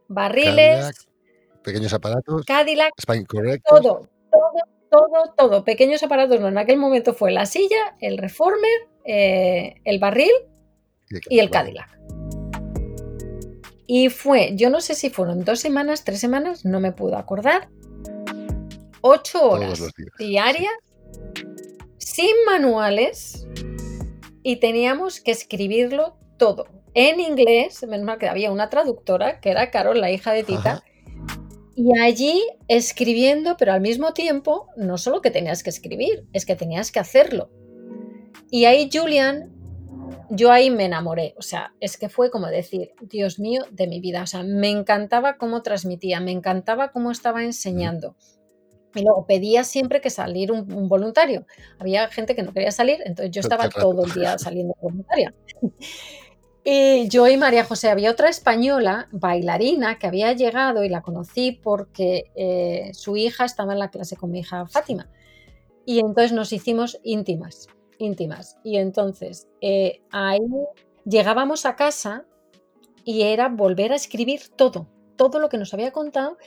barriles, 0.08 0.56
Cadillac, 0.56 0.96
pequeños 1.64 1.94
aparatos, 1.94 2.46
Cadillac, 2.46 2.94
spine 3.00 3.26
corrector. 3.26 3.82
todo, 3.82 4.10
todo, 4.32 4.52
todo, 4.96 5.34
todo. 5.38 5.64
Pequeños 5.64 6.04
aparatos, 6.04 6.40
no, 6.40 6.48
en 6.48 6.58
aquel 6.58 6.78
momento 6.78 7.14
fue 7.14 7.32
la 7.32 7.46
silla, 7.46 7.96
el 8.00 8.18
reformer, 8.18 8.88
eh, 9.04 9.76
el 9.84 10.00
barril 10.00 10.32
y 11.30 11.40
el. 11.40 11.50
Cadillac. 11.50 11.90
Y 13.88 14.10
fue, 14.10 14.56
yo 14.56 14.70
no 14.70 14.82
sé 14.82 14.96
si 14.96 15.10
fueron 15.10 15.44
dos 15.44 15.60
semanas, 15.60 16.04
tres 16.04 16.20
semanas, 16.20 16.66
no 16.66 16.80
me 16.80 16.92
puedo 16.92 17.18
acordar. 17.18 17.70
Ocho 19.02 19.52
horas 19.52 19.84
diarias, 20.18 20.74
sin 21.98 22.34
manuales, 22.48 23.46
y 24.42 24.56
teníamos 24.56 25.22
que 25.22 25.32
escribirlo 25.32 26.18
todo 26.38 26.68
en 26.96 27.20
inglés. 27.20 27.84
Menos 27.88 28.06
mal 28.06 28.18
que 28.18 28.28
había 28.28 28.52
una 28.52 28.70
traductora, 28.72 29.40
que 29.40 29.52
era 29.52 29.70
Carol, 29.70 30.02
la 30.02 30.10
hija 30.10 30.32
de 30.32 30.44
Tita. 30.44 30.72
Ajá. 30.72 30.84
Y 31.76 31.98
allí 32.00 32.42
escribiendo, 32.70 33.58
pero 33.58 33.74
al 33.74 33.82
mismo 33.82 34.14
tiempo, 34.14 34.70
no 34.78 34.98
solo 34.98 35.22
que 35.22 35.30
tenías 35.30 35.62
que 35.62 35.70
escribir, 35.70 36.26
es 36.32 36.46
que 36.46 36.56
tenías 36.56 36.92
que 36.92 37.00
hacerlo. 37.00 37.50
Y 38.50 38.64
ahí 38.64 38.90
Julian, 38.92 39.54
yo 40.30 40.52
ahí 40.52 40.70
me 40.70 40.86
enamoré. 40.86 41.36
O 41.38 41.42
sea, 41.42 41.74
es 41.82 41.98
que 41.98 42.08
fue 42.08 42.32
como 42.32 42.48
decir, 42.48 42.92
Dios 43.02 43.40
mío, 43.40 43.64
de 43.72 43.88
mi 43.88 44.00
vida. 44.00 44.24
O 44.24 44.28
sea, 44.28 44.44
me 44.44 44.70
encantaba 44.70 45.38
cómo 45.38 45.62
transmitía, 45.64 46.22
me 46.22 46.32
encantaba 46.32 46.92
cómo 46.94 47.12
estaba 47.12 47.44
enseñando. 47.44 48.16
Y 48.94 49.02
luego 49.02 49.26
pedía 49.28 49.66
siempre 49.66 50.00
que 50.00 50.10
salir 50.10 50.54
un, 50.54 50.72
un 50.72 50.88
voluntario. 50.88 51.46
Había 51.80 52.08
gente 52.08 52.36
que 52.36 52.44
no 52.44 52.54
quería 52.54 52.72
salir, 52.72 53.00
entonces 53.04 53.32
yo 53.32 53.42
estaba 53.42 53.68
todo 53.70 54.06
el 54.06 54.14
día 54.14 54.38
saliendo 54.38 54.74
voluntaria. 54.80 55.34
Y 56.68 57.08
yo 57.10 57.28
y 57.28 57.38
María 57.38 57.64
José, 57.64 57.92
había 57.92 58.10
otra 58.10 58.28
española, 58.28 59.08
bailarina, 59.12 60.00
que 60.00 60.08
había 60.08 60.34
llegado 60.34 60.84
y 60.84 60.90
la 60.90 61.04
conocí 61.04 61.52
porque 61.52 62.32
eh, 62.34 62.90
su 62.96 63.16
hija 63.18 63.46
estaba 63.46 63.74
en 63.74 63.80
la 63.80 63.92
clase 63.92 64.18
con 64.18 64.32
mi 64.32 64.40
hija 64.40 64.66
Fátima. 64.66 65.08
Y 65.86 66.00
entonces 66.00 66.32
nos 66.32 66.52
hicimos 66.52 67.00
íntimas, 67.04 67.68
íntimas. 68.00 68.58
Y 68.64 68.78
entonces 68.78 69.48
eh, 69.62 70.02
ahí 70.10 70.40
llegábamos 71.06 71.68
a 71.68 71.76
casa 71.76 72.26
y 73.04 73.22
era 73.22 73.48
volver 73.48 73.92
a 73.92 73.96
escribir 73.96 74.42
todo, 74.56 74.88
todo 75.18 75.38
lo 75.38 75.50
que 75.50 75.60
nos 75.60 75.72
había 75.76 75.92
contado, 75.92 76.40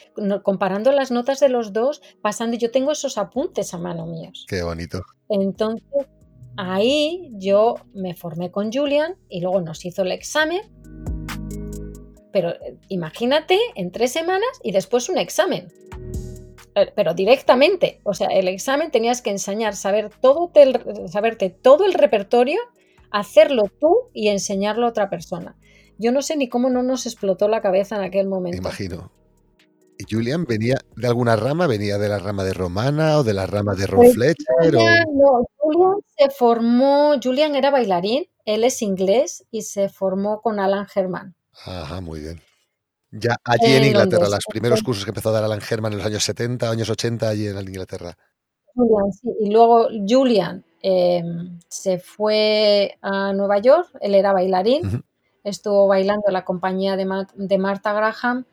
comparando 0.42 0.90
las 0.90 1.12
notas 1.12 1.38
de 1.38 1.48
los 1.48 1.72
dos, 1.72 2.02
pasando. 2.22 2.56
Yo 2.56 2.72
tengo 2.72 2.90
esos 2.90 3.18
apuntes 3.18 3.72
a 3.72 3.78
mano 3.78 4.04
míos. 4.04 4.46
Qué 4.48 4.64
bonito. 4.64 5.00
Entonces, 5.28 6.08
ahí 6.58 7.30
yo 7.34 7.76
me 7.94 8.14
formé 8.14 8.50
con 8.50 8.70
Julian 8.72 9.16
y 9.28 9.40
luego 9.40 9.60
nos 9.60 9.84
hizo 9.84 10.02
el 10.02 10.12
examen. 10.12 10.60
Pero 12.32 12.50
eh, 12.50 12.76
imagínate, 12.88 13.58
en 13.74 13.90
tres 13.90 14.12
semanas 14.12 14.48
y 14.62 14.72
después 14.72 15.08
un 15.08 15.18
examen. 15.18 15.68
Eh, 16.74 16.92
Pero 16.94 17.14
directamente, 17.14 18.00
o 18.04 18.12
sea, 18.12 18.28
el 18.28 18.48
examen 18.48 18.90
tenías 18.90 19.22
que 19.22 19.30
enseñar, 19.30 19.74
saber 19.74 20.10
todo 20.20 20.50
tel- 20.52 21.08
saberte 21.08 21.48
todo 21.50 21.84
el 21.86 21.94
repertorio, 21.94 22.60
hacerlo 23.10 23.64
tú 23.80 23.96
y 24.12 24.28
enseñarlo 24.28 24.86
a 24.86 24.90
otra 24.90 25.08
persona. 25.08 25.56
Yo 25.98 26.12
no 26.12 26.22
sé 26.22 26.36
ni 26.36 26.48
cómo 26.48 26.70
no 26.70 26.82
nos 26.82 27.06
explotó 27.06 27.48
la 27.48 27.60
cabeza 27.62 27.96
en 27.96 28.02
aquel 28.02 28.26
Me 28.26 28.30
momento. 28.30 28.58
imagino. 28.58 29.10
¿Y 29.98 30.04
Julian 30.08 30.44
venía 30.44 30.78
de 30.96 31.08
alguna 31.08 31.34
rama? 31.36 31.66
¿Venía 31.66 31.98
de 31.98 32.08
la 32.08 32.18
rama 32.18 32.44
de 32.44 32.54
Romana 32.54 33.18
o 33.18 33.24
de 33.24 33.34
la 33.34 33.46
rama 33.46 33.74
de 33.74 33.86
Ron 33.86 33.96
Pues 34.00 34.14
Fletcher? 34.14 34.76
o- 34.76 34.78
Julian, 34.78 35.04
no, 35.14 35.44
Julian 35.56 35.94
se 36.16 36.30
formó, 36.30 37.14
Julian 37.22 37.56
era 37.56 37.70
bailarín, 37.70 38.26
él 38.44 38.62
es 38.64 38.80
inglés 38.82 39.44
y 39.50 39.62
se 39.62 39.88
formó 39.88 40.40
con 40.40 40.60
Alan 40.60 40.86
Herman. 40.94 41.34
Ajá, 41.64 42.00
muy 42.00 42.20
bien. 42.20 42.40
Ya 43.10 43.36
allí 43.42 43.72
en 43.74 43.82
En 43.82 43.84
Inglaterra, 43.86 44.22
Londres. 44.24 44.34
los 44.46 44.46
primeros 44.48 44.82
cursos 44.82 45.04
que 45.04 45.10
empezó 45.10 45.30
a 45.30 45.32
dar 45.32 45.44
Alan 45.44 45.60
Herman 45.68 45.92
en 45.92 45.98
los 45.98 46.06
años 46.06 46.22
70, 46.22 46.70
años 46.70 46.88
80, 46.90 47.28
allí 47.28 47.48
en 47.48 47.58
Inglaterra. 47.58 48.16
Julian, 48.74 49.12
sí, 49.12 49.28
Y 49.40 49.50
luego 49.50 49.88
Julian 50.06 50.64
eh, 50.82 51.24
se 51.68 51.98
fue 51.98 52.96
a 53.02 53.32
Nueva 53.32 53.58
York, 53.58 53.88
él 54.00 54.14
era 54.14 54.32
bailarín, 54.32 55.02
estuvo 55.42 55.88
bailando 55.88 56.22
en 56.28 56.34
la 56.34 56.44
compañía 56.44 56.94
de, 56.96 57.04
Ma- 57.04 57.26
de 57.34 57.58
Martha 57.58 57.92
Graham 57.94 58.44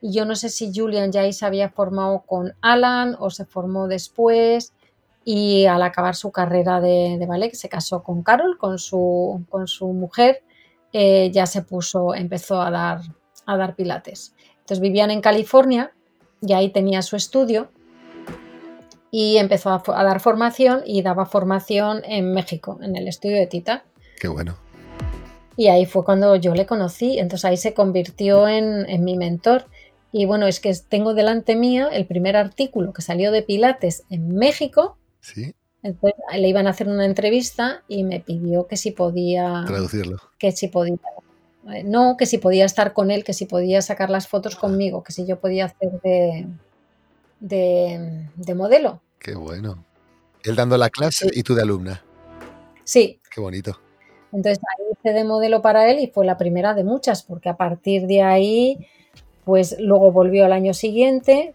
y 0.00 0.12
yo 0.12 0.24
no 0.24 0.34
sé 0.34 0.48
si 0.48 0.72
Julian 0.74 1.12
ya 1.12 1.22
ahí 1.22 1.32
se 1.32 1.44
había 1.44 1.68
formado 1.70 2.22
con 2.26 2.54
Alan 2.60 3.16
o 3.18 3.30
se 3.30 3.44
formó 3.44 3.86
después 3.86 4.72
y 5.24 5.66
al 5.66 5.82
acabar 5.82 6.16
su 6.16 6.32
carrera 6.32 6.80
de, 6.80 7.16
de 7.18 7.26
ballet 7.26 7.52
se 7.54 7.68
casó 7.68 8.02
con 8.02 8.22
Carol, 8.22 8.56
con 8.58 8.78
su, 8.78 9.44
con 9.50 9.68
su 9.68 9.88
mujer, 9.92 10.42
eh, 10.92 11.30
ya 11.32 11.46
se 11.46 11.62
puso, 11.62 12.14
empezó 12.14 12.60
a 12.60 12.70
dar, 12.70 13.00
a 13.46 13.56
dar 13.56 13.76
pilates. 13.76 14.34
Entonces 14.60 14.80
vivían 14.80 15.10
en 15.10 15.20
California 15.20 15.92
y 16.40 16.54
ahí 16.54 16.70
tenía 16.70 17.02
su 17.02 17.16
estudio 17.16 17.70
y 19.10 19.36
empezó 19.36 19.70
a, 19.70 19.82
a 19.86 20.04
dar 20.04 20.20
formación 20.20 20.82
y 20.86 21.02
daba 21.02 21.26
formación 21.26 22.02
en 22.04 22.32
México, 22.32 22.78
en 22.80 22.96
el 22.96 23.06
estudio 23.06 23.36
de 23.36 23.46
Tita. 23.46 23.84
Qué 24.18 24.28
bueno. 24.28 24.56
Y 25.56 25.68
ahí 25.68 25.84
fue 25.84 26.04
cuando 26.04 26.36
yo 26.36 26.54
le 26.54 26.64
conocí, 26.64 27.18
entonces 27.18 27.44
ahí 27.44 27.56
se 27.58 27.74
convirtió 27.74 28.48
en, 28.48 28.88
en 28.88 29.04
mi 29.04 29.16
mentor. 29.16 29.66
Y 30.12 30.26
bueno, 30.26 30.46
es 30.46 30.60
que 30.60 30.72
tengo 30.88 31.14
delante 31.14 31.56
mía 31.56 31.88
el 31.92 32.06
primer 32.06 32.36
artículo 32.36 32.92
que 32.92 33.02
salió 33.02 33.30
de 33.32 33.42
Pilates 33.42 34.04
en 34.10 34.34
México. 34.34 34.98
Sí, 35.20 35.54
Entonces 35.82 36.18
le 36.36 36.48
iban 36.48 36.66
a 36.66 36.70
hacer 36.70 36.88
una 36.88 37.04
entrevista 37.04 37.82
y 37.88 38.04
me 38.04 38.20
pidió 38.20 38.66
que 38.66 38.76
si 38.76 38.90
podía, 38.90 39.64
traducirlo. 39.66 40.18
que 40.38 40.50
si 40.52 40.68
podía, 40.68 40.96
eh, 41.72 41.84
no, 41.84 42.16
que 42.18 42.26
si 42.26 42.38
podía 42.38 42.64
estar 42.64 42.92
con 42.92 43.10
él, 43.10 43.22
que 43.22 43.34
si 43.34 43.46
podía 43.46 43.82
sacar 43.82 44.10
las 44.10 44.26
fotos 44.26 44.56
conmigo, 44.56 45.02
que 45.02 45.12
si 45.12 45.26
yo 45.26 45.38
podía 45.38 45.66
hacer 45.66 46.00
de, 46.02 46.46
de, 47.38 48.28
de 48.34 48.54
modelo. 48.54 49.00
Qué 49.18 49.34
bueno. 49.34 49.84
Él 50.42 50.56
dando 50.56 50.76
la 50.76 50.90
clase 50.90 51.28
y 51.32 51.42
tú 51.42 51.54
de 51.54 51.62
alumna. 51.62 52.02
Sí, 52.84 53.20
Qué 53.30 53.40
bonito. 53.40 53.78
Entonces 54.32 54.58
ahí 54.58 54.86
hice 54.92 55.12
de 55.12 55.24
modelo 55.24 55.62
para 55.62 55.90
él 55.90 55.98
y 56.00 56.08
fue 56.08 56.24
la 56.26 56.36
primera 56.36 56.74
de 56.74 56.84
muchas, 56.84 57.22
porque 57.22 57.48
a 57.48 57.56
partir 57.56 58.06
de 58.06 58.22
ahí, 58.22 58.86
pues 59.44 59.76
luego 59.80 60.12
volvió 60.12 60.44
al 60.44 60.52
año 60.52 60.74
siguiente, 60.74 61.54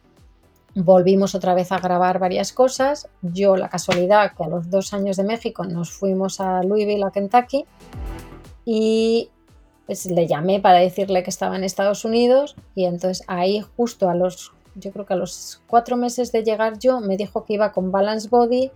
volvimos 0.76 1.36
otra 1.36 1.54
vez 1.54 1.72
a 1.72 1.80
grabar 1.80 2.20
varias 2.20 2.52
cosas. 2.52 3.08
Yo, 3.22 3.56
la 3.56 3.70
casualidad, 3.70 4.34
que 4.36 4.44
a 4.44 4.48
los 4.48 4.70
dos 4.70 4.94
años 4.94 5.18
de 5.18 5.24
México 5.24 5.64
nos 5.64 5.92
fuimos 5.92 6.42
a 6.42 6.64
Louisville, 6.64 7.04
a 7.06 7.12
Kentucky, 7.12 7.66
y 8.66 9.30
pues 9.86 10.06
le 10.08 10.28
llamé 10.28 10.60
para 10.60 10.80
decirle 10.80 11.24
que 11.24 11.30
estaba 11.30 11.56
en 11.56 11.64
Estados 11.64 12.06
Unidos 12.06 12.56
y 12.74 12.86
entonces 12.86 13.24
ahí 13.28 13.64
justo 13.78 14.10
a 14.10 14.16
los, 14.16 14.52
yo 14.74 14.92
creo 14.92 15.06
que 15.06 15.14
a 15.14 15.18
los 15.18 15.62
cuatro 15.68 15.96
meses 15.96 16.32
de 16.32 16.44
llegar 16.44 16.80
yo, 16.80 17.00
me 17.00 17.18
dijo 17.18 17.46
que 17.46 17.54
iba 17.54 17.72
con 17.72 17.92
Balance 17.92 18.28
Body 18.30 18.72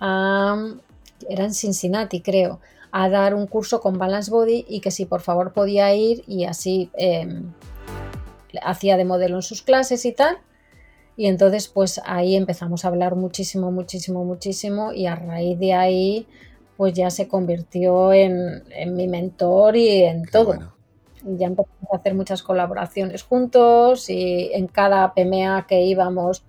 a, 0.00 0.56
era 1.28 1.44
en 1.44 1.52
Cincinnati 1.52 2.22
creo, 2.22 2.60
a 2.90 3.08
dar 3.08 3.34
un 3.34 3.46
curso 3.46 3.80
con 3.80 3.98
Balance 3.98 4.30
Body 4.30 4.64
y 4.68 4.80
que 4.80 4.90
si 4.90 5.04
por 5.04 5.20
favor 5.20 5.52
podía 5.52 5.94
ir 5.94 6.24
y 6.26 6.44
así 6.44 6.90
em, 6.94 7.52
hacía 8.62 8.96
de 8.96 9.04
modelo 9.04 9.36
en 9.36 9.42
sus 9.42 9.62
clases 9.62 10.04
y 10.04 10.12
tal. 10.12 10.38
Y 11.16 11.26
entonces 11.26 11.68
pues 11.68 12.00
ahí 12.04 12.36
empezamos 12.36 12.84
a 12.84 12.88
hablar 12.88 13.14
muchísimo, 13.14 13.70
muchísimo, 13.70 14.24
muchísimo 14.24 14.92
y 14.92 15.06
a 15.06 15.16
raíz 15.16 15.58
de 15.58 15.74
ahí 15.74 16.26
pues 16.80 16.94
ya 16.94 17.10
se 17.10 17.28
convirtió 17.28 18.10
en, 18.14 18.64
mi 18.96 19.06
mentor 19.06 19.76
y 19.76 20.02
en 20.02 20.24
todo. 20.24 20.54
Ya 21.22 21.48
empezamos 21.48 21.92
a 21.92 21.96
hacer 21.98 22.14
muchas 22.14 22.42
colaboraciones 22.42 23.22
juntos 23.22 24.08
y 24.08 24.50
en 24.54 24.66
cada 24.66 25.12
PMA 25.12 25.66
que 25.66 25.82
íbamos, 25.82 26.42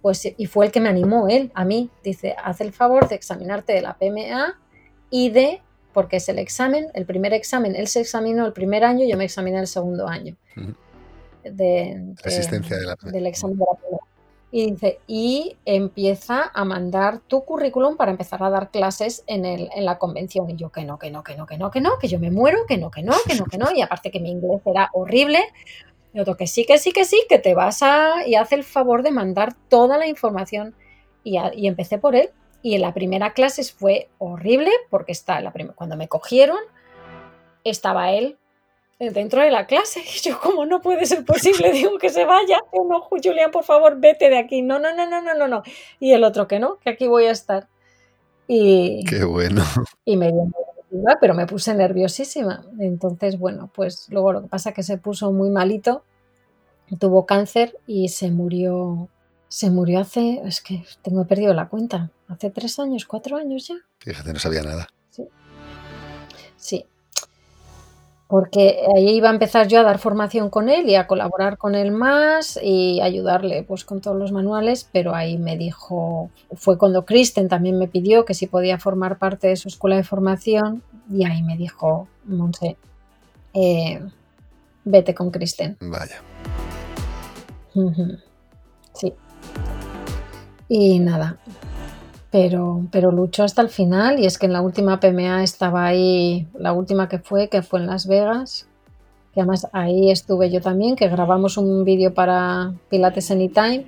pues 0.00 0.32
y 0.34 0.46
fue 0.46 0.64
el 0.64 0.72
que 0.72 0.80
me 0.80 0.88
animó 0.88 1.28
él 1.28 1.52
a 1.54 1.66
mí. 1.66 1.90
Dice, 2.02 2.34
haz 2.42 2.62
el 2.62 2.72
favor 2.72 3.06
de 3.06 3.16
examinarte 3.16 3.74
de 3.74 3.82
la 3.82 3.98
PMA 3.98 4.58
y 5.10 5.28
de, 5.28 5.60
porque 5.92 6.16
es 6.16 6.28
el 6.30 6.38
examen, 6.38 6.86
el 6.94 7.04
primer 7.04 7.34
examen, 7.34 7.76
él 7.76 7.86
se 7.86 8.00
examinó 8.00 8.46
el 8.46 8.54
primer 8.54 8.82
año, 8.82 9.06
yo 9.06 9.18
me 9.18 9.24
examiné 9.24 9.58
el 9.58 9.66
segundo 9.66 10.08
año. 10.08 10.36
De, 11.44 12.14
Asistencia 12.24 12.76
de 12.76 12.86
la 12.86 12.96
del 13.02 13.26
examen 13.26 13.58
de 13.58 13.64
la 13.64 13.78
PMA 13.78 14.10
y 14.52 14.72
dice, 14.72 14.98
y 15.06 15.56
empieza 15.64 16.50
a 16.52 16.64
mandar 16.64 17.20
tu 17.20 17.44
currículum 17.44 17.96
para 17.96 18.10
empezar 18.10 18.42
a 18.42 18.50
dar 18.50 18.70
clases 18.70 19.22
en, 19.28 19.44
el, 19.44 19.70
en 19.74 19.84
la 19.84 19.98
convención. 19.98 20.50
Y 20.50 20.56
yo, 20.56 20.70
que 20.70 20.84
no, 20.84 20.98
que 20.98 21.10
no, 21.10 21.22
que 21.22 21.36
no, 21.36 21.46
que 21.46 21.56
no, 21.56 21.70
que 21.70 21.80
no, 21.80 21.98
que 22.00 22.08
yo 22.08 22.18
me 22.18 22.32
muero, 22.32 22.66
que 22.66 22.76
no, 22.76 22.90
que 22.90 23.02
no, 23.02 23.14
que 23.26 23.36
no, 23.36 23.44
que 23.44 23.58
no. 23.58 23.70
Y 23.72 23.80
aparte 23.80 24.10
que 24.10 24.18
mi 24.18 24.30
inglés 24.30 24.60
era 24.66 24.90
horrible. 24.92 25.40
Y 26.12 26.18
otro, 26.18 26.36
que 26.36 26.48
sí, 26.48 26.64
que 26.64 26.78
sí, 26.78 26.90
que 26.90 27.04
sí, 27.04 27.24
que 27.28 27.38
te 27.38 27.54
vas 27.54 27.82
a... 27.84 28.26
Y 28.26 28.34
hace 28.34 28.56
el 28.56 28.64
favor 28.64 29.04
de 29.04 29.12
mandar 29.12 29.54
toda 29.68 29.98
la 29.98 30.08
información. 30.08 30.74
Y, 31.22 31.38
y 31.54 31.68
empecé 31.68 31.98
por 31.98 32.16
él. 32.16 32.30
Y 32.60 32.74
en 32.74 32.82
la 32.82 32.92
primera 32.92 33.32
clase 33.34 33.62
fue 33.62 34.08
horrible 34.18 34.70
porque 34.90 35.12
está 35.12 35.40
la 35.40 35.52
cuando 35.76 35.96
me 35.96 36.08
cogieron, 36.08 36.58
estaba 37.64 38.12
él 38.12 38.36
dentro 39.08 39.42
de 39.42 39.50
la 39.50 39.66
clase. 39.66 40.00
Y 40.14 40.28
yo, 40.28 40.38
como 40.38 40.66
no 40.66 40.80
puede 40.80 41.06
ser 41.06 41.24
posible? 41.24 41.72
Digo 41.72 41.98
que 41.98 42.10
se 42.10 42.24
vaya. 42.24 42.60
no, 42.72 43.00
Julián, 43.00 43.50
por 43.50 43.64
favor, 43.64 43.98
vete 43.98 44.28
de 44.28 44.38
aquí. 44.38 44.62
No, 44.62 44.78
no, 44.78 44.94
no, 44.94 45.08
no, 45.08 45.22
no, 45.22 45.34
no, 45.34 45.48
no. 45.48 45.62
Y 45.98 46.12
el 46.12 46.24
otro 46.24 46.46
que 46.46 46.58
no, 46.58 46.78
que 46.78 46.90
aquí 46.90 47.08
voy 47.08 47.24
a 47.24 47.30
estar. 47.32 47.68
Y, 48.46 49.04
Qué 49.04 49.24
bueno. 49.24 49.64
Y 50.04 50.16
me 50.16 50.26
dio 50.26 50.50
pero 51.20 51.34
me 51.34 51.46
puse 51.46 51.74
nerviosísima. 51.74 52.64
Entonces, 52.78 53.38
bueno, 53.38 53.70
pues 53.74 54.08
luego 54.10 54.32
lo 54.32 54.42
que 54.42 54.48
pasa 54.48 54.70
es 54.70 54.76
que 54.76 54.82
se 54.82 54.98
puso 54.98 55.32
muy 55.32 55.48
malito, 55.50 56.04
tuvo 56.98 57.26
cáncer 57.26 57.78
y 57.86 58.08
se 58.08 58.30
murió. 58.30 59.08
Se 59.48 59.68
murió 59.68 59.98
hace, 59.98 60.40
es 60.44 60.60
que 60.60 60.84
tengo 61.02 61.26
perdido 61.26 61.52
la 61.54 61.68
cuenta, 61.68 62.12
hace 62.28 62.50
tres 62.50 62.78
años, 62.78 63.04
cuatro 63.04 63.36
años 63.36 63.66
ya. 63.66 63.74
Fíjate, 63.98 64.32
no 64.32 64.38
sabía 64.38 64.62
nada. 64.62 64.86
Sí. 65.10 65.28
Sí, 66.56 66.86
porque 68.30 68.86
ahí 68.94 69.16
iba 69.16 69.28
a 69.28 69.32
empezar 69.32 69.66
yo 69.66 69.80
a 69.80 69.82
dar 69.82 69.98
formación 69.98 70.50
con 70.50 70.68
él 70.68 70.88
y 70.88 70.94
a 70.94 71.08
colaborar 71.08 71.58
con 71.58 71.74
él 71.74 71.90
más 71.90 72.60
y 72.62 73.00
ayudarle 73.00 73.64
pues 73.64 73.84
con 73.84 74.00
todos 74.00 74.16
los 74.16 74.30
manuales, 74.30 74.88
pero 74.92 75.16
ahí 75.16 75.36
me 75.36 75.56
dijo, 75.56 76.30
fue 76.54 76.78
cuando 76.78 77.04
Kristen 77.04 77.48
también 77.48 77.76
me 77.76 77.88
pidió 77.88 78.24
que 78.24 78.34
si 78.34 78.46
podía 78.46 78.78
formar 78.78 79.18
parte 79.18 79.48
de 79.48 79.56
su 79.56 79.66
escuela 79.66 79.96
de 79.96 80.04
formación 80.04 80.84
y 81.12 81.24
ahí 81.24 81.42
me 81.42 81.56
dijo, 81.56 82.06
Monse, 82.24 82.76
eh, 83.52 84.00
vete 84.84 85.12
con 85.12 85.32
Kristen. 85.32 85.76
Vaya. 85.80 86.22
Sí. 88.94 89.12
Y 90.68 91.00
nada, 91.00 91.36
pero, 92.30 92.86
pero 92.92 93.10
luchó 93.10 93.42
hasta 93.42 93.62
el 93.62 93.68
final 93.68 94.20
y 94.20 94.26
es 94.26 94.38
que 94.38 94.46
en 94.46 94.52
la 94.52 94.60
última 94.60 95.00
PMA 95.00 95.42
estaba 95.42 95.86
ahí, 95.86 96.46
la 96.54 96.72
última 96.72 97.08
que 97.08 97.18
fue, 97.18 97.48
que 97.48 97.62
fue 97.62 97.80
en 97.80 97.86
Las 97.86 98.06
Vegas, 98.06 98.68
que 99.34 99.40
además 99.40 99.68
ahí 99.72 100.10
estuve 100.10 100.50
yo 100.50 100.60
también, 100.60 100.96
que 100.96 101.08
grabamos 101.08 101.56
un 101.56 101.84
vídeo 101.84 102.14
para 102.14 102.72
Pilates 102.88 103.30
Anytime, 103.30 103.86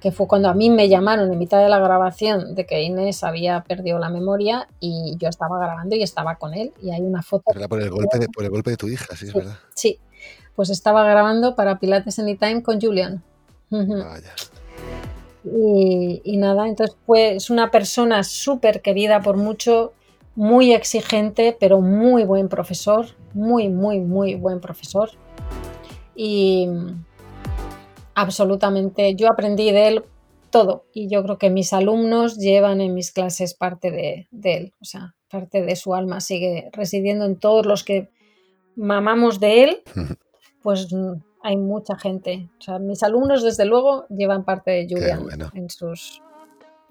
que 0.00 0.12
fue 0.12 0.26
cuando 0.26 0.48
a 0.48 0.54
mí 0.54 0.70
me 0.70 0.88
llamaron 0.88 1.32
en 1.32 1.38
mitad 1.38 1.60
de 1.60 1.68
la 1.68 1.78
grabación 1.78 2.54
de 2.54 2.66
que 2.66 2.82
Inés 2.82 3.24
había 3.24 3.62
perdido 3.62 3.98
la 3.98 4.10
memoria 4.10 4.68
y 4.80 5.16
yo 5.18 5.28
estaba 5.28 5.58
grabando 5.58 5.96
y 5.96 6.02
estaba 6.02 6.36
con 6.36 6.54
él 6.54 6.72
y 6.82 6.90
hay 6.90 7.00
una 7.00 7.22
foto. 7.22 7.44
Por 7.68 7.80
el 7.80 7.90
golpe 7.90 8.18
de, 8.18 8.28
por 8.28 8.44
el 8.44 8.50
golpe 8.50 8.70
de 8.70 8.76
tu 8.76 8.88
hija, 8.88 9.16
sí, 9.16 9.26
es 9.26 9.34
verdad. 9.34 9.56
Sí, 9.74 9.98
pues 10.54 10.70
estaba 10.70 11.04
grabando 11.04 11.54
para 11.54 11.78
Pilates 11.78 12.18
Anytime 12.18 12.62
con 12.62 12.80
Julian. 12.80 13.22
Vaya. 13.70 14.32
Y, 15.44 16.36
nada, 16.36 16.68
entonces 16.68 16.96
pues 17.06 17.36
es 17.36 17.50
una 17.50 17.70
persona 17.70 18.22
súper 18.22 18.82
querida 18.82 19.20
por 19.20 19.36
mucho, 19.36 19.92
muy 20.34 20.72
exigente, 20.72 21.56
pero 21.58 21.80
muy 21.80 22.24
buen 22.24 22.48
profesor, 22.48 23.06
muy, 23.34 23.68
muy, 23.68 24.00
muy 24.00 24.34
buen 24.34 24.60
profesor. 24.60 25.10
Y 26.14 26.68
absolutamente, 28.14 29.14
yo 29.14 29.28
aprendí 29.30 29.70
de 29.70 29.88
él 29.88 30.04
todo 30.50 30.86
y 30.92 31.08
yo 31.08 31.22
creo 31.22 31.38
que 31.38 31.50
mis 31.50 31.72
alumnos 31.72 32.36
llevan 32.38 32.80
en 32.80 32.94
mis 32.94 33.12
clases 33.12 33.54
parte 33.54 33.90
de, 33.90 34.28
de 34.30 34.56
él, 34.56 34.74
o 34.80 34.84
sea, 34.84 35.14
parte 35.30 35.62
de 35.62 35.76
su 35.76 35.94
alma 35.94 36.20
sigue 36.20 36.70
residiendo 36.72 37.26
en 37.26 37.36
todos 37.36 37.66
los 37.66 37.84
que 37.84 38.08
mamamos 38.76 39.40
de 39.40 39.64
él, 39.64 39.82
pues 40.62 40.88
hay 41.48 41.56
mucha 41.56 41.96
gente. 41.96 42.50
O 42.58 42.62
sea, 42.62 42.78
mis 42.78 43.02
alumnos, 43.02 43.42
desde 43.42 43.64
luego, 43.64 44.06
llevan 44.10 44.44
parte 44.44 44.70
de 44.70 44.86
Julian 44.86 45.26
en 45.54 45.70
sus 45.70 46.20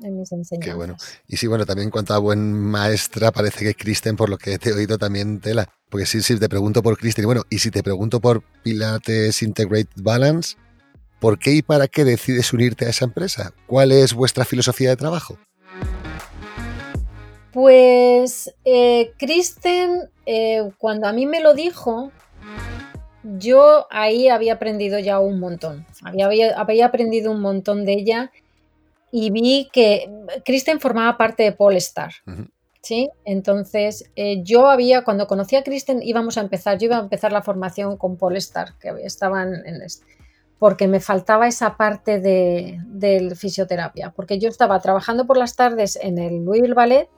en 0.02 0.18
mis 0.18 0.32
enseñanzas. 0.32 0.72
Qué 0.72 0.76
bueno. 0.76 0.96
Y 1.28 1.38
sí, 1.38 1.46
bueno, 1.46 1.64
también 1.68 1.88
en 1.88 1.92
cuanto 1.92 2.16
a 2.16 2.18
buen 2.18 2.54
maestra, 2.54 3.32
parece 3.32 3.66
que 3.66 3.76
Kristen, 3.76 4.16
por 4.16 4.30
lo 4.30 4.38
que 4.40 4.58
te 4.58 4.70
he 4.70 4.74
oído, 4.74 4.98
también 4.98 5.42
tela. 5.42 5.70
Porque 5.90 6.08
sí, 6.08 6.24
sí, 6.24 6.40
te 6.40 6.50
pregunto 6.50 6.82
por 6.82 6.98
Kristen. 6.98 7.26
Bueno, 7.26 7.44
y 7.52 7.60
si 7.60 7.70
te 7.70 7.84
pregunto 7.84 8.20
por 8.20 8.42
Pilates 8.64 9.44
Integrated 9.44 10.02
Balance, 10.02 10.58
¿por 11.20 11.38
qué 11.38 11.52
y 11.52 11.62
para 11.62 11.88
qué 11.88 12.04
decides 12.04 12.52
unirte 12.52 12.86
a 12.86 12.90
esa 12.90 13.06
empresa? 13.06 13.54
¿Cuál 13.68 13.92
es 13.92 14.16
vuestra 14.16 14.44
filosofía 14.44 14.90
de 14.90 14.96
trabajo? 14.96 15.38
Pues 17.54 18.56
eh, 18.66 19.14
Kristen, 19.20 20.10
eh, 20.26 20.68
cuando 20.80 21.08
a 21.08 21.14
mí 21.14 21.28
me 21.28 21.42
lo 21.42 21.54
dijo, 21.54 22.12
yo 23.38 23.88
ahí 23.90 24.30
había 24.30 24.54
aprendido 24.54 25.00
ya 25.00 25.20
un 25.20 25.40
montón. 25.40 25.86
Había, 26.04 26.58
había, 26.58 26.86
aprendido 26.86 27.32
un 27.32 27.42
montón 27.42 27.86
de 27.86 27.94
ella 27.94 28.32
y 29.12 29.32
vi 29.32 29.70
que 29.74 30.10
Kristen 30.46 30.80
formaba 30.80 31.18
parte 31.18 31.44
de 31.44 31.52
Polestar. 31.52 32.12
¿sí? 32.82 33.10
Entonces, 33.26 34.10
eh, 34.16 34.42
yo 34.44 34.70
había, 34.70 35.04
cuando 35.04 35.28
conocí 35.28 35.56
a 35.56 35.64
Kristen, 35.64 36.02
íbamos 36.02 36.38
a 36.38 36.42
empezar, 36.42 36.78
yo 36.78 36.86
iba 36.86 36.98
a 36.98 37.02
empezar 37.02 37.34
la 37.34 37.42
formación 37.42 37.98
con 37.98 38.16
Polestar, 38.16 38.76
que 38.80 38.94
estaban 39.04 39.54
en 39.66 39.82
este, 39.82 40.06
porque 40.58 40.88
me 40.88 41.02
faltaba 41.02 41.48
esa 41.48 41.76
parte 41.76 42.22
de, 42.22 42.80
de, 42.88 43.36
fisioterapia, 43.36 44.12
porque 44.16 44.40
yo 44.40 44.48
estaba 44.48 44.80
trabajando 44.80 45.28
por 45.28 45.38
las 45.38 45.56
tardes 45.56 45.98
en 46.02 46.18
el 46.18 46.46
Louisville 46.46 46.74
Ballet, 46.74 47.10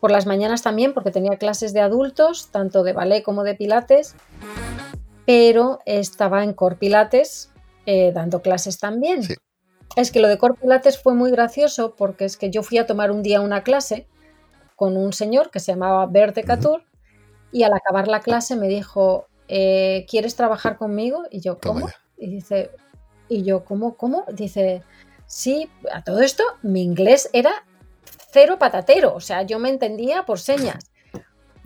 por 0.00 0.10
las 0.10 0.26
mañanas 0.26 0.62
también, 0.62 0.94
porque 0.94 1.10
tenía 1.10 1.36
clases 1.36 1.72
de 1.72 1.80
adultos, 1.80 2.48
tanto 2.52 2.84
de 2.84 2.92
ballet 2.92 3.22
como 3.22 3.42
de 3.42 3.56
pilates, 3.56 4.14
pero 5.26 5.80
estaba 5.84 6.44
en 6.44 6.54
Corpilates 6.54 7.52
eh, 7.84 8.12
dando 8.12 8.40
clases 8.40 8.78
también. 8.78 9.22
Es 9.96 10.10
que 10.10 10.20
lo 10.20 10.28
de 10.28 10.38
Corpilates 10.38 11.02
fue 11.02 11.14
muy 11.14 11.30
gracioso 11.30 11.94
porque 11.96 12.24
es 12.24 12.36
que 12.36 12.50
yo 12.50 12.62
fui 12.62 12.78
a 12.78 12.86
tomar 12.86 13.10
un 13.10 13.22
día 13.22 13.40
una 13.40 13.62
clase 13.62 14.06
con 14.76 14.96
un 14.96 15.12
señor 15.12 15.50
que 15.50 15.60
se 15.60 15.72
llamaba 15.72 16.06
Bert 16.06 16.34
de 16.34 16.44
y 17.52 17.62
al 17.62 17.72
acabar 17.72 18.08
la 18.08 18.20
clase 18.20 18.56
me 18.56 18.68
dijo, 18.68 19.26
eh, 19.48 20.04
¿quieres 20.08 20.36
trabajar 20.36 20.76
conmigo? 20.76 21.24
Y 21.30 21.40
yo, 21.40 21.58
¿cómo? 21.58 21.88
Y 22.18 22.28
dice, 22.28 22.70
y 23.28 23.42
yo, 23.42 23.64
¿cómo? 23.64 23.96
¿Cómo? 23.96 24.24
Dice, 24.32 24.82
sí, 25.26 25.70
a 25.92 26.02
todo 26.02 26.20
esto 26.20 26.44
mi 26.62 26.82
inglés 26.82 27.30
era 27.32 27.64
cero 28.30 28.58
patatero, 28.58 29.14
o 29.14 29.20
sea, 29.20 29.42
yo 29.42 29.58
me 29.58 29.70
entendía 29.70 30.24
por 30.24 30.38
señas 30.38 30.90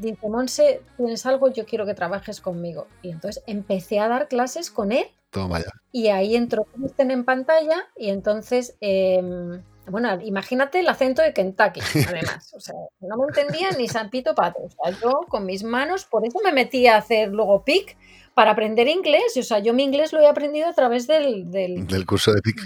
dice, 0.00 0.28
Monse, 0.28 0.82
¿tienes 0.96 1.26
algo? 1.26 1.52
Yo 1.52 1.66
quiero 1.66 1.86
que 1.86 1.94
trabajes 1.94 2.40
conmigo. 2.40 2.86
Y 3.02 3.10
entonces 3.10 3.42
empecé 3.46 4.00
a 4.00 4.08
dar 4.08 4.28
clases 4.28 4.70
con 4.70 4.92
él. 4.92 5.06
Toma 5.30 5.60
ya. 5.60 5.70
Y 5.92 6.08
ahí 6.08 6.34
entró 6.34 6.64
Kristen 6.64 7.10
en 7.10 7.24
pantalla 7.24 7.88
y 7.96 8.10
entonces, 8.10 8.76
em, 8.80 9.62
bueno, 9.86 10.18
imagínate 10.22 10.80
el 10.80 10.88
acento 10.88 11.22
de 11.22 11.32
Kentucky, 11.32 11.80
además. 12.08 12.52
O 12.54 12.60
sea, 12.60 12.74
no 13.00 13.16
me 13.16 13.26
entendía 13.28 13.70
ni 13.72 13.88
San 13.88 14.10
Pito 14.10 14.34
Pato. 14.34 14.60
O 14.62 14.70
sea, 14.70 14.98
yo 15.00 15.20
con 15.28 15.46
mis 15.46 15.62
manos, 15.62 16.04
por 16.04 16.26
eso 16.26 16.38
me 16.42 16.52
metí 16.52 16.86
a 16.86 16.96
hacer 16.96 17.28
luego 17.28 17.64
PIC 17.64 17.96
para 18.34 18.52
aprender 18.52 18.88
inglés. 18.88 19.36
O 19.36 19.42
sea, 19.42 19.58
yo 19.60 19.74
mi 19.74 19.84
inglés 19.84 20.12
lo 20.12 20.20
he 20.20 20.26
aprendido 20.26 20.68
a 20.68 20.72
través 20.72 21.06
del... 21.06 21.50
Del, 21.50 22.06
curso 22.06 22.32
de 22.32 22.40
PIC 22.40 22.60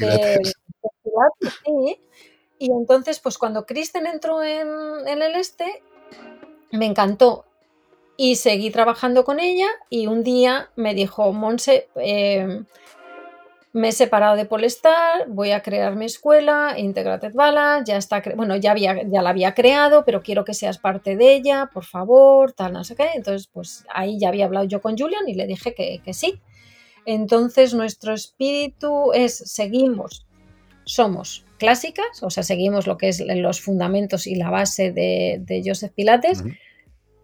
sí. 1.65 1.99
Y 2.59 2.71
entonces, 2.71 3.19
pues 3.19 3.37
cuando 3.37 3.67
Kristen 3.67 4.07
entró 4.07 4.43
en, 4.43 4.69
en 5.07 5.23
el 5.23 5.35
este, 5.35 5.83
me 6.77 6.87
encantó. 6.87 7.45
Y 8.17 8.37
seguí 8.37 8.71
trabajando 8.71 9.25
con 9.25 9.41
ella 9.41 9.67
y 9.91 10.07
un 10.07 10.23
día 10.23 10.71
me 10.77 10.95
dijo, 10.95 11.33
Monse, 11.33 11.89
eh, 11.97 12.63
me 13.75 13.89
he 13.89 13.93
separado 13.93 14.37
de 14.37 14.47
Polestar, 14.47 15.27
voy 15.27 15.51
a 15.51 15.61
crear 15.61 15.97
mi 15.97 16.05
escuela, 16.05 16.77
Integrated 16.79 17.35
Balance, 17.35 17.91
ya 17.91 17.97
está, 17.97 18.23
bueno, 18.37 18.55
ya, 18.55 18.73
la 18.73 19.29
había 19.29 19.53
creado, 19.53 20.05
pero 20.05 20.23
quiero 20.23 20.45
que 20.45 20.55
seas 20.55 20.79
parte 20.79 21.17
de 21.17 21.35
ella, 21.35 21.69
por 21.75 21.85
favor, 21.85 22.53
tal, 22.53 22.73
no 22.73 22.85
sé 22.85 22.95
qué. 22.95 23.09
Entonces, 23.17 23.49
pues 23.53 23.85
ahí 23.93 24.17
ya 24.21 24.29
había 24.29 24.45
hablado 24.45 24.65
yo 24.65 24.81
con 24.81 24.97
Julian 24.97 25.29
y 25.29 25.35
le 25.35 25.49
dije 25.49 25.75
que, 25.75 26.15
sí. 26.15 26.41
Entonces, 27.05 27.75
nuestro 27.75 28.15
espíritu 28.15 29.13
es, 29.13 29.39
seguimos, 29.39 30.25
somos 30.85 31.45
clásicas, 31.59 32.23
o 32.23 32.31
sea, 32.31 32.45
seguimos 32.45 32.87
lo 32.87 32.97
que 32.97 33.09
es 33.09 33.21
los 33.27 33.61
fundamentos 33.61 34.29
y 34.29 34.37
la 34.37 34.51
base 34.51 34.93
de, 34.93 35.63
Joseph 35.67 35.93
Pilates, 35.97 36.45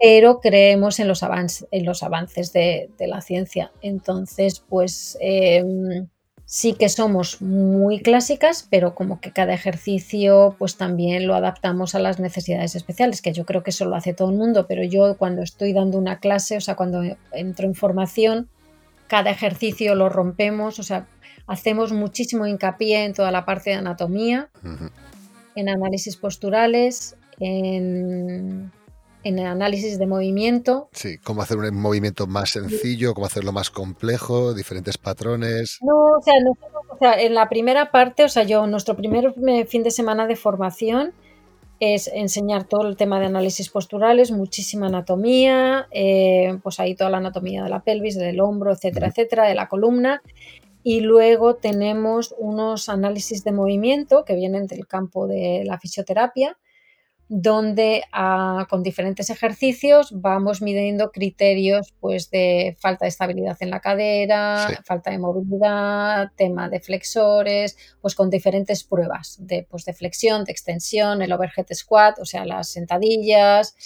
pero 0.01 0.41
creemos 0.41 0.99
en 0.99 1.09
los, 1.09 1.23
avances, 1.23 1.69
en 1.71 1.85
los 1.85 2.03
avances 2.03 2.53
de, 2.53 2.91
la 2.99 3.21
ciencia. 3.21 3.73
Entonces, 3.83 4.65
pues... 4.69 5.19
Em, 5.21 6.09
sí 6.51 6.73
que 6.73 6.89
somos 6.89 7.41
muy 7.41 8.01
clásicas, 8.01 8.67
pero 8.69 8.97
como 8.97 9.21
que 9.21 9.31
cada 9.31 9.55
ejercicio 9.55 10.57
pues 10.59 10.77
también 10.77 11.29
lo 11.29 11.37
adaptamos 11.37 11.95
a 11.95 12.01
las 12.01 12.19
necesidades 12.19 12.75
especiales, 12.75 13.23
que 13.23 13.33
yo 13.33 13.47
creo 13.47 13.63
que 13.63 13.71
eso 13.71 13.85
lo 13.85 13.95
hace 13.95 14.15
todo 14.15 14.31
el 14.31 14.37
mundo, 14.37 14.67
pero 14.67 14.83
yo 14.83 15.17
cuando 15.17 15.43
estoy 15.43 15.73
dando 15.73 15.97
una 15.97 16.19
clase, 16.19 16.57
o 16.57 16.61
sea, 16.61 16.75
cuando 16.75 17.03
entro 17.31 17.67
en 17.69 17.77
formación, 17.77 18.49
cada 19.07 19.31
ejercicio 19.31 19.95
lo 19.95 20.09
rompemos, 20.09 20.81
o 20.81 20.83
sea, 20.83 21.07
hacemos 21.47 21.93
muchísimo 21.93 22.49
hincapié 22.49 23.05
en 23.05 23.15
toda 23.15 23.31
la 23.31 23.45
parte 23.45 23.71
de 23.71 23.77
anatomía, 23.77 24.51
en 25.55 25.69
análisis 25.69 26.17
posturales, 26.17 27.17
en 27.39 28.73
en 29.23 29.39
el 29.39 29.47
análisis 29.47 29.99
de 29.99 30.07
movimiento. 30.07 30.89
Sí, 30.93 31.19
cómo 31.19 31.43
hacer 31.43 31.59
un 31.59 31.81
movimiento 31.81 32.27
más 32.27 32.51
sencillo, 32.51 33.15
cómo 33.15 33.27
hacerlo 33.27 33.53
más 33.53 33.71
complejo, 33.71 34.55
diferentes 34.55 34.99
patrones. 34.99 35.79
No, 35.83 36.19
o 36.19 36.23
sea, 36.23 36.35
o 36.89 36.99
sea, 36.99 37.21
en 37.21 37.35
la 37.35 37.49
primera 37.49 37.91
parte, 37.91 38.25
o 38.25 38.29
sea, 38.29 38.45
yo, 38.45 38.67
nuestro 38.67 38.97
primer 38.97 39.35
fin 39.67 39.83
de 39.83 39.91
semana 39.91 40.27
de 40.27 40.37
formación 40.37 41.13
es 41.81 42.09
enseñar 42.09 42.65
todo 42.65 42.87
el 42.87 42.97
tema 42.97 43.19
de 43.19 43.27
análisis 43.27 43.71
posturales, 43.71 44.31
muchísima 44.31 44.87
anatomía, 44.87 45.89
eh, 45.91 46.59
pues 46.63 46.79
ahí 46.79 46.95
toda 46.95 47.09
la 47.09 47.17
anatomía 47.17 47.65
de 47.65 47.71
la 47.71 47.81
pelvis, 47.81 48.19
del 48.19 48.41
hombro, 48.41 48.71
etcétera, 48.71 49.09
etcétera, 49.09 49.49
de 49.49 49.55
la 49.55 49.67
columna. 49.67 50.23
Y 50.83 51.01
luego 51.01 51.57
tenemos 51.57 52.35
unos 52.39 52.91
análisis 52.91 53.45
de 53.45 53.53
movimiento 53.53 54.25
que 54.25 54.35
vienen 54.35 54.67
del 54.67 54.87
campo 54.87 55.27
de 55.27 55.63
la 55.65 55.79
fisioterapia, 55.79 56.59
donde 57.33 58.03
ah, 58.11 58.67
con 58.69 58.83
diferentes 58.83 59.31
ejercicios 59.31 60.11
vamos 60.13 60.63
midiendo 60.63 61.13
criterios 61.13 61.95
pues, 62.01 62.29
de 62.29 62.77
falta 62.81 63.05
de 63.05 63.11
estabilidad 63.11 63.57
en 63.61 63.71
la 63.71 63.79
cadera, 63.79 64.83
falta 64.85 65.13
de 65.13 65.19
movilidad, 65.19 66.33
tema 66.35 66.69
de 66.69 66.81
flexores, 66.81 67.77
pues 68.01 68.17
con 68.17 68.31
diferentes 68.31 68.83
pruebas 68.83 69.37
de, 69.39 69.65
pues, 69.71 69.85
de 69.85 69.93
flexión, 69.93 70.45
de 70.45 70.51
extensión, 70.51 71.23
el 71.23 71.33
overhead 71.33 71.67
squat, 71.73 72.19
o 72.19 72.25
sea, 72.25 72.45
las 72.45 72.73
sentadillas, 72.73 73.77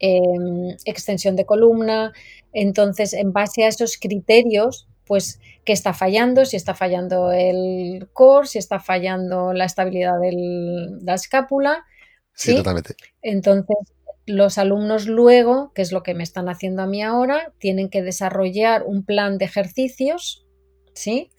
em, 0.00 0.76
extensión 0.84 1.36
de 1.36 1.46
columna. 1.46 2.12
Entonces, 2.52 3.12
en 3.12 3.32
base 3.32 3.62
a 3.62 3.68
esos 3.68 3.96
criterios, 3.96 4.88
pues 5.06 5.38
qué 5.64 5.72
está 5.72 5.94
fallando, 5.94 6.44
si 6.44 6.56
está 6.56 6.74
fallando 6.74 7.30
el 7.30 8.08
core, 8.12 8.48
si 8.48 8.58
está 8.58 8.80
fallando 8.80 9.52
la 9.52 9.66
estabilidad 9.66 10.18
de 10.18 10.98
la 11.00 11.14
escápula, 11.14 11.84
Sí, 12.38 12.54
totalmente. 12.54 12.94
Entonces, 13.20 13.76
los 14.26 14.58
alumnos 14.58 15.06
luego, 15.06 15.72
que 15.74 15.82
es 15.82 15.90
lo 15.90 16.02
que 16.02 16.14
me 16.14 16.22
están 16.22 16.48
haciendo 16.48 16.82
a 16.82 16.86
mí 16.86 17.02
ahora, 17.02 17.52
tienen 17.58 17.88
que 17.88 18.02
desarrollar 18.02 18.84
un 18.86 19.04
plan 19.04 19.38
de 19.38 19.46
ejercicios, 19.46 20.46
¿sí? 20.94 21.30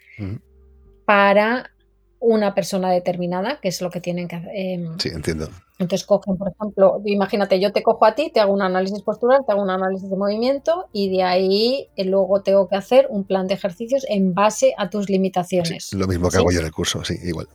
Para 1.05 1.71
una 2.19 2.53
persona 2.53 2.91
determinada, 2.91 3.61
que 3.61 3.69
es 3.69 3.81
lo 3.81 3.89
que 3.89 4.01
tienen 4.01 4.27
que 4.27 4.35
hacer. 4.35 4.51
Em, 4.53 4.99
sí, 4.99 5.09
entiendo. 5.09 5.49
Entonces 5.77 6.05
cogen, 6.05 6.35
por 6.35 6.51
ejemplo, 6.51 7.01
imagínate, 7.05 7.61
yo 7.61 7.71
te 7.71 7.81
cojo 7.81 8.05
a 8.05 8.13
ti, 8.13 8.31
te 8.33 8.41
hago 8.41 8.51
un 8.51 8.61
análisis 8.61 9.01
postural, 9.01 9.45
te 9.45 9.53
hago 9.53 9.61
un 9.61 9.69
análisis 9.69 10.09
de 10.09 10.17
movimiento 10.17 10.89
y 10.91 11.09
de 11.15 11.23
ahí 11.23 11.87
eh, 11.95 12.03
luego 12.03 12.41
tengo 12.41 12.67
que 12.67 12.75
hacer 12.75 13.07
un 13.09 13.23
plan 13.23 13.47
de 13.47 13.53
ejercicios 13.53 14.05
en 14.09 14.33
base 14.33 14.73
a 14.77 14.89
tus 14.89 15.09
limitaciones. 15.09 15.93
lo 15.93 16.07
mismo 16.07 16.29
que 16.29 16.37
hago 16.37 16.51
yo 16.51 16.59
en 16.59 16.65
el 16.65 16.73
curso, 16.73 17.05
sí, 17.05 17.15
igual. 17.23 17.47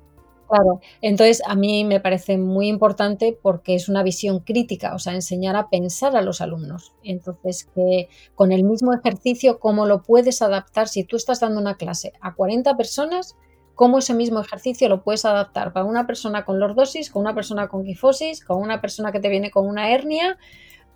Claro, 0.49 0.81
entonces 1.01 1.43
a 1.47 1.55
mí 1.55 1.85
me 1.85 2.01
parece 2.01 2.37
muy 2.37 2.69
importante 2.69 3.37
porque 3.41 3.75
es 3.75 3.89
una 3.89 4.03
visión 4.03 4.41
crítica, 4.41 4.95
o 4.95 4.99
sea, 4.99 5.15
enseñar 5.15 5.57
a 5.57 5.71
pensar 5.71 6.15
a 6.17 6.21
los 6.23 6.43
alumnos. 6.43 6.93
Entonces, 7.03 7.65
que 7.75 8.09
con 8.35 8.53
el 8.53 8.63
mismo 8.63 8.93
ejercicio, 8.93 9.59
¿cómo 9.59 9.87
lo 9.87 10.03
puedes 10.03 10.43
adaptar? 10.43 10.89
Si 10.89 11.05
tú 11.05 11.17
estás 11.17 11.41
dando 11.41 11.59
una 11.61 11.77
clase 11.77 12.13
a 12.21 12.35
40 12.35 12.77
personas, 12.77 13.37
¿cómo 13.75 13.99
ese 13.99 14.13
mismo 14.13 14.39
ejercicio 14.41 14.89
lo 14.91 15.03
puedes 15.03 15.25
adaptar 15.25 15.73
para 15.73 15.87
una 15.87 16.07
persona 16.07 16.45
con 16.45 16.61
lordosis, 16.61 17.11
con 17.11 17.23
una 17.23 17.35
persona 17.35 17.69
con 17.69 17.83
kifosis, 17.83 18.45
con 18.45 18.59
una 18.61 18.83
persona 18.83 19.13
que 19.13 19.21
te 19.21 19.31
viene 19.31 19.51
con 19.51 19.67
una 19.67 19.91
hernia? 19.93 20.37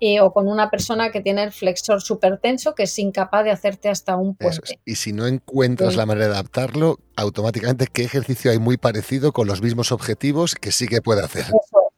Eh, 0.01 0.21
o 0.21 0.33
con 0.33 0.47
una 0.47 0.71
persona 0.71 1.11
que 1.11 1.21
tiene 1.21 1.43
el 1.43 1.51
flexor 1.51 2.01
súper 2.01 2.39
tenso 2.39 2.77
que 2.77 2.85
es 2.85 2.99
incapaz 3.01 3.43
de 3.43 3.51
hacerte 3.51 3.89
hasta 3.89 4.17
un 4.17 4.37
puente. 4.37 4.79
Y 4.85 4.95
si 4.95 5.13
no 5.13 5.27
encuentras 5.27 5.97
la 5.97 6.07
manera 6.07 6.27
de 6.27 6.33
adaptarlo, 6.35 7.01
automáticamente 7.17 7.89
qué 7.93 8.05
ejercicio 8.05 8.53
hay 8.53 8.61
muy 8.61 8.77
parecido 8.77 9.33
con 9.33 9.49
los 9.49 9.61
mismos 9.61 9.91
objetivos 9.91 10.55
que 10.55 10.71
sí 10.71 10.87
que 10.87 11.03
puede 11.03 11.25
hacer. 11.25 11.47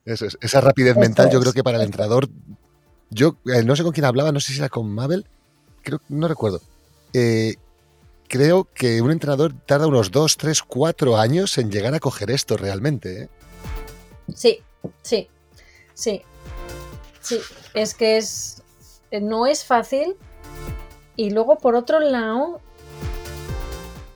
Eso 0.07 0.25
es. 0.25 0.39
Esa 0.41 0.63
rapidez 0.63 0.97
mental 0.97 1.31
yo 1.31 1.41
creo 1.41 1.53
que 1.53 1.63
para 1.63 1.77
el 1.77 1.85
entrenador, 1.85 2.31
yo 3.11 3.37
eh, 3.45 3.63
no 3.65 3.77
sé 3.77 3.83
con 3.83 3.93
quién 3.93 4.07
hablaba, 4.07 4.33
no 4.33 4.41
sé 4.41 4.55
si 4.55 4.59
era 4.59 4.71
con 4.71 4.91
Mabel, 4.91 5.27
creo, 5.83 6.01
no 6.09 6.27
recuerdo. 6.27 6.63
Eh, 7.13 7.57
creo 8.29 8.67
que 8.73 9.03
un 9.03 9.11
entrenador 9.11 9.53
tarda 9.67 9.87
unos 9.87 10.11
2, 10.11 10.39
3, 10.39 10.63
4 10.63 11.19
años 11.19 11.59
en 11.59 11.71
llegar 11.71 11.93
a 11.93 12.01
coger 12.01 12.31
esto 12.31 12.57
realmente. 12.57 13.29
Sí, 14.35 14.61
sí, 15.03 15.29
sí. 15.93 16.23
Sí, 17.21 17.39
es 17.75 17.95
que 17.95 18.17
es 18.17 18.63
no 19.19 19.47
es 19.47 19.65
fácil. 19.65 20.17
Y 21.17 21.31
luego, 21.31 21.59
por 21.59 21.75
otro 21.75 21.99
lado, 22.01 22.61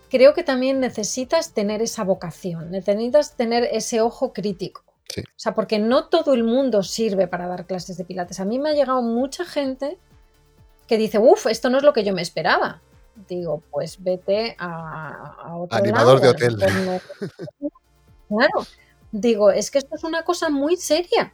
creo 0.09 0.33
que 0.33 0.45
también 0.45 0.79
necesitas 0.81 1.53
tener 1.53 1.83
esa 1.83 2.05
vocación, 2.05 2.71
necesitas 2.71 3.37
tener 3.37 3.65
ese 3.65 4.01
ojo 4.01 4.33
crítico. 4.33 4.85
O 5.17 5.23
sea, 5.37 5.55
porque 5.55 5.79
no 5.79 6.09
todo 6.09 6.35
el 6.35 6.43
mundo 6.43 6.83
sirve 6.83 7.29
para 7.29 7.47
dar 7.47 7.67
clases 7.67 7.97
de 7.97 8.05
pilates. 8.05 8.41
A 8.41 8.45
mí 8.45 8.59
me 8.59 8.71
ha 8.71 8.73
llegado 8.73 9.01
mucha 9.03 9.45
gente 9.45 9.99
que 10.89 10.99
dice, 10.99 11.19
uff, 11.19 11.47
esto 11.47 11.71
no 11.71 11.79
es 11.79 11.85
lo 11.85 11.93
que 11.93 12.03
yo 12.03 12.13
me 12.13 12.23
esperaba. 12.23 12.81
Digo, 13.29 13.63
pues 13.71 14.03
vete 14.03 14.57
a, 14.59 15.37
a 15.39 15.57
otro 15.57 15.79
Animador 15.79 16.21
de 16.21 16.29
hotel. 16.29 16.57
Claro. 18.27 18.67
Digo, 19.13 19.51
es 19.51 19.71
que 19.71 19.79
esto 19.79 19.95
es 19.95 20.03
una 20.03 20.25
cosa 20.25 20.49
muy 20.49 20.77
seria, 20.77 21.33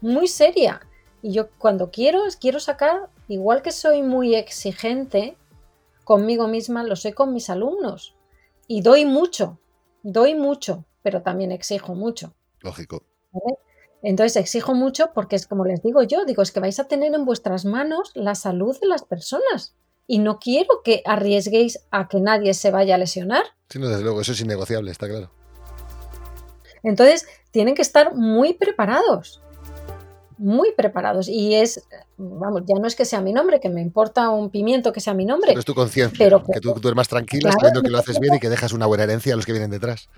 muy 0.00 0.26
seria. 0.28 0.80
Y 1.22 1.32
yo 1.32 1.50
cuando 1.58 1.90
quiero, 1.90 2.22
quiero 2.40 2.60
sacar, 2.60 3.10
igual 3.28 3.62
que 3.62 3.72
soy 3.72 4.02
muy 4.02 4.34
exigente 4.34 5.36
conmigo 6.04 6.48
misma, 6.48 6.82
lo 6.82 6.96
soy 6.96 7.12
con 7.12 7.32
mis 7.32 7.50
alumnos. 7.50 8.16
Y 8.66 8.82
doy 8.82 9.04
mucho, 9.04 9.58
doy 10.02 10.34
mucho, 10.34 10.84
pero 11.02 11.22
también 11.22 11.52
exijo 11.52 11.94
mucho. 11.94 12.34
Lógico. 12.60 13.04
Entonces 14.02 14.36
exijo 14.36 14.74
mucho 14.74 15.10
porque 15.14 15.36
es 15.36 15.46
como 15.46 15.64
les 15.64 15.82
digo 15.82 16.02
yo, 16.02 16.24
digo, 16.24 16.42
es 16.42 16.52
que 16.52 16.60
vais 16.60 16.80
a 16.80 16.88
tener 16.88 17.14
en 17.14 17.24
vuestras 17.24 17.64
manos 17.64 18.12
la 18.14 18.34
salud 18.34 18.78
de 18.80 18.86
las 18.86 19.04
personas. 19.04 19.74
Y 20.06 20.18
no 20.18 20.38
quiero 20.38 20.82
que 20.82 21.02
arriesguéis 21.04 21.86
a 21.90 22.08
que 22.08 22.20
nadie 22.20 22.54
se 22.54 22.70
vaya 22.70 22.94
a 22.94 22.98
lesionar. 22.98 23.44
Sí, 23.68 23.78
no, 23.78 23.88
desde 23.88 24.02
luego, 24.02 24.20
eso 24.20 24.32
es 24.32 24.40
innegociable, 24.40 24.90
está 24.90 25.06
claro. 25.06 25.30
Entonces, 26.82 27.26
tienen 27.50 27.74
que 27.74 27.82
estar 27.82 28.14
muy 28.16 28.54
preparados 28.54 29.42
muy 30.40 30.72
preparados 30.72 31.28
y 31.28 31.54
es, 31.54 31.86
vamos, 32.16 32.62
ya 32.66 32.80
no 32.80 32.86
es 32.86 32.96
que 32.96 33.04
sea 33.04 33.20
mi 33.20 33.32
nombre, 33.32 33.60
que 33.60 33.68
me 33.68 33.82
importa 33.82 34.30
un 34.30 34.50
pimiento 34.50 34.90
que 34.92 35.00
sea 35.00 35.12
mi 35.12 35.26
nombre. 35.26 35.48
Pero 35.48 35.60
es 35.60 35.66
tu 35.66 35.74
conciencia, 35.74 36.18
pero 36.18 36.42
que 36.42 36.60
tú 36.60 36.72
duermas 36.80 37.08
tranquila 37.08 37.52
sabiendo 37.52 37.82
que 37.82 37.90
lo 37.90 37.98
haces 37.98 38.18
bien 38.18 38.34
y 38.34 38.40
que 38.40 38.48
dejas 38.48 38.72
una 38.72 38.86
buena 38.86 39.04
herencia 39.04 39.34
a 39.34 39.36
los 39.36 39.44
que 39.44 39.52
vienen 39.52 39.70
detrás. 39.70 40.08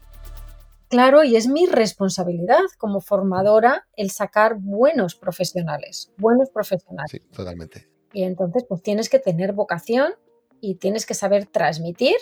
Claro, 0.88 1.24
y 1.24 1.36
es 1.36 1.48
mi 1.48 1.66
responsabilidad 1.66 2.60
como 2.78 3.00
formadora 3.00 3.88
el 3.96 4.10
sacar 4.10 4.56
buenos 4.60 5.16
profesionales, 5.16 6.12
buenos 6.18 6.50
profesionales. 6.50 7.10
Sí, 7.10 7.18
totalmente. 7.34 7.88
Y 8.12 8.22
entonces, 8.22 8.64
pues 8.68 8.82
tienes 8.82 9.08
que 9.08 9.18
tener 9.18 9.54
vocación 9.54 10.12
y 10.60 10.76
tienes 10.76 11.04
que 11.04 11.14
saber 11.14 11.46
transmitir 11.46 12.16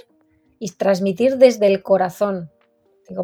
y 0.58 0.70
transmitir 0.70 1.36
desde 1.36 1.66
el 1.66 1.82
corazón, 1.82 2.50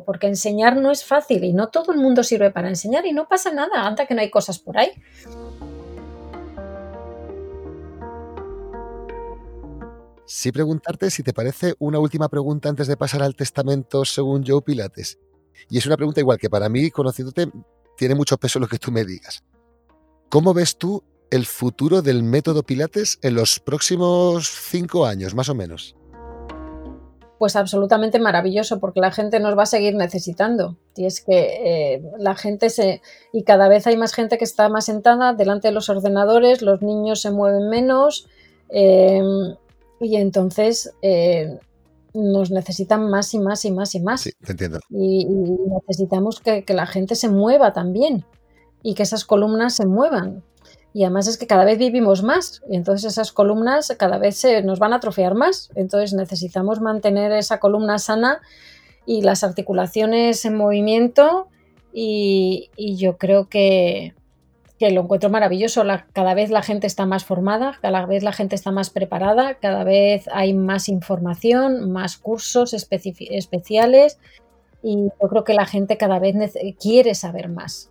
Porque 0.05 0.27
enseñar 0.27 0.77
no 0.77 0.91
es 0.91 1.05
fácil 1.05 1.45
y 1.45 1.53
no 1.53 1.69
todo 1.69 1.93
el 1.93 1.99
mundo 1.99 2.23
sirve 2.23 2.51
para 2.51 2.69
enseñar 2.69 3.07
y 3.07 3.13
no 3.13 3.29
pasa 3.29 3.53
nada, 3.53 3.87
anda 3.87 4.07
que 4.07 4.15
no 4.15 4.21
hay 4.21 4.31
cosas 4.31 4.59
por 4.59 4.79
ahí. 4.79 4.91
Sí 10.27 10.51
preguntarte 10.51 11.11
si 11.11 11.23
te 11.23 11.33
parece 11.33 11.75
una 11.79 12.01
última 12.01 12.29
pregunta 12.29 12.69
antes 12.69 12.89
de 12.89 12.97
pasar 12.97 13.23
al 13.23 13.37
testamento 13.37 14.05
según 14.05 14.45
Joe 14.45 14.61
Pilates. 14.61 15.19
Y 15.71 15.79
es 15.79 15.87
una 15.87 15.97
pregunta 15.97 16.21
igual 16.21 16.39
que 16.39 16.51
para 16.51 16.69
mí, 16.69 16.91
conociéndote, 16.91 17.49
tiene 17.97 18.15
mucho 18.17 18.37
peso 18.37 18.59
lo 18.59 18.67
que 18.67 18.79
tú 18.79 18.91
me 18.91 19.05
digas. 19.05 19.45
¿Cómo 20.29 20.53
ves 20.53 20.77
tú 20.77 21.05
el 21.31 21.47
futuro 21.47 22.03
del 22.03 22.25
método 22.25 22.65
Pilates 22.65 23.19
en 23.23 23.35
los 23.35 23.61
próximos 23.61 24.49
cinco 24.49 25.07
años, 25.07 25.35
más 25.35 25.49
o 25.49 25.55
menos? 25.55 25.97
Pues 27.39 27.55
absolutamente 27.55 28.19
maravilloso, 28.19 28.81
porque 28.81 29.01
la 29.01 29.11
gente 29.11 29.41
nos 29.41 29.57
va 29.59 29.65
a 29.65 29.67
seguir 29.67 29.95
necesitando. 29.95 30.77
Y 30.97 31.05
es 31.05 31.21
que 31.21 31.95
eh, 31.95 32.03
la 32.19 32.35
gente 32.35 32.71
se. 32.71 33.03
Y 33.33 33.43
cada 33.45 33.69
vez 33.69 33.87
hay 33.87 33.97
más 33.97 34.15
gente 34.15 34.39
que 34.39 34.45
está 34.45 34.69
más 34.69 34.87
sentada 34.87 35.35
delante 35.35 35.69
de 35.69 35.75
los 35.75 35.89
ordenadores, 35.91 36.63
los 36.63 36.81
niños 36.81 37.21
se 37.21 37.31
mueven 37.31 37.69
menos. 37.69 38.27
Eh, 38.71 39.23
y 40.01 40.17
entonces 40.17 40.93
eh, 41.03 41.59
nos 42.15 42.51
necesitan 42.51 43.11
más 43.11 43.33
y 43.35 43.39
más 43.39 43.65
y 43.65 43.71
más 43.71 43.95
y 43.95 44.01
más. 44.01 44.23
Sí, 44.23 44.33
te 44.45 44.53
entiendo. 44.53 44.81
Y, 44.89 45.23
y 45.23 45.57
necesitamos 45.71 46.41
que, 46.41 46.65
que 46.65 46.75
la 46.75 46.87
gente 46.87 47.15
se 47.15 47.29
mueva 47.29 47.73
también 47.73 48.25
y 48.83 48.95
que 48.95 49.03
esas 49.03 49.25
columnas 49.25 49.75
se 49.75 49.87
muevan. 49.87 50.43
Y 50.97 51.05
además 51.05 51.27
es 51.27 51.37
que 51.37 51.47
cada 51.47 51.67
vez 51.67 51.77
vivimos 51.77 52.23
más 52.23 52.63
y 52.71 52.75
entonces 52.75 53.13
esas 53.13 53.31
columnas 53.31 53.95
cada 53.99 54.17
vez 54.17 54.39
se 54.39 54.63
nos 54.63 54.79
van 54.79 54.95
a 54.95 54.97
atrofiar 54.97 55.35
más. 55.35 55.69
Entonces 55.75 56.15
necesitamos 56.15 56.81
mantener 56.81 57.33
esa 57.33 57.61
columna 57.61 57.99
sana 57.99 58.41
y 59.05 59.21
las 59.21 59.45
articulaciones 59.45 60.47
en 60.47 60.57
movimiento 60.57 61.49
y, 61.93 62.71
yo 62.97 63.19
creo 63.19 63.51
que, 63.51 64.15
que, 64.79 64.91
lo 64.91 65.03
encuentro 65.03 65.29
maravilloso. 65.29 65.85
Cada 66.15 66.33
vez 66.33 66.49
la 66.49 66.63
gente 66.63 66.87
está 66.87 67.05
más 67.05 67.27
formada, 67.27 67.79
cada 67.83 68.07
vez 68.07 68.23
la 68.23 68.33
gente 68.33 68.55
está 68.55 68.71
más 68.71 68.89
preparada, 68.89 69.57
cada 69.57 69.85
vez 69.85 70.27
hay 70.33 70.55
más 70.55 70.89
información, 70.89 71.93
más 71.93 72.17
cursos 72.17 72.73
especiales 72.73 74.19
y 74.83 75.11
yo 75.21 75.29
creo 75.29 75.45
que 75.45 75.53
la 75.53 75.67
gente 75.67 75.99
cada 75.99 76.19
vez 76.19 76.35
quiere 76.81 77.15
saber 77.15 77.51
más. 77.51 77.91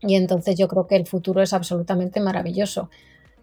Y 0.00 0.14
entonces 0.14 0.56
yo 0.56 0.68
creo 0.68 0.86
que 0.86 0.96
el 0.96 1.06
futuro 1.06 1.42
es 1.42 1.52
absolutamente 1.52 2.20
maravilloso. 2.20 2.90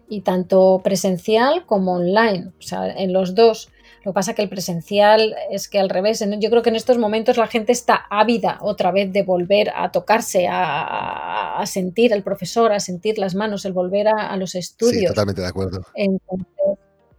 Y 0.08 0.20
tanto 0.20 0.80
presencial 0.84 1.66
como 1.66 1.94
online, 1.94 2.52
o 2.58 2.62
sea, 2.62 2.88
en 2.88 3.12
los 3.12 3.34
dos. 3.34 3.70
Lo 4.04 4.12
que 4.12 4.14
pasa 4.14 4.34
que 4.34 4.42
el 4.42 4.48
presencial 4.48 5.34
es 5.50 5.68
que 5.68 5.80
al 5.80 5.90
revés, 5.90 6.24
yo 6.38 6.48
creo 6.48 6.62
que 6.62 6.70
en 6.70 6.76
estos 6.76 6.96
momentos 6.96 7.36
la 7.36 7.48
gente 7.48 7.72
está 7.72 8.06
ávida 8.08 8.58
otra 8.60 8.92
vez 8.92 9.12
de 9.12 9.24
volver 9.24 9.72
a 9.74 9.90
tocarse, 9.90 10.46
a, 10.46 11.58
a 11.58 11.66
sentir 11.66 12.14
al 12.14 12.22
profesor, 12.22 12.72
a 12.72 12.78
sentir 12.78 13.18
las 13.18 13.34
manos, 13.34 13.64
el 13.64 13.72
volver 13.72 14.06
a, 14.06 14.28
a 14.28 14.36
los 14.36 14.54
estudios. 14.54 15.00
Sí, 15.00 15.06
totalmente 15.06 15.40
de 15.40 15.48
acuerdo. 15.48 15.82
Entonces, 15.94 16.46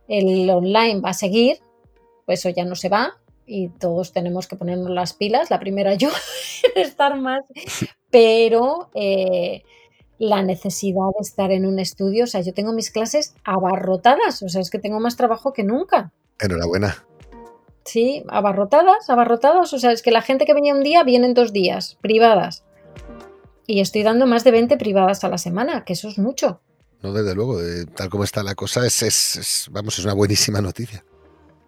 el 0.07 0.49
online 0.49 1.01
va 1.01 1.09
a 1.09 1.13
seguir, 1.13 1.57
pues 2.25 2.39
eso 2.39 2.49
ya 2.49 2.63
no 2.63 2.75
se 2.75 2.87
va, 2.87 3.17
y 3.45 3.69
todos 3.69 4.11
tenemos 4.11 4.47
que 4.47 4.55
ponernos 4.55 4.89
las 4.89 5.13
pilas, 5.13 5.49
la 5.49 5.59
primera 5.59 5.95
yo, 5.95 6.09
estar 6.75 7.19
más, 7.19 7.43
pero 8.09 8.89
eh, 8.93 9.63
la 10.19 10.41
necesidad 10.41 11.09
de 11.17 11.21
estar 11.21 11.51
en 11.51 11.65
un 11.65 11.79
estudio, 11.79 12.23
o 12.23 12.27
sea, 12.27 12.41
yo 12.41 12.53
tengo 12.53 12.73
mis 12.73 12.91
clases 12.91 13.35
abarrotadas, 13.43 14.41
o 14.43 14.49
sea, 14.49 14.61
es 14.61 14.69
que 14.69 14.79
tengo 14.79 14.99
más 14.99 15.15
trabajo 15.15 15.53
que 15.53 15.63
nunca. 15.63 16.11
Enhorabuena. 16.39 17.05
Sí, 17.85 18.23
abarrotadas, 18.27 19.09
abarrotadas, 19.09 19.71
o 19.73 19.79
sea, 19.79 19.91
es 19.91 20.01
que 20.01 20.11
la 20.11 20.21
gente 20.21 20.45
que 20.45 20.53
venía 20.53 20.73
un 20.73 20.83
día 20.83 21.03
viene 21.03 21.27
en 21.27 21.33
dos 21.33 21.53
días, 21.53 21.97
privadas. 22.01 22.63
Y 23.65 23.81
estoy 23.81 24.03
dando 24.03 24.27
más 24.27 24.43
de 24.43 24.51
20 24.51 24.77
privadas 24.77 25.23
a 25.23 25.29
la 25.29 25.37
semana, 25.37 25.83
que 25.85 25.93
eso 25.93 26.07
es 26.07 26.17
mucho. 26.17 26.61
No, 27.01 27.13
desde 27.13 27.35
luego, 27.35 27.59
tal 27.95 28.09
como 28.09 28.23
está 28.23 28.43
la 28.43 28.55
cosa, 28.55 28.85
es, 28.85 29.03
es, 29.03 29.35
es, 29.35 29.67
vamos, 29.71 29.99
es 29.99 30.05
una 30.05 30.13
buenísima 30.13 30.61
noticia 30.61 31.03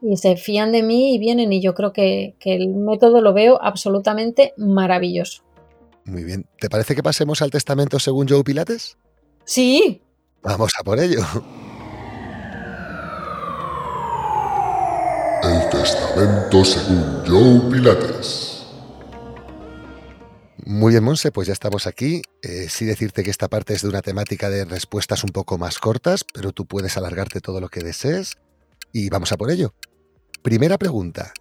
y 0.01 0.17
se 0.17 0.37
fían 0.37 0.71
de 0.71 0.83
mí 0.83 1.15
y 1.15 1.19
vienen 1.19 1.51
y 1.51 1.61
yo 1.61 1.73
creo 1.73 1.91
que, 1.91 2.35
que, 2.39 2.55
el 2.55 2.69
método 2.69 3.21
lo 3.21 3.33
veo 3.33 3.61
absolutamente 3.61 4.53
maravilloso. 4.57 5.43
Muy 6.09 6.23
bien. 6.23 6.47
¿Te 6.59 6.69
parece 6.69 6.95
que 6.95 7.03
pasemos 7.03 7.41
al 7.43 7.51
testamento 7.51 7.99
según 7.99 8.27
Joe 8.27 8.43
Pilates? 8.43 8.97
Sí. 9.45 10.01
Vamos 10.41 10.71
a 10.79 10.83
por 10.83 10.99
ello. 10.99 11.21
El 15.43 15.69
testamento 15.69 16.65
según 16.65 17.23
Joe 17.27 17.71
Pilates. 17.71 18.65
Muy 20.65 20.93
bien, 20.93 21.03
Monse, 21.03 21.31
pues 21.31 21.47
ya 21.47 21.53
estamos 21.53 21.85
aquí. 21.85 22.21
Eh, 22.41 22.67
sí 22.69 22.85
decirte 22.85 23.23
que 23.23 23.29
esta 23.29 23.47
parte 23.47 23.73
es 23.73 23.83
de 23.83 23.89
una 23.89 24.01
temática 24.01 24.49
de 24.49 24.65
respuestas 24.65 25.23
un 25.23 25.29
poco 25.29 25.59
más 25.59 25.77
cortas, 25.77 26.25
pero 26.33 26.51
tú 26.51 26.65
puedes 26.65 26.97
alargarte 26.97 27.39
todo 27.39 27.61
lo 27.61 27.69
que 27.69 27.81
desees. 27.81 28.37
Y 28.91 29.09
vamos 29.09 29.31
a 29.31 29.37
por 29.37 29.51
ello. 29.51 29.75
Primera 30.41 30.79
pregunta. 30.79 31.33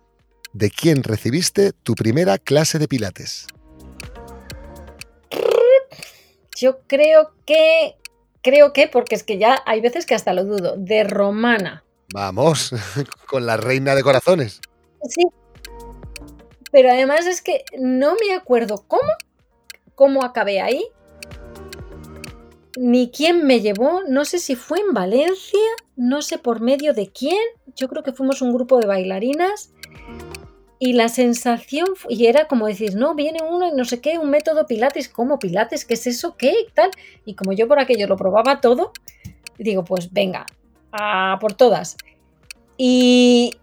¿De 0.53 0.71
quién 0.71 1.03
recibiste 1.03 1.73
tu 1.73 1.95
primera 1.95 2.37
clase 2.39 2.79
de 2.79 2.89
pilates? 2.89 3.47
Yo 6.59 6.81
creo 6.89 7.31
que, 7.47 7.97
creo 8.43 8.73
que, 8.73 8.89
porque 8.89 9.15
es 9.15 9.23
que 9.23 9.39
ya 9.39 9.63
hay 9.65 9.81
veces 9.81 10.07
que 10.07 10.17
hasta 10.17 10.33
lo 10.33 10.45
dudo, 10.45 10.75
de 10.77 11.05
Romana. 11.05 11.85
Vamos, 12.13 12.75
con 13.29 13.47
la 13.47 13.57
reina 13.57 13.95
de 13.95 14.03
corazones. 14.03 14.61
Sí. 15.09 15.23
Pero 16.73 16.91
además 16.91 17.27
es 17.27 17.43
que 17.43 17.65
no 17.79 18.17
me 18.17 18.35
acuerdo 18.35 18.85
cómo, 18.89 19.13
cómo 19.95 20.25
acabé 20.25 20.61
ahí, 20.61 20.85
ni 22.77 23.13
quién 23.13 23.47
me 23.47 23.61
llevó, 23.61 24.03
no 24.09 24.25
sé 24.25 24.41
si 24.41 24.57
fue 24.57 24.81
en 24.81 24.93
Valencia, 24.95 25.61
no 25.95 26.23
sé 26.23 26.39
por 26.39 26.61
medio 26.61 26.93
de 26.93 27.07
quién, 27.07 27.39
yo 27.77 27.89
creo 27.89 28.03
que 28.03 28.13
fuimos 28.13 28.43
un 28.43 28.53
grupo 28.53 28.81
de 28.81 28.87
bailarinas 28.89 29.71
y 30.79 30.93
la 30.93 31.09
sensación, 31.09 31.87
y 32.09 32.26
era 32.26 32.47
como 32.47 32.66
decir, 32.66 32.95
no, 32.95 33.14
viene 33.14 33.41
uno 33.43 33.68
y 33.68 33.72
no 33.72 33.85
sé 33.85 34.01
qué, 34.01 34.18
un 34.18 34.31
método 34.31 34.66
Pilates, 34.66 35.09
¿cómo 35.09 35.39
Pilates? 35.39 35.85
¿Qué 35.85 35.95
es 35.95 36.07
eso? 36.07 36.37
¿Qué? 36.37 36.53
Y 36.68 36.72
tal. 36.72 36.91
Y 37.24 37.35
como 37.35 37.53
yo 37.53 37.66
por 37.66 37.81
aquello 37.81 38.07
lo 38.07 38.16
probaba 38.16 38.61
todo, 38.61 38.93
digo, 39.59 39.85
pues 39.85 40.12
venga, 40.12 40.47
a 40.93 41.39
por 41.41 41.55
todas. 41.55 41.97
Y 42.76 43.57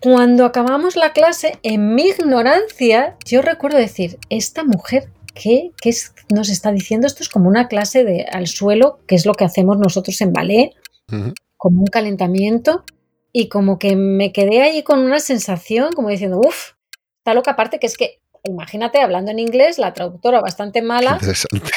cuando 0.00 0.44
acabamos 0.44 0.96
la 0.96 1.12
clase, 1.12 1.58
en 1.62 1.94
mi 1.94 2.08
ignorancia, 2.08 3.16
yo 3.24 3.40
recuerdo 3.40 3.78
decir, 3.78 4.18
esta 4.28 4.64
mujer 4.64 5.08
¿qué, 5.34 5.70
qué 5.80 5.90
es, 5.90 6.14
nos 6.32 6.48
está 6.48 6.72
diciendo? 6.72 7.06
Esto 7.06 7.22
es 7.22 7.28
como 7.28 7.48
una 7.48 7.68
clase 7.68 8.04
de 8.04 8.24
al 8.24 8.46
suelo, 8.46 8.98
que 9.06 9.14
es 9.14 9.26
lo 9.26 9.34
que 9.34 9.44
hacemos 9.44 9.78
nosotros 9.78 10.20
en 10.20 10.32
ballet, 10.32 10.72
uh 11.10 11.16
-huh. 11.16 11.34
como 11.56 11.80
un 11.80 11.86
calentamiento, 11.86 12.84
y 13.32 13.48
como 13.48 13.78
que 13.78 13.96
me 13.96 14.32
quedé 14.32 14.62
allí 14.62 14.82
con 14.82 15.00
una 15.00 15.18
sensación 15.18 15.92
como 15.92 16.10
diciendo, 16.10 16.38
uff, 16.38 16.72
está 17.18 17.34
loca, 17.34 17.52
aparte 17.52 17.78
que 17.78 17.86
es 17.86 17.96
que, 17.96 18.20
imagínate, 18.44 19.00
hablando 19.00 19.30
en 19.30 19.38
inglés, 19.38 19.78
la 19.78 19.94
traductora 19.94 20.40
bastante 20.40 20.82
mala, 20.82 21.18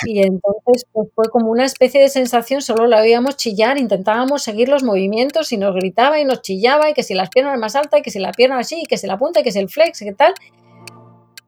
y 0.06 0.20
entonces 0.20 0.86
pues, 0.92 1.10
fue 1.16 1.30
como 1.30 1.52
una 1.52 1.66
especie 1.66 2.02
de 2.02 2.10
sensación, 2.10 2.62
solo 2.62 2.88
la 2.88 3.02
oíamos 3.02 3.38
chillar, 3.38 3.78
intentábamos 3.78 4.44
seguir 4.44 4.68
los 4.68 4.84
movimientos 4.84 5.52
y 5.52 5.58
nos 5.58 5.76
gritaba 5.76 6.20
y 6.20 6.26
nos 6.26 6.42
chillaba, 6.42 6.90
y 6.90 6.94
que 6.94 7.04
si 7.04 7.14
las 7.14 7.30
piernas 7.30 7.58
más 7.60 7.76
altas, 7.76 8.00
y 8.00 8.04
que 8.04 8.12
si 8.12 8.20
la 8.20 8.32
pierna 8.32 8.60
así, 8.60 8.82
y 8.82 8.86
que 8.86 8.98
si 8.98 9.08
la 9.08 9.18
punta, 9.18 9.40
y 9.40 9.44
que 9.44 9.52
si 9.52 9.60
el 9.60 9.70
flex, 9.70 10.02
y 10.02 10.06
qué 10.06 10.14
tal, 10.14 10.34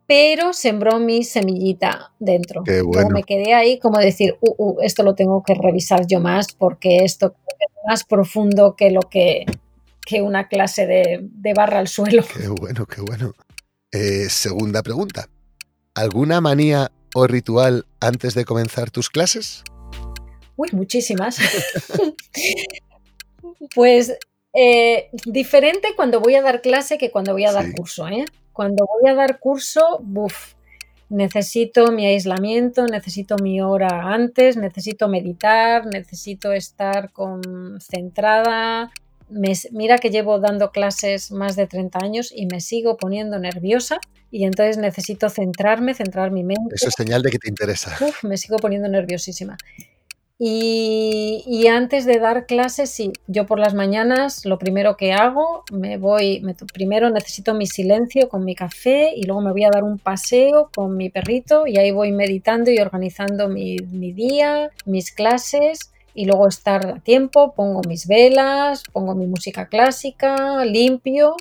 pero 0.06 0.54
sembró 0.54 1.00
mi 1.00 1.24
semillita 1.24 2.14
dentro. 2.18 2.64
Qué 2.64 2.82
bueno. 2.82 3.04
Como 3.04 3.14
me 3.16 3.24
quedé 3.24 3.54
ahí 3.54 3.78
como 3.78 4.00
decir, 4.00 4.38
uh, 4.40 4.56
uh, 4.58 4.78
esto 4.82 5.04
lo 5.04 5.16
tengo 5.16 5.44
que 5.44 5.54
revisar 5.54 6.08
yo 6.08 6.22
más 6.22 6.54
porque 6.54 7.00
esto 7.04 7.36
es 7.60 7.68
más 7.86 8.06
profundo 8.06 8.76
que 8.78 8.90
lo 8.90 9.02
que, 9.02 9.46
que 10.08 10.22
una 10.22 10.48
clase 10.48 10.88
de, 10.88 11.20
de, 11.22 11.54
barra 11.54 11.80
al 11.80 11.90
suelo. 11.90 12.24
Qué 12.34 12.48
bueno, 12.48 12.86
qué 12.86 13.02
bueno. 13.02 13.34
Eh, 13.92 14.30
segunda 14.30 14.82
pregunta. 14.82 15.28
¿Alguna 15.94 16.40
manía 16.40 16.92
o 17.14 17.28
ritual 17.28 17.86
antes 18.00 18.34
de 18.34 18.46
comenzar 18.46 18.90
tus 18.90 19.10
clases? 19.10 19.64
Uy, 20.56 20.70
muchísimas. 20.72 21.40
pues 23.76 24.18
eh, 24.54 25.10
diferente 25.26 25.90
cuando 25.96 26.22
voy 26.22 26.36
a 26.36 26.42
dar 26.42 26.62
clase 26.62 26.98
que 26.98 27.12
cuando 27.12 27.34
voy 27.34 27.44
a 27.44 27.52
dar 27.52 27.66
sí. 27.66 27.74
curso, 27.74 28.08
¿eh? 28.08 28.24
Cuando 28.54 28.86
voy 28.86 29.12
a 29.12 29.14
dar 29.14 29.40
curso, 29.40 30.00
buf, 30.02 30.54
necesito 31.10 31.92
mi 31.92 32.06
aislamiento, 32.06 32.86
necesito 32.86 33.36
mi 33.38 33.62
hora 33.62 34.14
antes, 34.14 34.56
necesito 34.56 35.10
meditar, 35.10 35.86
necesito 35.86 36.54
estar 36.54 37.12
concentrada. 37.12 38.90
Me, 39.30 39.54
mira 39.72 39.98
que 39.98 40.10
llevo 40.10 40.40
dando 40.40 40.72
clases 40.72 41.32
más 41.32 41.56
de 41.56 41.68
30 41.68 42.00
años 42.00 42.32
y 42.34 42.46
me 42.46 42.62
sigo 42.62 42.98
poniendo 42.98 43.40
nerviosa 43.40 44.00
y 44.32 44.46
entonces 44.46 44.78
necesito 44.78 45.30
centrarme, 45.30 45.94
centrar 45.94 46.32
mi 46.32 46.44
mente. 46.44 46.76
Eso 46.76 46.90
es 46.90 46.96
señal 46.96 47.22
de 47.22 47.32
que 47.32 47.40
te 47.40 47.50
interesa. 47.50 47.96
Uf, 48.02 48.24
me 48.24 48.38
sigo 48.38 48.58
poniendo 48.58 48.88
nerviosísima. 48.88 49.58
Y, 50.40 51.44
y, 51.48 51.66
antes 51.66 52.06
de 52.06 52.20
dar 52.20 52.46
clases, 52.46 52.92
sí, 52.92 53.12
yo 53.26 53.48
por 53.48 53.58
las 53.58 53.74
mañanas 53.74 54.46
lo 54.46 54.60
primero 54.60 54.96
que 54.96 55.12
hago, 55.12 55.64
me 55.72 55.98
voy, 55.98 56.42
me, 56.42 56.54
primero 56.54 57.10
necesito 57.10 57.56
mi 57.56 57.66
silencio 57.66 58.30
con 58.30 58.46
mi 58.46 58.54
café 58.54 59.14
y 59.16 59.24
luego 59.24 59.42
me 59.42 59.52
voy 59.52 59.64
a 59.64 59.72
dar 59.72 59.84
un 59.84 59.98
paseo 59.98 60.70
con 60.76 60.96
mi 60.96 61.10
perrito 61.10 61.66
y 61.66 61.80
ahí 61.80 61.90
voy 61.90 62.12
meditando 62.12 62.70
y 62.70 62.78
organizando 62.78 63.50
mi, 63.50 63.78
mi 63.78 64.12
día, 64.14 64.70
mis 64.86 65.12
clases 65.12 65.92
y 66.18 66.26
luego 66.26 66.48
estar 66.48 66.84
a 66.88 67.00
tiempo, 67.00 67.54
pongo 67.54 67.82
mis 67.88 68.08
velas, 68.08 68.82
pongo 68.92 69.14
mi 69.14 69.28
música 69.28 69.68
clásica, 69.68 70.66
limpio 70.66 71.36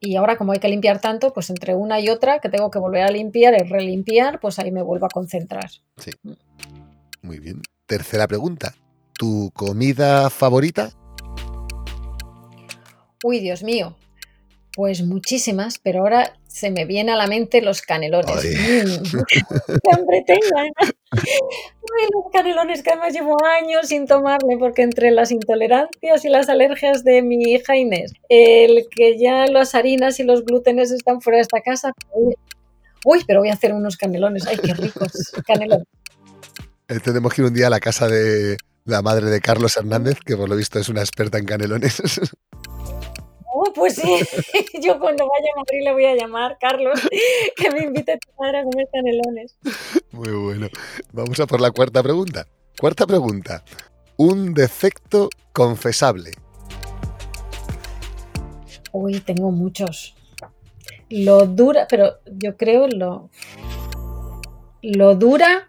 y 0.00 0.16
ahora 0.16 0.38
como 0.38 0.52
hay 0.52 0.58
que 0.58 0.70
limpiar 0.70 1.02
tanto, 1.02 1.34
pues 1.34 1.50
entre 1.50 1.74
una 1.74 2.00
y 2.00 2.08
otra 2.08 2.40
que 2.40 2.48
tengo 2.48 2.70
que 2.70 2.78
volver 2.78 3.02
a 3.02 3.10
limpiar 3.10 3.54
y 3.54 3.68
relimpiar, 3.68 4.40
pues 4.40 4.58
ahí 4.58 4.72
me 4.72 4.80
vuelvo 4.82 5.04
a 5.04 5.10
concentrar. 5.10 5.70
Sí. 5.98 6.12
Muy 7.20 7.40
bien. 7.40 7.60
Tercera 7.84 8.26
pregunta. 8.26 8.74
¿Tu 9.12 9.50
comida 9.52 10.30
favorita? 10.30 10.90
Uy, 13.22 13.40
Dios 13.40 13.62
mío. 13.62 13.98
Pues 14.74 15.04
muchísimas, 15.04 15.78
pero 15.78 16.00
ahora 16.00 16.32
se 16.52 16.70
me 16.70 16.84
viene 16.84 17.12
a 17.12 17.16
la 17.16 17.26
mente 17.26 17.62
los 17.62 17.80
canelones. 17.80 18.42
¡Qué 18.42 19.90
hambre 19.90 20.22
tengo! 20.26 20.58
Ay, 20.58 22.08
los 22.12 22.24
canelones 22.32 22.82
que 22.82 22.90
además 22.90 23.14
llevo 23.14 23.36
años 23.44 23.88
sin 23.88 24.06
tomarle, 24.06 24.58
porque 24.58 24.82
entre 24.82 25.10
las 25.12 25.30
intolerancias 25.30 26.24
y 26.24 26.28
las 26.28 26.50
alergias 26.50 27.04
de 27.04 27.22
mi 27.22 27.52
hija 27.52 27.76
Inés, 27.76 28.12
el 28.28 28.86
que 28.94 29.18
ya 29.18 29.46
las 29.46 29.74
harinas 29.74 30.20
y 30.20 30.24
los 30.24 30.44
glútenes 30.44 30.90
están 30.90 31.22
fuera 31.22 31.38
de 31.38 31.42
esta 31.42 31.60
casa. 31.62 31.92
Uy, 32.12 32.34
uy, 33.06 33.24
pero 33.26 33.40
voy 33.40 33.48
a 33.48 33.54
hacer 33.54 33.72
unos 33.72 33.96
canelones. 33.96 34.46
¡Ay, 34.46 34.58
qué 34.58 34.74
ricos! 34.74 35.32
Canelones. 35.46 35.86
Eh, 36.88 37.00
Tenemos 37.02 37.32
que 37.32 37.40
ir 37.40 37.48
un 37.48 37.54
día 37.54 37.68
a 37.68 37.70
la 37.70 37.80
casa 37.80 38.08
de 38.08 38.58
la 38.84 39.00
madre 39.00 39.30
de 39.30 39.40
Carlos 39.40 39.74
Hernández, 39.76 40.18
que 40.24 40.36
por 40.36 40.50
lo 40.50 40.56
visto 40.56 40.78
es 40.78 40.90
una 40.90 41.00
experta 41.00 41.38
en 41.38 41.46
canelones. 41.46 42.02
Oh, 43.54 43.70
pues 43.74 43.96
sí, 43.96 44.02
yo 44.82 44.98
cuando 44.98 45.28
vaya 45.28 45.50
a 45.54 45.58
Madrid 45.58 45.82
le 45.84 45.92
voy 45.92 46.06
a 46.06 46.14
llamar, 46.14 46.56
Carlos, 46.58 46.98
que 47.56 47.70
me 47.70 47.84
invite 47.84 48.12
a 48.12 48.18
tu 48.18 48.30
madre 48.40 48.60
a 48.60 48.64
comer 48.64 48.88
canelones. 48.90 49.58
Muy 50.10 50.30
bueno. 50.30 50.68
Vamos 51.12 51.38
a 51.38 51.46
por 51.46 51.60
la 51.60 51.70
cuarta 51.70 52.02
pregunta. 52.02 52.46
Cuarta 52.80 53.06
pregunta. 53.06 53.62
Un 54.16 54.54
defecto 54.54 55.28
confesable. 55.52 56.30
Uy, 58.92 59.20
tengo 59.20 59.50
muchos. 59.50 60.14
Lo 61.10 61.44
dura, 61.46 61.86
pero 61.90 62.20
yo 62.26 62.56
creo 62.56 62.88
lo, 62.88 63.28
lo 64.80 65.14
dura 65.14 65.68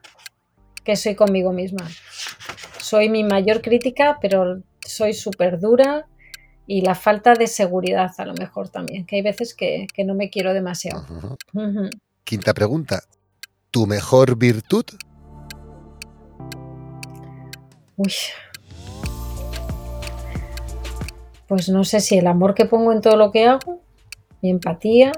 que 0.85 0.95
soy 0.95 1.15
conmigo 1.15 1.51
misma. 1.51 1.89
Soy 2.79 3.09
mi 3.09 3.25
mayor 3.25 3.61
crítica, 3.61 4.19
pero 4.21 4.61
soy 4.79 5.13
súper 5.13 5.59
dura 5.59 6.07
y 6.65 6.81
la 6.81 6.95
falta 6.95 7.33
de 7.33 7.47
seguridad 7.47 8.11
a 8.17 8.25
lo 8.25 8.33
mejor 8.33 8.69
también, 8.69 9.05
que 9.05 9.17
hay 9.17 9.21
veces 9.21 9.53
que, 9.53 9.87
que 9.93 10.03
no 10.05 10.15
me 10.15 10.29
quiero 10.29 10.53
demasiado. 10.53 11.05
Quinta 12.23 12.53
pregunta. 12.53 13.03
¿Tu 13.71 13.85
mejor 13.85 14.37
virtud? 14.37 14.85
Uy. 17.97 18.13
Pues 21.47 21.69
no 21.69 21.83
sé 21.83 21.99
si 21.99 22.17
el 22.17 22.27
amor 22.27 22.53
que 22.55 22.65
pongo 22.65 22.91
en 22.91 23.01
todo 23.01 23.17
lo 23.17 23.31
que 23.31 23.45
hago, 23.45 23.81
mi 24.41 24.49
empatía, 24.49 25.11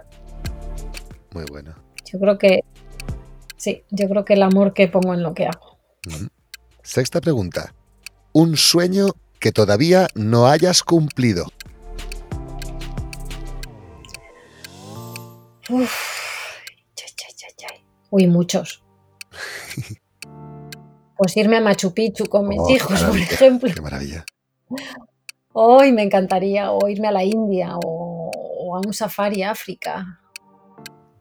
Muy 1.33 1.45
bueno. 1.49 1.75
yo 2.11 2.19
creo 2.19 2.37
que 2.37 2.61
sí, 3.57 3.83
yo 3.89 4.09
creo 4.09 4.25
que 4.25 4.33
el 4.33 4.43
amor 4.43 4.73
que 4.73 4.87
pongo 4.87 5.13
en 5.13 5.23
lo 5.23 5.33
que 5.33 5.45
hago. 5.45 5.77
Sexta 6.81 7.21
pregunta. 7.21 7.73
Un 8.33 8.57
sueño 8.57 9.07
que 9.39 9.51
todavía 9.51 10.07
no 10.15 10.47
hayas 10.47 10.83
cumplido. 10.83 11.51
Uf. 15.69 15.93
Chay, 16.95 17.09
chay, 17.15 17.33
chay, 17.35 17.49
chay. 17.57 17.83
Uy, 18.11 18.27
muchos. 18.27 18.83
Pues 21.17 21.37
irme 21.37 21.55
a 21.55 21.61
Machu 21.61 21.93
Picchu 21.93 22.25
con 22.25 22.45
mis 22.49 22.59
Oh, 22.59 22.69
hijos, 22.69 23.01
por 23.01 23.17
ejemplo. 23.17 23.71
Qué 23.73 23.79
maravilla. 23.79 24.25
Hoy 25.53 25.93
me 25.93 26.03
encantaría, 26.03 26.71
o 26.71 26.89
irme 26.89 27.07
a 27.07 27.13
la 27.13 27.23
India, 27.23 27.77
o, 27.77 28.29
o 28.35 28.75
a 28.75 28.81
un 28.85 28.93
safari 28.93 29.41
a 29.41 29.51
África. 29.51 30.19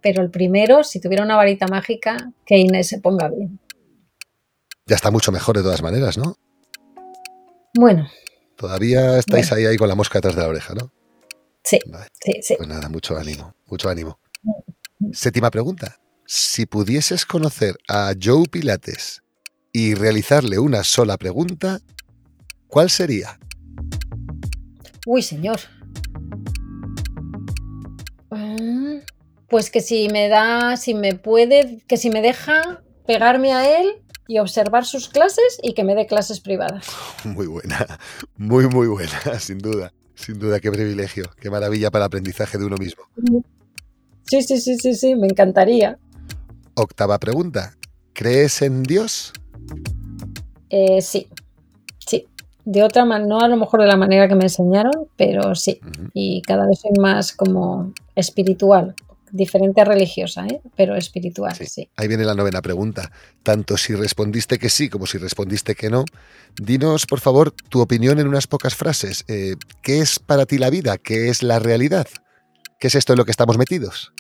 Pero 0.01 0.21
el 0.21 0.33
primero, 0.33 0.83
si 0.83 1.01
tuviera 1.01 1.23
una 1.23 1.37
varita 1.37 1.69
mágica, 1.69 2.17
que 2.45 2.59
Inés 2.59 2.89
se 2.89 2.99
ponga 2.99 3.29
bien. 3.29 3.61
Ya 4.87 4.97
está 4.97 5.13
mucho 5.13 5.31
mejor 5.31 5.57
de 5.59 5.63
todas 5.63 5.81
maneras, 5.81 6.19
¿no? 6.19 6.35
Bueno, 7.77 8.09
Todavía 8.57 9.19
estáis 9.19 9.51
ahí, 9.53 9.67
ahí 9.67 9.77
con 9.77 9.89
la 9.89 9.97
mosca 9.97 10.19
atrás 10.19 10.37
de 10.37 10.43
la 10.43 10.49
oreja, 10.49 10.75
¿no? 10.75 10.93
sí, 11.65 11.79
Vale. 11.87 12.07
sí, 12.25 12.33
sí. 12.41 12.55
Pues 12.57 12.69
nada, 12.69 12.89
mucho 12.89 13.17
ánimo, 13.17 13.55
mucho 13.67 13.89
ánimo. 13.89 14.21
Séptima 15.13 15.51
pregunta. 15.51 15.99
Si 16.27 16.65
pudieses 16.67 17.27
conocer 17.27 17.77
a 17.89 18.15
Joe 18.21 18.45
Pilates 18.49 19.23
y 19.73 19.95
realizarle 19.95 20.59
una 20.59 20.85
sola 20.85 21.17
pregunta, 21.19 21.81
¿cuál 22.69 22.91
sería? 22.91 23.39
Uy, 25.07 25.21
señor. 25.23 25.59
Mm, 28.31 28.99
Pues 29.49 29.71
que 29.71 29.81
si 29.81 30.09
me 30.09 30.29
da, 30.29 30.77
si 30.77 30.95
me 30.95 31.15
puede, 31.17 31.83
que 31.89 31.97
si 31.97 32.09
me 32.11 32.23
deja 32.23 32.83
pegarme 33.07 33.53
a 33.53 33.81
él 33.81 34.04
y 34.27 34.39
observar 34.39 34.85
sus 34.85 35.09
clases 35.09 35.59
y 35.63 35.75
que 35.75 35.85
me 35.85 35.95
dé 35.95 36.07
clases 36.07 36.41
privadas. 36.41 36.87
Muy 37.25 37.47
buena, 37.47 37.99
muy, 38.37 38.69
muy 38.69 38.87
buena, 38.87 39.19
sin 39.39 39.59
duda. 39.59 39.93
Sin 40.15 40.39
duda, 40.39 40.61
qué 40.61 40.71
privilegio, 40.71 41.25
qué 41.41 41.51
maravilla 41.51 41.91
para 41.91 42.05
el 42.05 42.07
aprendizaje 42.07 42.57
de 42.57 42.65
uno 42.65 42.77
mismo. 42.77 43.03
Sí, 44.27 44.43
sí, 44.43 44.61
sí, 44.61 44.77
sí, 44.79 44.95
sí, 44.95 45.17
me 45.17 45.27
encantaría. 45.27 45.99
Octava 46.75 47.19
pregunta. 47.19 47.75
¿Crees 48.13 48.63
en 48.63 48.85
Dios? 48.85 49.33
Eh, 50.71 51.03
sí, 51.03 51.29
sí. 51.99 52.29
De 52.65 52.83
otra 52.83 53.05
manera, 53.05 53.29
no 53.29 53.41
a 53.41 53.49
lo 53.49 53.57
mejor 53.57 53.81
de 53.81 53.87
la 53.89 53.97
manera 53.97 54.29
que 54.29 54.37
me 54.37 54.45
enseñaron, 54.45 55.09
pero 55.17 55.55
sí. 55.55 55.81
Y 56.15 56.41
cada 56.43 56.67
vez 56.67 56.81
soy 56.81 56.93
más 56.99 57.33
como 57.33 57.93
espiritual, 58.15 58.95
diferente 59.35 59.81
a 59.81 59.85
religiosa, 59.85 60.47
¿eh? 60.47 60.61
pero 60.77 60.95
espiritual, 60.95 61.55
Sí. 61.55 61.67
sí. 61.67 61.91
Ahí 61.97 62.07
viene 62.09 62.25
la 62.25 62.35
novena 62.35 62.63
pregunta. 62.63 63.11
Tanto 63.43 63.77
si 63.77 63.95
respondiste 63.95 64.59
que 64.59 64.69
sí 64.71 64.89
como 64.89 65.07
si 65.07 65.19
respondiste 65.19 65.75
que 65.75 65.91
no, 65.91 66.05
dinos, 66.57 67.07
por 67.07 67.21
favor, 67.21 67.51
tu 67.51 67.81
opinión 67.81 68.21
en 68.21 68.29
unas 68.29 68.47
pocas 68.47 68.75
frases. 68.77 69.25
Eh, 69.29 69.57
¿Qué 69.83 69.99
es 69.99 70.19
para 70.21 70.47
ti 70.47 70.59
la 70.59 70.71
vida? 70.71 70.99
¿Qué 70.99 71.29
es 71.29 71.43
la 71.43 71.59
realidad? 71.59 72.07
¿Qué 72.79 72.87
es 72.87 72.95
esto 72.95 73.13
en 73.13 73.19
lo 73.19 73.25
que 73.25 73.33
estamos 73.33 73.59
metidos? 73.59 74.13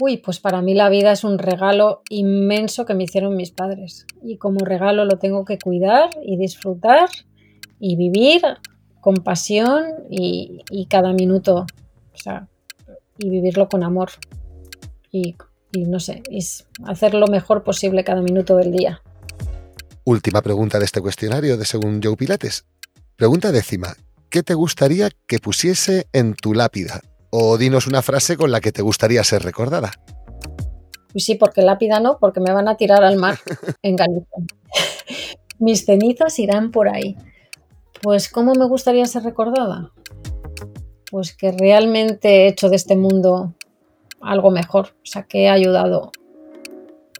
Uy, 0.00 0.18
pues 0.18 0.38
para 0.40 0.60
mí 0.62 0.74
la 0.74 0.88
vida 0.88 1.12
es 1.12 1.24
un 1.24 1.38
regalo 1.38 2.02
inmenso 2.08 2.84
que 2.84 2.94
me 2.94 3.04
hicieron 3.04 3.36
mis 3.36 3.50
padres. 3.50 4.06
Y 4.22 4.38
como 4.38 4.64
regalo 4.64 5.04
lo 5.04 5.18
tengo 5.18 5.44
que 5.44 5.58
cuidar 5.58 6.10
y 6.24 6.36
disfrutar 6.36 7.08
y 7.80 7.96
vivir 7.96 8.42
con 9.00 9.16
pasión 9.16 9.84
y, 10.10 10.62
y 10.70 10.86
cada 10.86 11.12
minuto, 11.12 11.66
o 12.12 12.16
sea, 12.16 12.48
y 13.18 13.28
vivirlo 13.30 13.68
con 13.68 13.82
amor. 13.82 14.10
Y, 15.10 15.36
y 15.72 15.84
no 15.84 16.00
sé, 16.00 16.22
y 16.30 16.38
s- 16.38 16.64
hacer 16.86 17.14
lo 17.14 17.26
mejor 17.26 17.62
posible 17.62 18.04
cada 18.04 18.20
minuto 18.22 18.56
del 18.56 18.72
día. 18.72 19.00
Última 20.04 20.42
pregunta 20.42 20.78
de 20.78 20.84
este 20.84 21.00
cuestionario 21.00 21.56
de 21.56 21.64
Según 21.64 22.00
Joe 22.02 22.16
Pilates. 22.16 22.66
Pregunta 23.16 23.52
décima. 23.52 23.94
¿Qué 24.28 24.42
te 24.42 24.54
gustaría 24.54 25.08
que 25.26 25.38
pusiese 25.38 26.08
en 26.12 26.34
tu 26.34 26.52
lápida? 26.54 27.00
O 27.30 27.56
dinos 27.58 27.86
una 27.86 28.02
frase 28.02 28.36
con 28.36 28.50
la 28.50 28.60
que 28.60 28.72
te 28.72 28.82
gustaría 28.82 29.22
ser 29.24 29.42
recordada. 29.42 29.92
Y 31.14 31.20
sí, 31.20 31.36
porque 31.36 31.62
lápida 31.62 32.00
no, 32.00 32.18
porque 32.18 32.40
me 32.40 32.52
van 32.52 32.66
a 32.68 32.76
tirar 32.76 33.04
al 33.04 33.16
mar 33.16 33.38
en 33.82 33.94
Galicia. 33.96 34.36
Mis 35.60 35.84
cenizas 35.86 36.38
irán 36.40 36.72
por 36.72 36.88
ahí. 36.88 37.16
Pues, 38.02 38.28
¿cómo 38.28 38.52
me 38.54 38.66
gustaría 38.66 39.06
ser 39.06 39.22
recordada? 39.22 39.92
Pues 41.14 41.32
que 41.32 41.52
realmente 41.52 42.28
he 42.28 42.48
hecho 42.48 42.68
de 42.68 42.74
este 42.74 42.96
mundo 42.96 43.54
algo 44.20 44.50
mejor. 44.50 44.96
O 45.00 45.06
sea, 45.06 45.22
que 45.22 45.44
he 45.44 45.48
ayudado, 45.48 46.10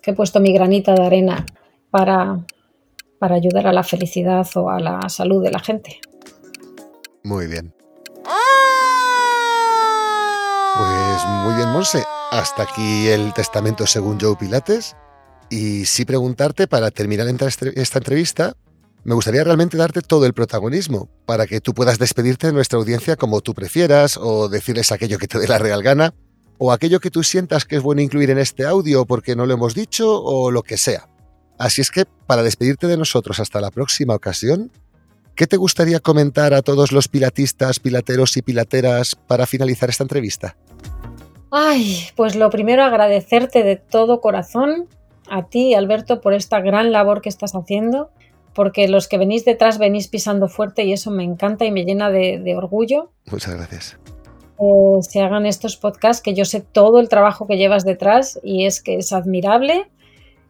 que 0.03 0.11
he 0.11 0.15
puesto 0.15 0.41
mi 0.41 0.53
granita 0.53 0.95
de 0.95 1.07
arena 1.07 1.47
para, 1.93 2.41
para 3.21 3.37
ayudar 3.37 3.69
a 3.69 3.73
la 3.73 3.85
felicidad 3.85 4.49
o 4.57 4.69
a 4.69 4.81
la 4.81 5.09
salud 5.09 5.45
de 5.45 5.53
la 5.53 5.61
gente. 5.61 6.01
Muy 7.23 7.47
bien. 7.47 7.73
Pues 10.77 11.25
muy 11.45 11.55
bien, 11.55 11.69
Monse. 11.69 12.03
Hasta 12.33 12.65
aquí 12.65 13.07
el 13.07 13.33
testamento 13.33 13.87
según 13.87 14.19
Joe 14.21 14.35
Pilates. 14.35 14.97
Y 15.51 15.85
sí 15.85 16.05
preguntarte, 16.05 16.67
para 16.67 16.91
terminar 16.91 17.29
esta 17.29 17.99
entrevista, 17.99 18.57
me 19.05 19.15
gustaría 19.15 19.45
realmente 19.45 19.77
darte 19.77 20.01
todo 20.01 20.27
el 20.27 20.35
protagonismo, 20.35 21.09
para 21.27 21.47
que 21.47 21.61
tú 21.61 21.75
puedas 21.75 21.99
despedirte 21.99 22.49
de 22.49 22.53
nuestra 22.53 22.79
audiencia 22.79 23.17
como 23.17 23.41
tú 23.41 23.55
prefieras, 23.55 24.17
o 24.17 24.49
decirles 24.49 24.93
aquello 24.93 25.19
que 25.19 25.29
te 25.29 25.39
dé 25.39 25.49
la 25.49 25.59
real 25.59 25.83
gana, 25.83 26.15
o 26.59 26.73
aquello 26.73 27.01
que 27.01 27.11
tú 27.11 27.23
sientas 27.23 27.65
que 27.65 27.77
es 27.77 27.83
bueno 27.83 28.01
incluir 28.01 28.31
en 28.31 28.39
este 28.39 28.65
audio 28.65 29.05
porque 29.05 29.37
no 29.37 29.47
lo 29.47 29.55
hemos 29.55 29.75
dicho, 29.75 30.23
o 30.23 30.51
lo 30.51 30.63
que 30.63 30.79
sea. 30.79 31.09
Así 31.59 31.81
es 31.81 31.91
que, 31.91 32.05
para 32.27 32.43
despedirte 32.43 32.87
de 32.87 32.97
nosotros 32.97 33.39
hasta 33.41 33.61
la 33.61 33.71
próxima 33.71 34.15
ocasión, 34.15 34.71
¿Qué 35.37 35.49
te 35.49 35.57
gustaría 35.57 35.99
comentar 35.99 36.55
a 36.55 36.63
todos 36.63 36.93
los 36.93 37.09
pilatistas, 37.09 37.81
pilateros 37.81 38.37
y 38.37 38.43
pilateras 38.43 39.17
para 39.17 39.47
finalizar 39.47 39.91
esta 39.91 40.05
entrevista? 40.05 40.57
Ay, 41.51 42.07
pues 42.15 42.37
lo 42.37 42.51
primero 42.51 42.85
agradecerte 42.85 43.65
de 43.65 43.75
todo 43.75 44.21
corazón 44.21 44.89
a 45.29 45.49
ti, 45.49 45.75
Alberto, 45.75 46.21
por 46.21 46.35
esta 46.35 46.61
gran 46.61 46.93
labor 46.93 47.21
que 47.21 47.29
estás 47.29 47.57
haciendo, 47.57 48.11
porque 48.55 48.89
los 48.89 49.09
que 49.09 49.19
venís 49.19 49.45
detrás 49.45 49.79
venís 49.79 50.09
pisando 50.09 50.49
fuerte 50.49 50.85
y 50.85 50.93
eso 50.93 51.11
me 51.11 51.25
encanta 51.25 51.65
y 51.65 51.71
me 51.71 51.85
llena 51.85 52.11
de, 52.11 52.39
de 52.39 52.57
orgullo. 52.57 53.11
Muchas 53.31 53.55
gracias. 53.55 53.99
Eh, 54.59 55.03
se 55.03 55.21
hagan 55.21 55.47
estos 55.47 55.77
podcasts, 55.77 56.23
que 56.23 56.35
yo 56.35 56.45
sé 56.45 56.61
todo 56.61 57.01
el 57.01 57.09
trabajo 57.09 57.47
que 57.47 57.57
llevas 57.57 57.85
detrás 57.85 58.39
y 58.43 58.67
es 58.67 58.81
que 58.81 58.97
es 58.97 59.13
admirable 59.13 59.91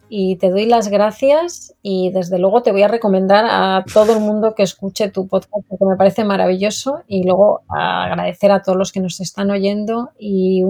y 0.09 0.37
te 0.37 0.51
doy 0.51 0.67
las 0.67 0.89
gracias 0.89 1.75
y 1.83 2.11
desde 2.11 2.39
luego 2.39 2.63
te 2.63 2.73
voy 2.73 2.83
a 2.83 2.89
recomendar 2.89 3.47
a 3.49 3.85
todo 3.93 4.13
el 4.13 4.21
mundo 4.21 4.55
que 4.55 4.63
escuche 4.63 5.09
tu 5.09 5.27
podcast 5.27 5.67
porque 5.69 5.85
me 5.87 5.97
parece 5.97 6.25
maravilloso 6.25 7.03
y 7.09 7.25
luego 7.25 7.63
agradecer 7.69 8.53
a 8.53 8.61
todos 8.61 8.77
los 8.77 8.93
que 8.93 9.01
nos 9.01 9.21
están 9.21 9.51
oyendo 9.51 10.11
y 10.19 10.63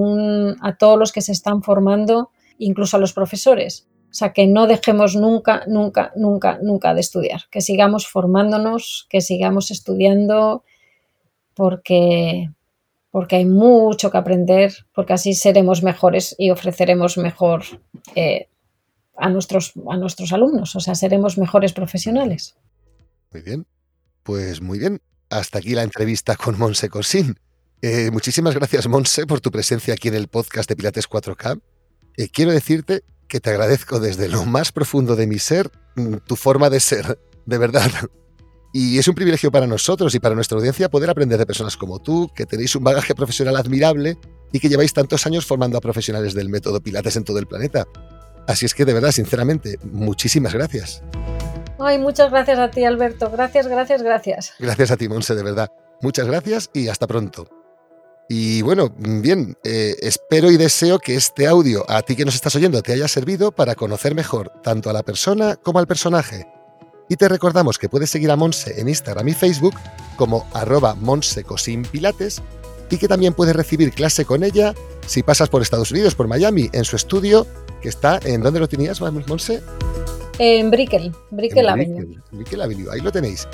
a 0.63 0.77
todos 0.77 0.99
los 0.99 1.11
que 1.11 1.21
se 1.21 1.33
están 1.33 1.63
formando, 1.63 2.31
incluso 2.59 2.97
a 2.97 3.01
los 3.01 3.13
profesores. 3.13 3.89
O 4.15 4.17
sea, 4.17 4.33
que 4.33 4.47
no 4.47 4.69
dejemos 4.69 5.17
nunca, 5.17 5.65
nunca, 5.67 6.13
nunca, 6.15 6.61
nunca 6.63 6.95
de 6.95 7.01
estudiar, 7.01 7.47
que 7.51 7.61
sigamos 7.61 8.07
formándonos, 8.07 9.09
que 9.11 9.21
sigamos 9.21 9.73
estudiando 9.73 10.63
porque, 11.53 12.49
porque 13.11 13.35
hay 13.35 13.45
mucho 13.45 14.13
que 14.13 14.17
aprender, 14.17 14.73
porque 14.95 15.15
así 15.15 15.35
seremos 15.35 15.83
mejores 15.83 16.37
y 16.39 16.51
ofreceremos 16.51 17.19
mejor 17.19 17.65
eh, 18.15 18.47
a 19.17 19.31
nuestros, 19.31 19.73
a 19.91 19.97
nuestros 19.97 20.33
alumnos, 20.33 20.77
o 20.77 20.81
sea, 20.81 20.95
seremos 20.95 21.37
mejores 21.37 21.73
profesionales. 21.73 22.55
Muy 23.33 23.43
bien, 23.43 23.67
pues 24.23 24.61
muy 24.61 24.79
bien. 24.79 25.01
Hasta 25.29 25.59
aquí 25.59 25.71
la 25.71 25.83
entrevista 25.83 26.37
con 26.37 26.57
Monse 26.57 26.89
Cosín. 26.89 27.35
Eh, 27.83 28.13
muchísimas 28.13 28.55
gracias, 28.55 28.87
Monse, 28.87 29.27
por 29.27 29.41
tu 29.41 29.51
presencia 29.51 29.95
aquí 29.95 30.07
en 30.07 30.15
el 30.15 30.29
podcast 30.29 30.69
de 30.69 30.77
Pilates 30.77 31.11
4K. 31.11 31.61
Eh, 32.17 32.29
quiero 32.29 32.53
decirte 32.53 33.03
que 33.29 33.41
te 33.41 33.51
agradezco 33.51 34.01
desde 34.01 34.29
lo 34.29 34.45
más 34.45 34.73
profundo 34.73 35.17
de 35.17 35.27
mi 35.27 35.39
ser 35.39 35.71
mm, 35.97 36.17
tu 36.27 36.37
forma 36.37 36.71
de 36.71 36.81
ser, 36.81 37.19
de 37.47 37.59
verdad. 37.59 37.91
Y 38.77 38.99
es 38.99 39.07
un 39.07 39.15
privilegio 39.15 39.53
para 39.53 39.69
nosotros 39.69 40.15
y 40.17 40.19
para 40.19 40.35
nuestra 40.35 40.59
audiencia 40.59 40.89
poder 40.89 41.09
aprender 41.09 41.39
de 41.39 41.47
personas 41.47 41.77
como 41.77 42.01
tú, 42.01 42.29
que 42.35 42.45
tenéis 42.45 42.75
un 42.75 42.83
bagaje 42.83 43.15
profesional 43.15 43.57
admirable 43.57 44.19
y 44.51 44.59
que 44.59 44.69
lleváis 44.69 44.93
tantos 44.93 45.27
años 45.27 45.47
formando 45.47 45.79
a 45.79 45.81
profesionales 45.81 46.35
del 46.35 46.49
método 46.49 46.81
Pilates 46.81 47.15
en 47.15 47.23
todo 47.23 47.39
el 47.39 47.47
planeta. 47.47 47.87
Así 48.49 48.67
es 48.67 48.75
que 48.75 48.85
de 48.85 48.93
verdad, 48.93 49.13
sinceramente, 49.13 49.79
muchísimas 49.85 50.55
gracias. 50.55 51.03
Ay, 51.79 51.99
muchas 51.99 52.31
gracias 52.31 52.59
a 52.59 52.71
ti, 52.71 52.85
Alberto. 52.85 53.31
Gracias, 53.31 53.69
gracias, 53.69 54.03
gracias. 54.03 54.55
Gracias 54.59 54.91
a 54.91 54.97
ti, 54.97 55.09
Monse, 55.09 55.35
de 55.35 55.43
verdad. 55.43 55.71
Muchas 56.03 56.27
gracias 56.27 56.71
y 56.75 56.89
hasta 56.89 57.07
pronto. 57.07 57.64
Y 58.29 58.63
bueno, 58.63 58.91
bien, 58.97 59.57
eh, 59.65 59.97
espero 60.01 60.51
y 60.51 60.57
deseo 60.57 60.99
que 60.99 61.15
este 61.15 61.47
audio 61.47 61.85
a 61.89 62.03
ti 62.03 62.17
que 62.17 62.25
nos 62.25 62.35
estás 62.35 62.57
oyendo 62.57 62.83
te 62.83 62.93
haya 62.93 63.07
servido 63.07 63.53
para 63.53 63.75
conocer 63.75 64.15
mejor 64.15 64.51
tanto 64.63 64.89
a 64.89 64.95
la 64.95 65.03
persona 65.03 65.57
como 65.57 65.79
al 65.79 65.87
personaje. 65.87 66.47
Y 67.09 67.17
te 67.17 67.29
recordamos 67.29 67.79
que 67.79 67.91
puedes 67.91 68.09
seguir 68.09 68.31
a 68.31 68.37
Monse 68.37 68.81
en 68.81 68.89
Instagram 68.89 69.29
y 69.29 69.35
Facebook 69.35 69.75
como 70.17 70.47
arroba 70.55 70.95
monsecosinpilates 70.95 72.41
y 72.91 72.97
que 72.97 73.09
también 73.09 73.35
puedes 73.35 73.55
recibir 73.55 73.93
clase 73.93 74.25
con 74.25 74.43
ella 74.43 74.73
si 75.07 75.23
pasas 75.23 75.49
por 75.51 75.61
Estados 75.61 75.91
Unidos, 75.91 76.15
por 76.15 76.29
Miami, 76.29 76.71
en 76.73 76.85
su 76.85 76.97
estudio 76.97 77.47
que 77.83 77.91
está 77.91 78.21
en 78.25 78.41
¿dónde 78.41 78.61
lo 78.61 78.69
tenías, 78.69 79.01
Monse? 79.01 79.63
En 80.39 80.71
Brickell, 80.71 81.13
Brickell 81.31 81.69
Avenue. 81.69 82.23
Brickell 82.33 82.63
Avenue, 82.63 82.91
ahí 82.91 83.01
lo 83.01 83.13
tenéis. 83.13 83.47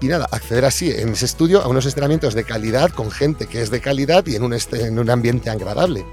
Y 0.00 0.08
nada, 0.08 0.26
acceder 0.30 0.64
así 0.64 0.90
en 0.90 1.10
ese 1.10 1.26
estudio 1.26 1.62
a 1.62 1.68
unos 1.68 1.84
entrenamientos 1.84 2.34
de 2.34 2.44
calidad 2.44 2.90
con 2.90 3.10
gente 3.10 3.46
que 3.46 3.60
es 3.60 3.70
de 3.70 3.80
calidad 3.80 4.26
y 4.26 4.36
en 4.36 4.42
un, 4.42 4.54
en 4.54 4.98
un 4.98 5.10
ambiente 5.10 5.50
agradable. 5.50 6.06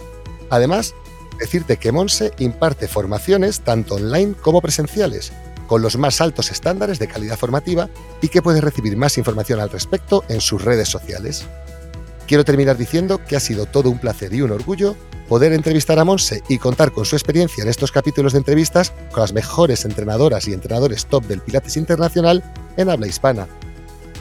Además, 0.50 0.94
decirte 1.40 1.78
que 1.78 1.92
Monse 1.92 2.32
imparte 2.40 2.88
formaciones 2.88 3.62
tanto 3.62 3.96
online 3.96 4.34
como 4.42 4.62
presenciales, 4.62 5.32
con 5.68 5.82
los 5.82 5.98
más 5.98 6.20
altos 6.22 6.52
estándares 6.52 7.00
de 7.00 7.08
calidad 7.08 7.38
formativa 7.38 7.90
y 8.22 8.30
que 8.30 8.42
puedes 8.42 8.64
recibir 8.64 8.98
más 8.98 9.18
información 9.18 9.60
al 9.60 9.70
respecto 9.70 10.24
en 10.30 10.42
sus 10.42 10.64
redes 10.64 10.90
sociales. 10.90 11.46
Quiero 12.28 12.44
terminar 12.44 12.78
diciendo 12.78 13.22
que 13.26 13.38
ha 13.38 13.40
sido 13.40 13.66
todo 13.68 13.90
un 13.90 14.00
placer 14.00 14.34
y 14.34 14.42
un 14.42 14.52
orgullo 14.52 14.96
poder 15.30 15.54
entrevistar 15.54 16.00
a 16.00 16.06
Monse 16.06 16.44
y 16.50 16.58
contar 16.58 16.92
con 16.92 17.06
su 17.06 17.16
experiencia 17.16 17.64
en 17.64 17.70
estos 17.70 17.92
capítulos 17.92 18.34
de 18.34 18.40
entrevistas 18.40 18.92
con 19.12 19.22
las 19.22 19.34
mejores 19.34 19.86
entrenadoras 19.86 20.48
y 20.48 20.54
entrenadores 20.54 21.06
top 21.06 21.26
del 21.26 21.42
Pilates 21.42 21.78
Internacional 21.78 22.44
en 22.76 22.90
habla 22.90 23.08
hispana. 23.08 23.48